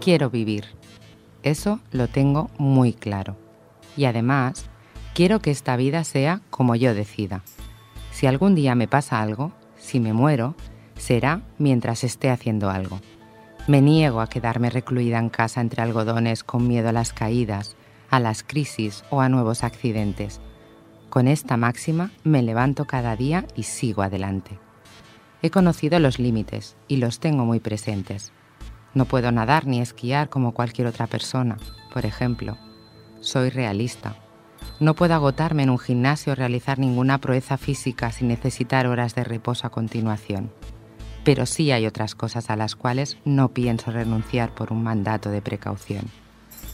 Quiero 0.00 0.30
vivir. 0.30 0.66
Eso 1.42 1.80
lo 1.90 2.08
tengo 2.08 2.50
muy 2.58 2.92
claro. 2.92 3.36
Y 3.96 4.04
además, 4.04 4.66
quiero 5.14 5.40
que 5.40 5.50
esta 5.50 5.76
vida 5.76 6.04
sea 6.04 6.40
como 6.50 6.76
yo 6.76 6.94
decida. 6.94 7.42
Si 8.12 8.26
algún 8.26 8.54
día 8.54 8.74
me 8.74 8.86
pasa 8.86 9.20
algo, 9.20 9.52
si 9.76 9.98
me 9.98 10.12
muero, 10.12 10.54
será 10.96 11.42
mientras 11.58 12.04
esté 12.04 12.30
haciendo 12.30 12.70
algo. 12.70 13.00
Me 13.68 13.82
niego 13.82 14.20
a 14.20 14.28
quedarme 14.28 14.70
recluida 14.70 15.18
en 15.18 15.28
casa 15.28 15.60
entre 15.60 15.82
algodones 15.82 16.44
con 16.44 16.68
miedo 16.68 16.90
a 16.90 16.92
las 16.92 17.12
caídas, 17.12 17.76
a 18.10 18.20
las 18.20 18.44
crisis 18.44 19.02
o 19.10 19.20
a 19.20 19.28
nuevos 19.28 19.64
accidentes. 19.64 20.40
Con 21.10 21.26
esta 21.26 21.56
máxima 21.56 22.12
me 22.22 22.42
levanto 22.42 22.84
cada 22.84 23.16
día 23.16 23.44
y 23.56 23.64
sigo 23.64 24.02
adelante. 24.02 24.60
He 25.42 25.50
conocido 25.50 25.98
los 25.98 26.20
límites 26.20 26.76
y 26.86 26.98
los 26.98 27.18
tengo 27.18 27.44
muy 27.44 27.58
presentes. 27.58 28.32
No 28.94 29.04
puedo 29.04 29.32
nadar 29.32 29.66
ni 29.66 29.80
esquiar 29.80 30.28
como 30.28 30.54
cualquier 30.54 30.86
otra 30.86 31.08
persona, 31.08 31.56
por 31.92 32.06
ejemplo. 32.06 32.56
Soy 33.18 33.50
realista. 33.50 34.14
No 34.78 34.94
puedo 34.94 35.14
agotarme 35.14 35.64
en 35.64 35.70
un 35.70 35.78
gimnasio 35.80 36.34
o 36.34 36.36
realizar 36.36 36.78
ninguna 36.78 37.18
proeza 37.18 37.56
física 37.56 38.12
sin 38.12 38.28
necesitar 38.28 38.86
horas 38.86 39.16
de 39.16 39.24
reposo 39.24 39.66
a 39.66 39.70
continuación. 39.70 40.52
Pero 41.26 41.44
sí 41.44 41.72
hay 41.72 41.86
otras 41.88 42.14
cosas 42.14 42.50
a 42.50 42.56
las 42.56 42.76
cuales 42.76 43.18
no 43.24 43.48
pienso 43.48 43.90
renunciar 43.90 44.54
por 44.54 44.72
un 44.72 44.84
mandato 44.84 45.28
de 45.28 45.42
precaución. 45.42 46.04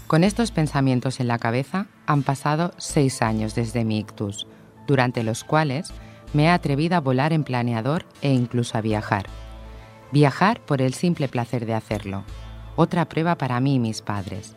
Con 0.07 0.25
estos 0.25 0.51
pensamientos 0.51 1.21
en 1.21 1.29
la 1.29 1.39
cabeza 1.39 1.87
han 2.05 2.23
pasado 2.23 2.75
seis 2.77 3.23
años 3.23 3.55
desde 3.55 3.87
mi 3.87 3.99
ictus, 3.99 4.47
durante 4.87 5.23
los 5.23 5.43
cuales 5.43 5.91
me 6.35 6.45
he 6.45 6.49
atrevido 6.51 6.97
a 6.97 7.01
volar 7.01 7.33
en 7.33 7.45
planeador 7.45 8.05
e 8.21 8.31
incluso 8.35 8.77
a 8.77 8.83
viajar. 8.83 9.25
Viajar 10.13 10.61
por 10.61 10.83
el 10.83 10.93
simple 10.93 11.29
placer 11.29 11.65
de 11.65 11.73
hacerlo. 11.73 12.23
Otra 12.77 13.09
prueba 13.09 13.39
para 13.39 13.59
mí 13.59 13.77
y 13.77 13.79
mis 13.79 14.03
padres. 14.03 14.55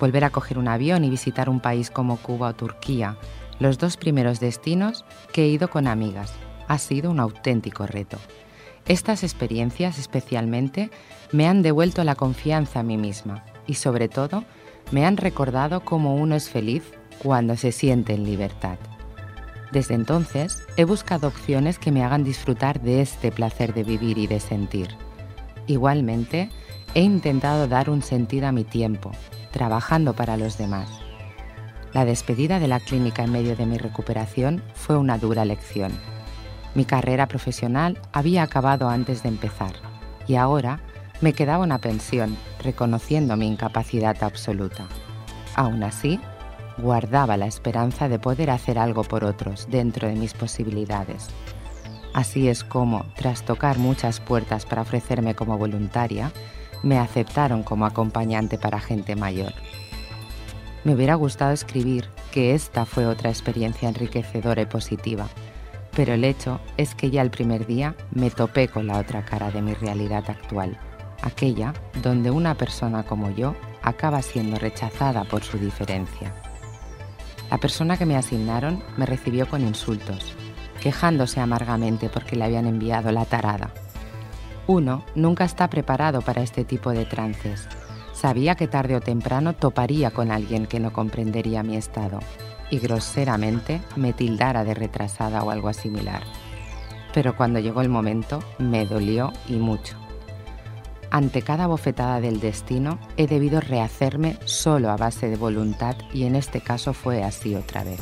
Volver 0.00 0.24
a 0.24 0.30
coger 0.30 0.58
un 0.58 0.66
avión 0.66 1.04
y 1.04 1.10
visitar 1.10 1.48
un 1.48 1.60
país 1.60 1.92
como 1.92 2.16
Cuba 2.16 2.48
o 2.48 2.54
Turquía, 2.56 3.16
los 3.60 3.78
dos 3.78 3.96
primeros 3.96 4.40
destinos 4.40 5.04
que 5.32 5.44
he 5.44 5.48
ido 5.48 5.70
con 5.70 5.86
amigas, 5.86 6.34
Ha 6.66 6.78
sido 6.78 7.12
un 7.12 7.20
auténtico 7.20 7.86
reto. 7.86 8.18
Estas 8.88 9.24
experiencias 9.24 9.98
especialmente 9.98 10.90
me 11.32 11.48
han 11.48 11.62
devuelto 11.62 12.04
la 12.04 12.14
confianza 12.14 12.80
en 12.80 12.86
mí 12.86 12.96
misma 12.96 13.44
y 13.66 13.74
sobre 13.74 14.08
todo 14.08 14.44
me 14.92 15.04
han 15.04 15.16
recordado 15.16 15.80
cómo 15.80 16.14
uno 16.14 16.36
es 16.36 16.48
feliz 16.48 16.84
cuando 17.18 17.56
se 17.56 17.72
siente 17.72 18.14
en 18.14 18.24
libertad. 18.24 18.78
Desde 19.72 19.94
entonces 19.94 20.62
he 20.76 20.84
buscado 20.84 21.26
opciones 21.26 21.80
que 21.80 21.90
me 21.90 22.04
hagan 22.04 22.22
disfrutar 22.22 22.80
de 22.80 23.00
este 23.00 23.32
placer 23.32 23.74
de 23.74 23.82
vivir 23.82 24.18
y 24.18 24.28
de 24.28 24.38
sentir. 24.38 24.88
Igualmente, 25.66 26.50
he 26.94 27.00
intentado 27.00 27.66
dar 27.66 27.90
un 27.90 28.02
sentido 28.02 28.46
a 28.46 28.52
mi 28.52 28.62
tiempo, 28.62 29.10
trabajando 29.50 30.14
para 30.14 30.36
los 30.36 30.56
demás. 30.58 30.88
La 31.92 32.04
despedida 32.04 32.60
de 32.60 32.68
la 32.68 32.78
clínica 32.78 33.24
en 33.24 33.32
medio 33.32 33.56
de 33.56 33.66
mi 33.66 33.78
recuperación 33.78 34.62
fue 34.74 34.96
una 34.96 35.18
dura 35.18 35.44
lección. 35.44 35.92
Mi 36.76 36.84
carrera 36.84 37.26
profesional 37.26 37.98
había 38.12 38.42
acabado 38.42 38.90
antes 38.90 39.22
de 39.22 39.30
empezar 39.30 39.72
y 40.28 40.34
ahora 40.34 40.80
me 41.22 41.32
quedaba 41.32 41.64
una 41.64 41.78
pensión, 41.78 42.36
reconociendo 42.62 43.34
mi 43.38 43.46
incapacidad 43.46 44.22
absoluta. 44.22 44.86
Aún 45.54 45.82
así, 45.82 46.20
guardaba 46.76 47.38
la 47.38 47.46
esperanza 47.46 48.10
de 48.10 48.18
poder 48.18 48.50
hacer 48.50 48.78
algo 48.78 49.04
por 49.04 49.24
otros 49.24 49.68
dentro 49.70 50.06
de 50.06 50.16
mis 50.16 50.34
posibilidades. 50.34 51.28
Así 52.12 52.46
es 52.46 52.62
como, 52.62 53.06
tras 53.16 53.42
tocar 53.42 53.78
muchas 53.78 54.20
puertas 54.20 54.66
para 54.66 54.82
ofrecerme 54.82 55.34
como 55.34 55.56
voluntaria, 55.56 56.30
me 56.82 56.98
aceptaron 56.98 57.62
como 57.62 57.86
acompañante 57.86 58.58
para 58.58 58.80
gente 58.80 59.16
mayor. 59.16 59.54
Me 60.84 60.94
hubiera 60.94 61.14
gustado 61.14 61.52
escribir 61.52 62.10
que 62.32 62.54
esta 62.54 62.84
fue 62.84 63.06
otra 63.06 63.30
experiencia 63.30 63.88
enriquecedora 63.88 64.60
y 64.60 64.66
positiva, 64.66 65.26
pero 65.96 66.12
el 66.12 66.24
hecho 66.24 66.60
es 66.76 66.94
que 66.94 67.10
ya 67.10 67.22
el 67.22 67.30
primer 67.30 67.66
día 67.66 67.96
me 68.10 68.30
topé 68.30 68.68
con 68.68 68.86
la 68.86 68.98
otra 68.98 69.24
cara 69.24 69.50
de 69.50 69.62
mi 69.62 69.72
realidad 69.72 70.24
actual, 70.28 70.78
aquella 71.22 71.72
donde 72.02 72.30
una 72.30 72.54
persona 72.54 73.02
como 73.02 73.30
yo 73.30 73.56
acaba 73.82 74.20
siendo 74.20 74.58
rechazada 74.58 75.24
por 75.24 75.42
su 75.42 75.58
diferencia. 75.58 76.34
La 77.50 77.56
persona 77.56 77.96
que 77.96 78.04
me 78.04 78.16
asignaron 78.16 78.82
me 78.98 79.06
recibió 79.06 79.48
con 79.48 79.62
insultos, 79.62 80.34
quejándose 80.82 81.40
amargamente 81.40 82.10
porque 82.10 82.36
le 82.36 82.44
habían 82.44 82.66
enviado 82.66 83.10
la 83.10 83.24
tarada. 83.24 83.72
Uno 84.66 85.02
nunca 85.14 85.44
está 85.44 85.70
preparado 85.70 86.20
para 86.20 86.42
este 86.42 86.64
tipo 86.64 86.90
de 86.90 87.06
trances. 87.06 87.68
Sabía 88.12 88.54
que 88.54 88.68
tarde 88.68 88.96
o 88.96 89.00
temprano 89.00 89.54
toparía 89.54 90.10
con 90.10 90.30
alguien 90.30 90.66
que 90.66 90.80
no 90.80 90.92
comprendería 90.92 91.62
mi 91.62 91.76
estado 91.76 92.18
y 92.70 92.78
groseramente 92.78 93.80
me 93.96 94.12
tildara 94.12 94.64
de 94.64 94.74
retrasada 94.74 95.42
o 95.42 95.50
algo 95.50 95.72
similar. 95.72 96.22
Pero 97.14 97.36
cuando 97.36 97.58
llegó 97.58 97.80
el 97.80 97.88
momento 97.88 98.42
me 98.58 98.86
dolió 98.86 99.32
y 99.48 99.54
mucho. 99.54 99.96
Ante 101.10 101.42
cada 101.42 101.66
bofetada 101.66 102.20
del 102.20 102.40
destino 102.40 102.98
he 103.16 103.26
debido 103.26 103.60
rehacerme 103.60 104.36
solo 104.44 104.90
a 104.90 104.96
base 104.96 105.28
de 105.28 105.36
voluntad 105.36 105.96
y 106.12 106.24
en 106.24 106.36
este 106.36 106.60
caso 106.60 106.92
fue 106.92 107.22
así 107.22 107.54
otra 107.54 107.84
vez. 107.84 108.00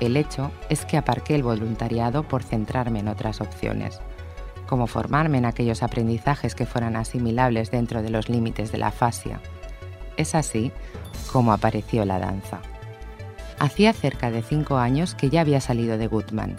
El 0.00 0.16
hecho 0.16 0.50
es 0.68 0.84
que 0.84 0.96
aparqué 0.96 1.34
el 1.34 1.42
voluntariado 1.42 2.22
por 2.22 2.42
centrarme 2.42 3.00
en 3.00 3.08
otras 3.08 3.40
opciones, 3.40 4.00
como 4.66 4.86
formarme 4.86 5.38
en 5.38 5.44
aquellos 5.44 5.82
aprendizajes 5.82 6.54
que 6.54 6.66
fueran 6.66 6.96
asimilables 6.96 7.70
dentro 7.70 8.02
de 8.02 8.10
los 8.10 8.28
límites 8.28 8.70
de 8.70 8.78
la 8.78 8.92
fascia. 8.92 9.40
Es 10.16 10.34
así 10.34 10.72
como 11.32 11.52
apareció 11.52 12.04
la 12.04 12.18
danza. 12.18 12.60
Hacía 13.60 13.92
cerca 13.92 14.30
de 14.30 14.40
cinco 14.40 14.78
años 14.78 15.14
que 15.14 15.28
ya 15.28 15.42
había 15.42 15.60
salido 15.60 15.98
de 15.98 16.06
Goodman, 16.06 16.56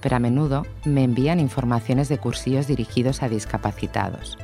pero 0.00 0.14
a 0.14 0.20
menudo 0.20 0.64
me 0.84 1.02
envían 1.02 1.40
informaciones 1.40 2.08
de 2.08 2.18
cursillos 2.18 2.68
dirigidos 2.68 3.24
a 3.24 3.28
discapacitados. 3.28 4.38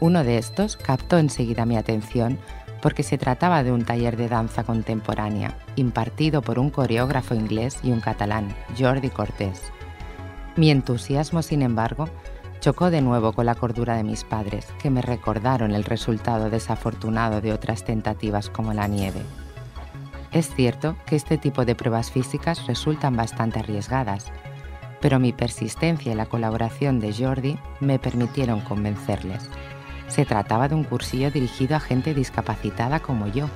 Uno 0.00 0.24
de 0.24 0.38
estos 0.38 0.78
captó 0.78 1.18
enseguida 1.18 1.66
mi 1.66 1.76
atención 1.76 2.38
porque 2.80 3.02
se 3.02 3.18
trataba 3.18 3.62
de 3.62 3.72
un 3.72 3.84
taller 3.84 4.16
de 4.16 4.28
danza 4.28 4.64
contemporánea 4.64 5.58
impartido 5.76 6.40
por 6.40 6.58
un 6.58 6.70
coreógrafo 6.70 7.34
inglés 7.34 7.78
y 7.82 7.90
un 7.90 8.00
catalán, 8.00 8.48
Jordi 8.78 9.10
Cortés. 9.10 9.60
Mi 10.56 10.70
entusiasmo, 10.70 11.42
sin 11.42 11.60
embargo, 11.60 12.08
chocó 12.60 12.90
de 12.90 13.02
nuevo 13.02 13.34
con 13.34 13.44
la 13.44 13.54
cordura 13.54 13.96
de 13.96 14.04
mis 14.04 14.24
padres, 14.24 14.66
que 14.82 14.88
me 14.88 15.02
recordaron 15.02 15.72
el 15.72 15.84
resultado 15.84 16.48
desafortunado 16.48 17.42
de 17.42 17.52
otras 17.52 17.84
tentativas 17.84 18.48
como 18.48 18.72
la 18.72 18.88
nieve. 18.88 19.20
Es 20.34 20.52
cierto 20.52 20.96
que 21.06 21.14
este 21.14 21.38
tipo 21.38 21.64
de 21.64 21.76
pruebas 21.76 22.10
físicas 22.10 22.66
resultan 22.66 23.14
bastante 23.14 23.60
arriesgadas, 23.60 24.32
pero 25.00 25.20
mi 25.20 25.32
persistencia 25.32 26.10
y 26.10 26.16
la 26.16 26.26
colaboración 26.26 26.98
de 26.98 27.14
Jordi 27.14 27.56
me 27.78 28.00
permitieron 28.00 28.60
convencerles. 28.60 29.48
Se 30.08 30.24
trataba 30.24 30.66
de 30.66 30.74
un 30.74 30.82
cursillo 30.82 31.30
dirigido 31.30 31.76
a 31.76 31.80
gente 31.80 32.14
discapacitada 32.14 32.98
como 32.98 33.28
yo, 33.28 33.48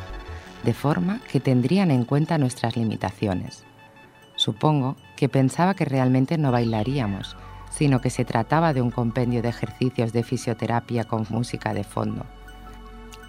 de 0.62 0.72
forma 0.72 1.20
que 1.32 1.40
tendrían 1.40 1.90
en 1.90 2.04
cuenta 2.04 2.38
nuestras 2.38 2.76
limitaciones. 2.76 3.64
Supongo 4.36 4.94
que 5.16 5.28
pensaba 5.28 5.74
que 5.74 5.84
realmente 5.84 6.38
no 6.38 6.52
bailaríamos, 6.52 7.36
sino 7.70 8.00
que 8.00 8.10
se 8.10 8.24
trataba 8.24 8.72
de 8.72 8.82
un 8.82 8.92
compendio 8.92 9.42
de 9.42 9.48
ejercicios 9.48 10.12
de 10.12 10.22
fisioterapia 10.22 11.02
con 11.02 11.26
música 11.28 11.74
de 11.74 11.82
fondo. 11.82 12.24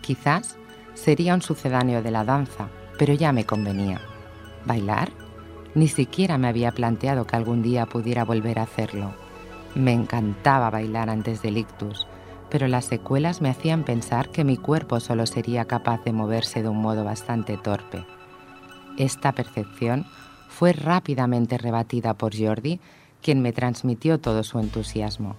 Quizás 0.01 0.59
sería 0.93 1.33
un 1.33 1.41
sucedáneo 1.41 2.03
de 2.03 2.11
la 2.11 2.23
danza, 2.23 2.67
pero 2.99 3.13
ya 3.13 3.31
me 3.31 3.45
convenía. 3.45 4.01
¿Bailar? 4.65 5.09
Ni 5.73 5.87
siquiera 5.87 6.37
me 6.37 6.49
había 6.49 6.73
planteado 6.73 7.25
que 7.25 7.37
algún 7.37 7.63
día 7.63 7.85
pudiera 7.85 8.25
volver 8.25 8.59
a 8.59 8.63
hacerlo. 8.63 9.13
Me 9.73 9.93
encantaba 9.93 10.69
bailar 10.69 11.09
antes 11.09 11.41
del 11.41 11.57
ictus, 11.57 12.07
pero 12.49 12.67
las 12.67 12.85
secuelas 12.85 13.41
me 13.41 13.49
hacían 13.49 13.85
pensar 13.85 14.29
que 14.29 14.43
mi 14.43 14.57
cuerpo 14.57 14.99
solo 14.99 15.25
sería 15.27 15.63
capaz 15.63 16.03
de 16.03 16.11
moverse 16.11 16.61
de 16.61 16.67
un 16.67 16.81
modo 16.81 17.05
bastante 17.05 17.55
torpe. 17.55 18.05
Esta 18.97 19.31
percepción 19.31 20.05
fue 20.49 20.73
rápidamente 20.73 21.57
rebatida 21.57 22.15
por 22.15 22.37
Jordi, 22.37 22.81
quien 23.21 23.41
me 23.41 23.53
transmitió 23.53 24.19
todo 24.19 24.43
su 24.43 24.59
entusiasmo. 24.59 25.37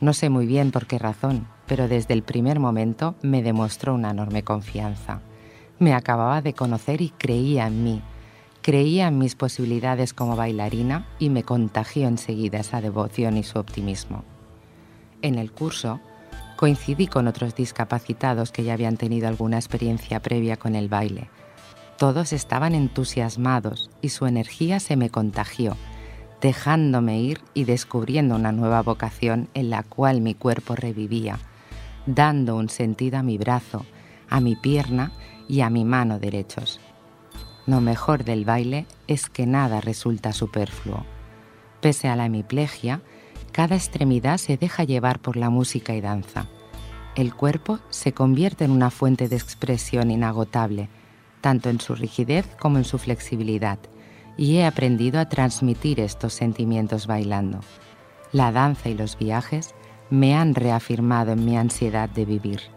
No 0.00 0.14
sé 0.14 0.30
muy 0.30 0.46
bien 0.46 0.70
por 0.70 0.86
qué 0.86 0.98
razón, 0.98 1.48
pero 1.66 1.86
desde 1.86 2.14
el 2.14 2.22
primer 2.22 2.60
momento 2.60 3.14
me 3.20 3.42
demostró 3.42 3.94
una 3.94 4.10
enorme 4.10 4.42
confianza. 4.42 5.20
Me 5.84 5.92
acababa 5.92 6.40
de 6.40 6.54
conocer 6.54 7.02
y 7.02 7.10
creía 7.10 7.66
en 7.66 7.84
mí. 7.84 8.00
Creía 8.62 9.08
en 9.08 9.18
mis 9.18 9.34
posibilidades 9.34 10.14
como 10.14 10.34
bailarina 10.34 11.06
y 11.18 11.28
me 11.28 11.42
contagió 11.42 12.08
enseguida 12.08 12.60
esa 12.60 12.80
devoción 12.80 13.36
y 13.36 13.42
su 13.42 13.58
optimismo. 13.58 14.24
En 15.20 15.34
el 15.34 15.52
curso, 15.52 16.00
Coincidí 16.56 17.06
con 17.06 17.28
otros 17.28 17.54
discapacitados 17.54 18.50
que 18.50 18.64
ya 18.64 18.72
habían 18.72 18.96
tenido 18.96 19.28
alguna 19.28 19.58
experiencia 19.58 20.22
previa 20.22 20.56
con 20.56 20.74
el 20.74 20.88
baile. 20.88 21.28
Todos 21.98 22.32
estaban 22.32 22.74
entusiasmados 22.74 23.90
y 24.00 24.08
su 24.08 24.24
energía 24.24 24.80
se 24.80 24.96
me 24.96 25.10
contagió, 25.10 25.76
dejándome 26.40 27.20
ir 27.20 27.42
y 27.52 27.64
descubriendo 27.64 28.36
una 28.36 28.52
nueva 28.52 28.80
vocación 28.80 29.50
en 29.52 29.68
la 29.68 29.82
cual 29.82 30.22
mi 30.22 30.32
cuerpo 30.32 30.76
revivía, 30.76 31.38
dando 32.06 32.56
un 32.56 32.70
sentido 32.70 33.18
a 33.18 33.22
mi 33.22 33.36
brazo, 33.36 33.84
a 34.30 34.40
mi 34.40 34.56
pierna 34.56 35.12
y 35.48 35.60
a 35.60 35.70
mi 35.70 35.84
mano 35.84 36.18
derechos. 36.18 36.80
Lo 37.66 37.80
mejor 37.80 38.24
del 38.24 38.44
baile 38.44 38.86
es 39.06 39.28
que 39.28 39.46
nada 39.46 39.80
resulta 39.80 40.32
superfluo. 40.32 41.04
Pese 41.80 42.08
a 42.08 42.16
la 42.16 42.26
hemiplegia, 42.26 43.02
cada 43.52 43.76
extremidad 43.76 44.38
se 44.38 44.56
deja 44.56 44.84
llevar 44.84 45.20
por 45.20 45.36
la 45.36 45.50
música 45.50 45.94
y 45.94 46.00
danza. 46.00 46.46
El 47.14 47.34
cuerpo 47.34 47.78
se 47.90 48.12
convierte 48.12 48.64
en 48.64 48.72
una 48.72 48.90
fuente 48.90 49.28
de 49.28 49.36
expresión 49.36 50.10
inagotable, 50.10 50.88
tanto 51.40 51.70
en 51.70 51.80
su 51.80 51.94
rigidez 51.94 52.46
como 52.58 52.78
en 52.78 52.84
su 52.84 52.98
flexibilidad, 52.98 53.78
y 54.36 54.56
he 54.56 54.66
aprendido 54.66 55.20
a 55.20 55.28
transmitir 55.28 56.00
estos 56.00 56.32
sentimientos 56.34 57.06
bailando. 57.06 57.60
La 58.32 58.50
danza 58.50 58.88
y 58.88 58.94
los 58.94 59.16
viajes 59.16 59.74
me 60.10 60.34
han 60.34 60.54
reafirmado 60.54 61.32
en 61.32 61.44
mi 61.44 61.56
ansiedad 61.56 62.08
de 62.08 62.24
vivir. 62.24 62.73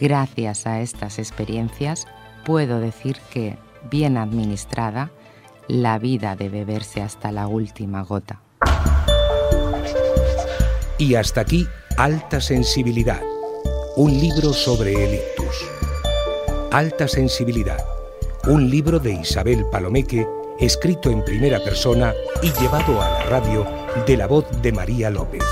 Gracias 0.00 0.66
a 0.66 0.80
estas 0.80 1.18
experiencias 1.18 2.06
puedo 2.46 2.80
decir 2.80 3.18
que, 3.30 3.58
bien 3.90 4.16
administrada, 4.16 5.10
la 5.68 5.98
vida 5.98 6.36
debe 6.36 6.64
verse 6.64 7.02
hasta 7.02 7.30
la 7.32 7.46
última 7.46 8.02
gota. 8.02 8.40
Y 10.96 11.14
hasta 11.14 11.42
aquí, 11.42 11.66
Alta 11.98 12.40
Sensibilidad, 12.40 13.20
un 13.96 14.12
libro 14.18 14.54
sobre 14.54 14.92
el 14.92 15.14
ictus. 15.14 15.68
Alta 16.72 17.06
Sensibilidad, 17.06 17.78
un 18.48 18.70
libro 18.70 18.98
de 18.98 19.12
Isabel 19.12 19.66
Palomeque, 19.70 20.26
escrito 20.58 21.10
en 21.10 21.24
primera 21.24 21.58
persona 21.62 22.14
y 22.42 22.50
llevado 22.52 23.02
a 23.02 23.10
la 23.10 23.22
radio 23.24 23.66
de 24.06 24.16
la 24.16 24.26
voz 24.26 24.46
de 24.62 24.72
María 24.72 25.10
López. 25.10 25.44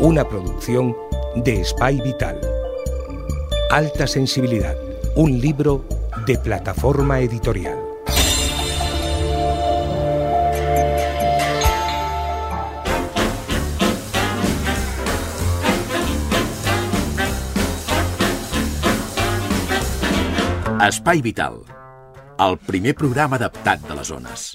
Una 0.00 0.28
producción 0.28 0.96
de 1.36 1.64
Spy 1.64 2.00
Vital. 2.00 2.53
Alta 3.74 4.06
Sensibilidad, 4.06 4.76
un 5.16 5.40
libro 5.40 5.84
de 6.28 6.38
plataforma 6.38 7.18
editorial. 7.18 7.76
Espai 20.80 21.20
Vital, 21.20 21.64
el 22.38 22.58
primer 22.58 22.94
programa 22.94 23.42
adaptat 23.42 23.82
de 23.88 23.98
les 23.98 24.06
zones. 24.06 24.52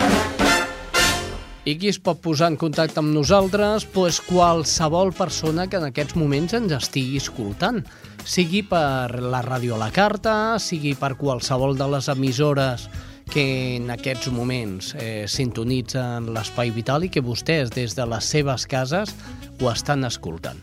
I 1.68 1.76
qui 1.76 1.90
es 1.92 2.00
pot 2.00 2.22
posar 2.24 2.48
en 2.54 2.56
contacte 2.58 3.04
amb 3.04 3.12
nosaltres? 3.12 3.84
Doncs 3.84 3.92
pues 3.92 4.22
qualsevol 4.24 5.12
persona 5.12 5.68
que 5.68 5.78
en 5.78 5.90
aquests 5.92 6.16
moments 6.16 6.56
ens 6.56 6.72
estigui 6.78 7.20
escoltant. 7.20 7.84
Sigui 8.26 8.64
per 8.68 9.20
la 9.22 9.42
ràdio 9.46 9.76
a 9.76 9.82
la 9.82 9.92
carta, 9.92 10.58
sigui 10.60 10.96
per 11.00 11.16
qualsevol 11.20 11.78
de 11.78 11.88
les 11.96 12.10
emissores 12.12 12.88
que 13.30 13.78
en 13.78 13.92
aquests 13.94 14.32
moments 14.34 14.94
eh, 14.98 15.26
sintonitzen 15.30 16.32
l'espai 16.34 16.74
vital 16.74 17.06
i 17.06 17.12
que 17.14 17.24
vostès 17.26 17.70
des 17.76 17.94
de 17.98 18.08
les 18.10 18.26
seves 18.26 18.66
cases 18.70 19.14
ho 19.60 19.70
estan 19.72 20.08
escoltant. 20.08 20.60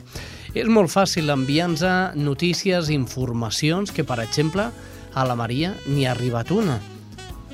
És 0.56 0.68
molt 0.72 0.90
fàcil 0.90 1.30
enviar-nos 1.30 2.16
notícies, 2.16 2.90
informacions, 2.90 3.92
que 3.92 4.04
per 4.08 4.22
exemple 4.24 4.70
a 5.14 5.24
la 5.28 5.36
Maria 5.36 5.74
n'hi 5.86 6.06
ha 6.06 6.14
arribat 6.16 6.50
una. 6.50 6.80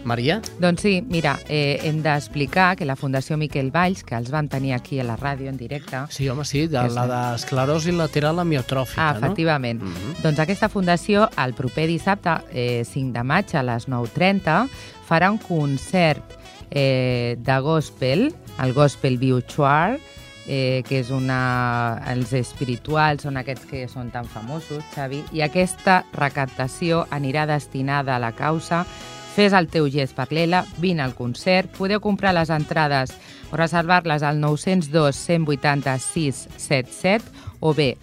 Maria? 0.05 0.41
Doncs 0.59 0.83
sí, 0.83 1.03
mira, 1.09 1.39
eh, 1.49 1.81
hem 1.85 2.03
d'explicar 2.03 2.77
que 2.77 2.85
la 2.85 2.97
Fundació 2.97 3.37
Miquel 3.39 3.71
Valls, 3.75 4.03
que 4.05 4.17
els 4.17 4.31
vam 4.31 4.49
tenir 4.49 4.75
aquí 4.75 5.01
a 5.01 5.05
la 5.05 5.17
ràdio 5.17 5.49
en 5.49 5.57
directe... 5.57 6.05
Sí, 6.11 6.29
home, 6.29 6.45
sí, 6.45 6.67
de, 6.67 6.81
És 6.87 6.95
la 6.95 7.07
d'esclerosi 7.07 7.93
lateral 7.93 8.39
amiotrófica, 8.43 9.09
Ah, 9.09 9.13
no? 9.15 9.19
efectivament. 9.27 9.83
Mm 9.83 9.93
-hmm. 9.93 10.23
Doncs 10.23 10.39
aquesta 10.39 10.69
fundació, 10.69 11.29
el 11.45 11.55
proper 11.55 11.87
dissabte, 11.87 12.31
eh, 12.53 12.85
5 12.85 13.13
de 13.13 13.23
maig, 13.23 13.55
a 13.55 13.63
les 13.63 13.89
9.30, 13.89 14.69
farà 15.09 15.31
un 15.31 15.39
concert 15.39 16.23
eh, 16.71 17.37
de 17.39 17.59
gospel, 17.61 18.35
el 18.63 18.73
Gospel 18.73 19.19
Virtual, 19.19 19.99
eh, 20.47 20.83
que 20.89 20.99
és 21.01 21.11
una... 21.11 22.03
Els 22.13 22.33
espirituals 22.33 23.23
són 23.23 23.37
aquests 23.37 23.67
que 23.67 23.89
són 23.89 24.11
tan 24.11 24.27
famosos, 24.27 24.83
Xavi, 24.95 25.23
i 25.33 25.43
aquesta 25.43 26.05
recaptació 26.13 27.07
anirà 27.11 27.47
destinada 27.47 28.17
a 28.17 28.19
la 28.19 28.33
causa 28.33 28.85
Fes 29.33 29.55
el 29.57 29.69
teu 29.73 29.87
gest 29.89 30.13
per 30.17 30.27
l'ELA, 30.31 30.61
vine 30.79 31.01
al 31.03 31.15
concert, 31.17 31.71
podeu 31.79 32.01
comprar 32.05 32.35
les 32.37 32.51
entrades 32.53 33.15
o 33.51 33.57
reservar-les 33.57 34.23
al 34.23 34.39
902 34.41 35.17
180 35.17 35.95
677 35.99 37.25
o 37.61 37.73
bé 37.75 37.95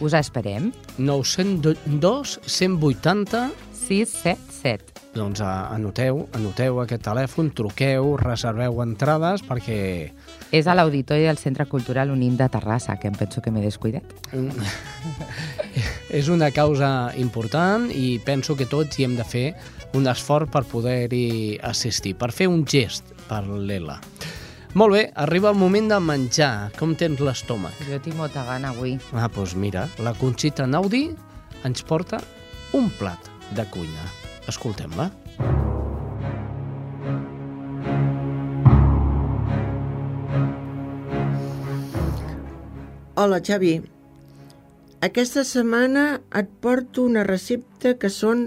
Us 0.00 0.12
esperem. 0.14 0.72
902 0.98 2.40
180 2.46 3.50
677. 3.72 4.92
Doncs 5.14 5.40
a- 5.40 5.68
anoteu, 5.74 6.28
anoteu 6.34 6.80
aquest 6.82 7.02
telèfon, 7.06 7.52
truqueu, 7.54 8.16
reserveu 8.18 8.80
entrades 8.82 9.42
perquè 9.46 10.10
És 10.52 10.66
a 10.66 10.74
l'Auditori 10.74 11.24
del 11.24 11.38
Centre 11.40 11.66
Cultural 11.66 12.10
Unim 12.12 12.36
de 12.36 12.48
Terrassa, 12.48 12.98
que 13.00 13.08
em 13.08 13.16
penso 13.16 13.42
que 13.42 13.50
m'he 13.50 13.64
descuidat. 13.64 14.04
és 16.20 16.28
una 16.28 16.50
causa 16.54 17.12
important 17.18 17.88
i 17.90 18.18
penso 18.24 18.56
que 18.56 18.68
tots 18.70 18.98
hi 18.98 19.08
hem 19.08 19.16
de 19.18 19.26
fer 19.26 19.48
un 19.94 20.06
esforç 20.10 20.50
per 20.52 20.64
poder-hi 20.68 21.58
assistir, 21.62 22.14
per 22.18 22.32
fer 22.34 22.48
un 22.50 22.64
gest 22.66 23.14
per 23.28 23.44
l'ELA. 23.48 24.00
Molt 24.74 24.96
bé, 24.96 25.02
arriba 25.14 25.52
el 25.54 25.58
moment 25.58 25.86
de 25.92 26.00
menjar. 26.02 26.72
Com 26.78 26.96
tens 26.98 27.20
l'estómac? 27.22 27.78
Jo 27.86 28.00
tinc 28.02 28.18
molta 28.18 28.42
gana 28.46 28.72
avui. 28.74 28.96
Ah, 29.14 29.28
doncs 29.30 29.54
mira, 29.54 29.86
la 30.02 30.16
Conxita 30.18 30.66
Naudi 30.66 31.06
ens 31.64 31.86
porta 31.86 32.18
un 32.74 32.90
plat 32.98 33.30
de 33.54 33.68
cuina. 33.70 34.10
Escoltem-la. 34.50 35.12
Hola, 43.24 43.38
Xavi. 43.40 43.78
Aquesta 45.06 45.46
setmana 45.48 46.00
et 46.36 46.48
porto 46.60 47.06
una 47.08 47.22
recepta 47.24 47.94
que 47.96 48.10
són 48.12 48.42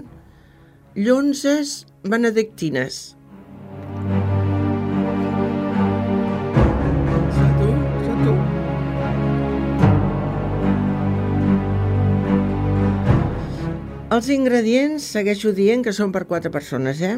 llonzes 0.94 1.72
benedictines. 2.12 2.98
Els 14.14 14.28
ingredients 14.36 15.08
segueixo 15.16 15.50
dient 15.56 15.82
que 15.82 15.96
són 15.96 16.14
per 16.14 16.22
quatre 16.30 16.52
persones, 16.54 17.02
eh? 17.02 17.16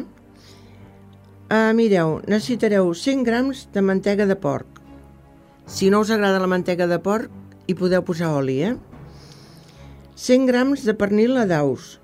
Uh, 1.51 1.69
mireu, 1.77 2.23
necessitareu 2.25 2.89
100 3.03 3.21
grams 3.29 3.67
de 3.77 3.85
mantega 3.85 4.25
de 4.25 4.39
porc. 4.47 4.81
Si 5.69 5.91
no 5.93 6.01
us 6.01 6.09
agrada 6.09 6.41
la 6.41 6.49
mantega 6.49 6.89
de 6.89 6.97
porc, 7.05 7.37
hi 7.71 7.75
podeu 7.79 8.03
posar 8.03 8.33
oli, 8.35 8.57
eh? 8.67 8.75
100 10.19 10.47
grams 10.49 10.81
de 10.83 10.93
pernil 10.97 11.37
a 11.39 11.45
daus, 11.47 12.01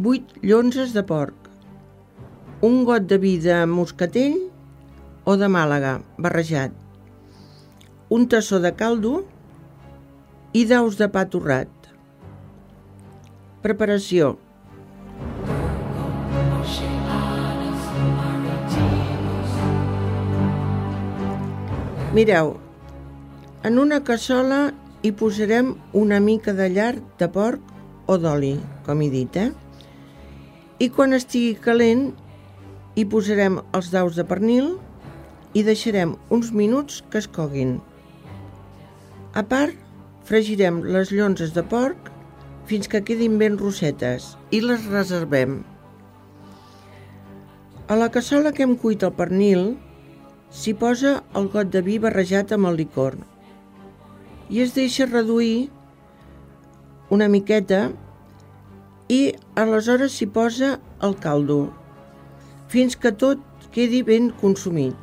8 0.00 0.40
llonzes 0.40 0.94
de 0.96 1.02
porc, 1.04 1.50
un 2.64 2.80
got 2.88 3.04
de 3.10 3.18
vi 3.20 3.34
de 3.42 3.58
moscatell 3.68 4.38
o 5.28 5.36
de 5.36 5.50
Màlaga 5.52 5.98
barrejat, 6.16 6.72
un 8.08 8.24
tassó 8.32 8.62
de 8.64 8.72
caldo 8.72 9.12
i 10.56 10.64
daus 10.72 10.96
de 10.96 11.10
pa 11.12 11.26
torrat. 11.28 11.68
Preparació. 13.60 14.38
Mireu, 22.16 22.56
en 23.62 23.78
una 23.78 24.00
cassola 24.02 24.72
hi 25.06 25.12
posarem 25.14 25.76
una 25.94 26.18
mica 26.20 26.52
de 26.52 26.66
llar 26.70 26.96
de 27.18 27.28
porc 27.30 27.68
o 28.10 28.16
d'oli, 28.18 28.56
com 28.86 29.02
he 29.04 29.10
dit, 29.10 29.38
eh? 29.38 29.52
I 30.82 30.88
quan 30.90 31.14
estigui 31.14 31.54
calent 31.62 32.08
hi 32.98 33.04
posarem 33.06 33.60
els 33.62 33.92
daus 33.94 34.18
de 34.18 34.26
pernil 34.26 34.74
i 35.54 35.62
deixarem 35.62 36.16
uns 36.34 36.50
minuts 36.50 37.04
que 37.10 37.22
es 37.22 37.30
coguin. 37.30 37.76
A 39.38 39.46
part, 39.46 39.78
fregirem 40.26 40.82
les 40.82 41.14
llonzes 41.14 41.54
de 41.54 41.62
porc 41.62 42.10
fins 42.66 42.90
que 42.90 43.04
quedin 43.06 43.38
ben 43.38 43.58
rossetes 43.62 44.32
i 44.50 44.62
les 44.64 44.88
reservem. 44.90 45.60
A 47.86 47.94
la 47.98 48.10
cassola 48.10 48.50
que 48.50 48.66
hem 48.66 48.74
cuit 48.74 49.06
el 49.06 49.14
pernil 49.14 49.76
s'hi 50.50 50.74
posa 50.74 51.20
el 51.38 51.46
got 51.54 51.70
de 51.70 51.82
vi 51.86 52.00
barrejat 52.02 52.54
amb 52.56 52.70
el 52.72 52.82
licor 52.82 53.22
i 54.52 54.60
es 54.60 54.74
deixa 54.76 55.08
reduir 55.08 55.70
una 57.12 57.28
miqueta 57.32 57.86
i 59.08 59.20
aleshores 59.56 60.18
s'hi 60.18 60.28
posa 60.34 60.74
el 61.08 61.16
caldo 61.24 61.62
fins 62.72 62.96
que 62.96 63.12
tot 63.22 63.40
quedi 63.72 64.02
ben 64.04 64.30
consumit. 64.40 64.96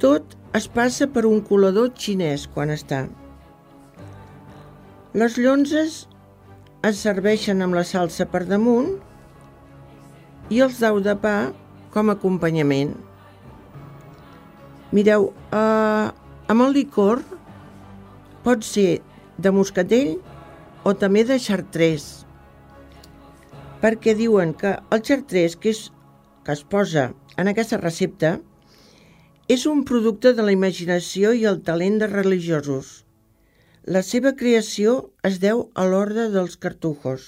Tot 0.00 0.36
es 0.56 0.68
passa 0.68 1.08
per 1.12 1.24
un 1.28 1.40
colador 1.48 1.90
xinès 1.96 2.44
quan 2.54 2.72
està. 2.72 3.04
Les 5.16 5.36
llonzes 5.40 5.98
es 6.84 7.00
serveixen 7.00 7.64
amb 7.64 7.76
la 7.76 7.84
salsa 7.88 8.28
per 8.28 8.44
damunt 8.48 8.90
i 10.52 10.60
els 10.64 10.80
daus 10.84 11.04
de 11.04 11.16
pa 11.20 11.36
com 11.94 12.10
a 12.10 12.16
acompanyament. 12.18 12.92
Mireu, 14.92 15.30
eh, 15.52 16.08
amb 16.52 16.66
el 16.66 16.76
licor 16.76 17.24
pot 18.44 18.64
ser 18.68 19.00
de 19.40 19.50
moscatell 19.56 20.18
o 20.84 20.92
també 21.00 21.22
de 21.24 21.38
xartrés, 21.40 22.26
perquè 23.80 24.12
diuen 24.18 24.52
que 24.60 24.74
el 24.92 25.00
xartrés 25.08 25.54
que, 25.56 25.72
és, 25.72 25.86
que 26.44 26.52
es 26.52 26.64
posa 26.74 27.06
en 27.40 27.48
aquesta 27.48 27.78
recepta 27.80 28.34
és 29.48 29.64
un 29.70 29.80
producte 29.88 30.34
de 30.36 30.44
la 30.44 30.52
imaginació 30.52 31.32
i 31.32 31.46
el 31.48 31.62
talent 31.64 31.96
de 32.02 32.10
religiosos. 32.10 32.92
La 33.96 34.04
seva 34.04 34.34
creació 34.36 34.94
es 35.28 35.40
deu 35.40 35.66
a 35.74 35.88
l'Orde 35.88 36.28
dels 36.36 36.56
Cartujos, 36.60 37.26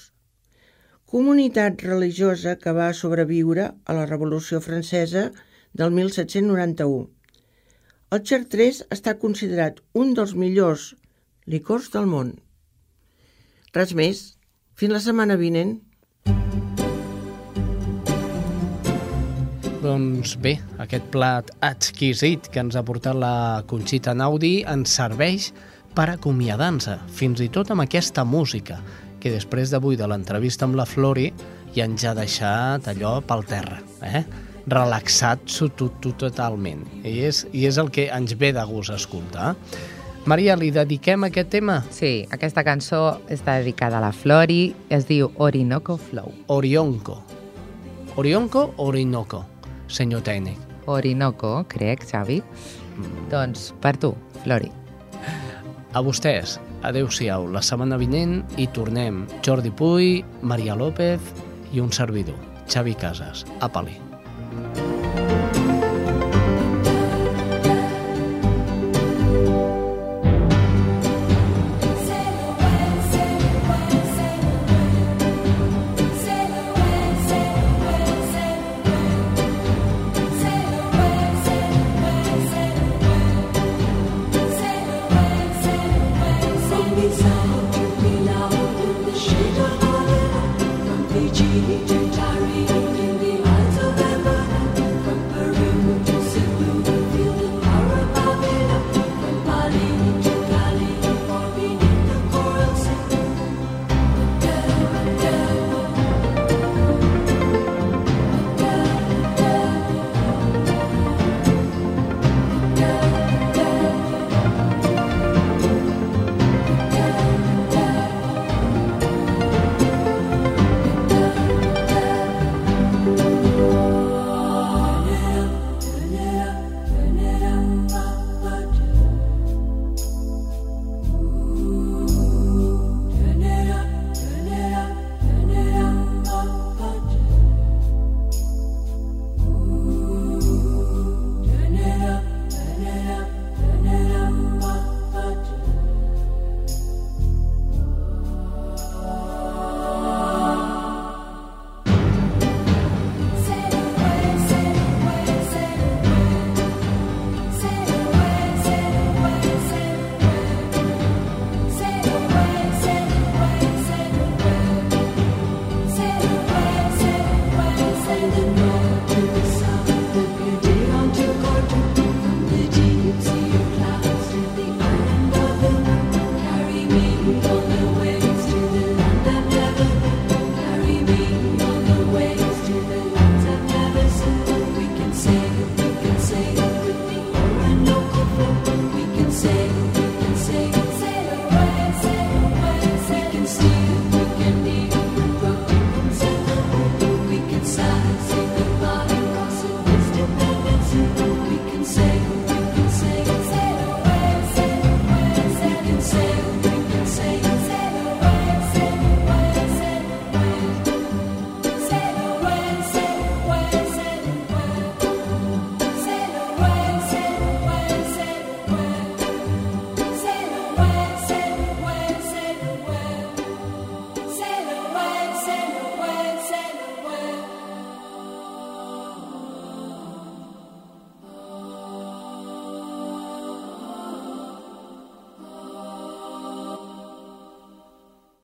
comunitat 1.05 1.81
religiosa 1.85 2.55
que 2.61 2.73
va 2.77 2.93
sobreviure 2.93 3.71
a 3.85 3.97
la 3.97 4.05
Revolució 4.05 4.61
Francesa 4.61 5.27
del 5.73 5.93
1791. 5.97 7.09
El 8.15 8.23
xartrés 8.23 8.85
està 8.93 9.17
considerat 9.21 9.81
un 9.93 10.13
dels 10.17 10.33
millors 10.33 10.93
licors 11.47 11.87
del 11.93 12.07
món. 12.11 12.33
Res 13.75 13.93
més. 13.95 14.23
Fins 14.77 14.93
la 14.93 15.01
setmana 15.01 15.37
vinent. 15.39 15.77
Doncs 19.81 20.33
bé, 20.43 20.57
aquest 20.83 21.05
plat 21.13 21.49
exquisit 21.63 22.49
que 22.51 22.59
ens 22.59 22.75
ha 22.75 22.83
portat 22.83 23.15
la 23.15 23.63
Conxita 23.69 24.13
Naudi 24.17 24.59
ens 24.67 24.97
serveix 24.99 25.51
per 25.95 26.09
acomiadar-nos, 26.11 26.89
fins 27.15 27.41
i 27.41 27.47
tot 27.53 27.71
amb 27.71 27.85
aquesta 27.85 28.25
música, 28.27 28.81
que 29.21 29.31
després 29.33 29.71
d'avui 29.71 29.95
de 29.97 30.09
l'entrevista 30.09 30.67
amb 30.67 30.77
la 30.77 30.85
Flori 30.85 31.31
ja 31.73 31.87
ens 31.87 32.03
ha 32.03 32.13
deixat 32.17 32.91
allò 32.91 33.17
pel 33.25 33.47
terra. 33.47 33.79
Eh? 34.03 34.25
relaxat 34.67 35.45
tu, 35.47 35.69
tu, 36.01 36.11
totalment. 36.19 36.83
I 37.07 37.21
és, 37.29 37.45
I 37.55 37.65
és 37.69 37.77
el 37.79 37.89
que 37.93 38.09
ens 38.11 38.35
ve 38.35 38.51
de 38.55 38.63
gust 38.67 38.91
escoltar. 38.91 39.55
Maria, 40.27 40.57
li 40.59 40.73
dediquem 40.75 41.23
aquest 41.23 41.47
tema? 41.53 41.77
Sí, 41.87 42.25
aquesta 42.35 42.59
cançó 42.67 43.21
està 43.31 43.53
dedicada 43.61 44.01
a 44.01 44.03
la 44.03 44.11
Flori, 44.11 44.73
es 44.91 45.05
diu 45.07 45.29
Orinoco 45.39 45.95
Flow. 45.95 46.33
Orionco. 46.51 47.21
Orionco 48.19 48.65
o 48.75 48.89
Orinoco, 48.89 49.45
senyor 49.87 50.25
tècnic? 50.27 50.59
Orinoco, 50.91 51.61
crec, 51.71 52.03
Xavi. 52.09 52.41
Mm. 52.97 53.29
Doncs 53.31 53.69
per 53.79 53.95
tu, 54.03 54.11
Flori. 54.43 54.67
A 55.95 56.03
vostès, 56.03 56.57
adeu-siau. 56.83 57.47
La 57.47 57.63
setmana 57.63 57.95
vinent 57.95 58.41
hi 58.59 58.67
tornem. 58.75 59.23
Jordi 59.47 59.71
Puy, 59.71 60.25
Maria 60.41 60.75
López 60.75 61.31
i 61.71 61.79
un 61.79 61.95
servidor, 61.95 62.35
Xavi 62.67 62.99
Casas. 62.99 63.45
Apa-li. 63.63 64.06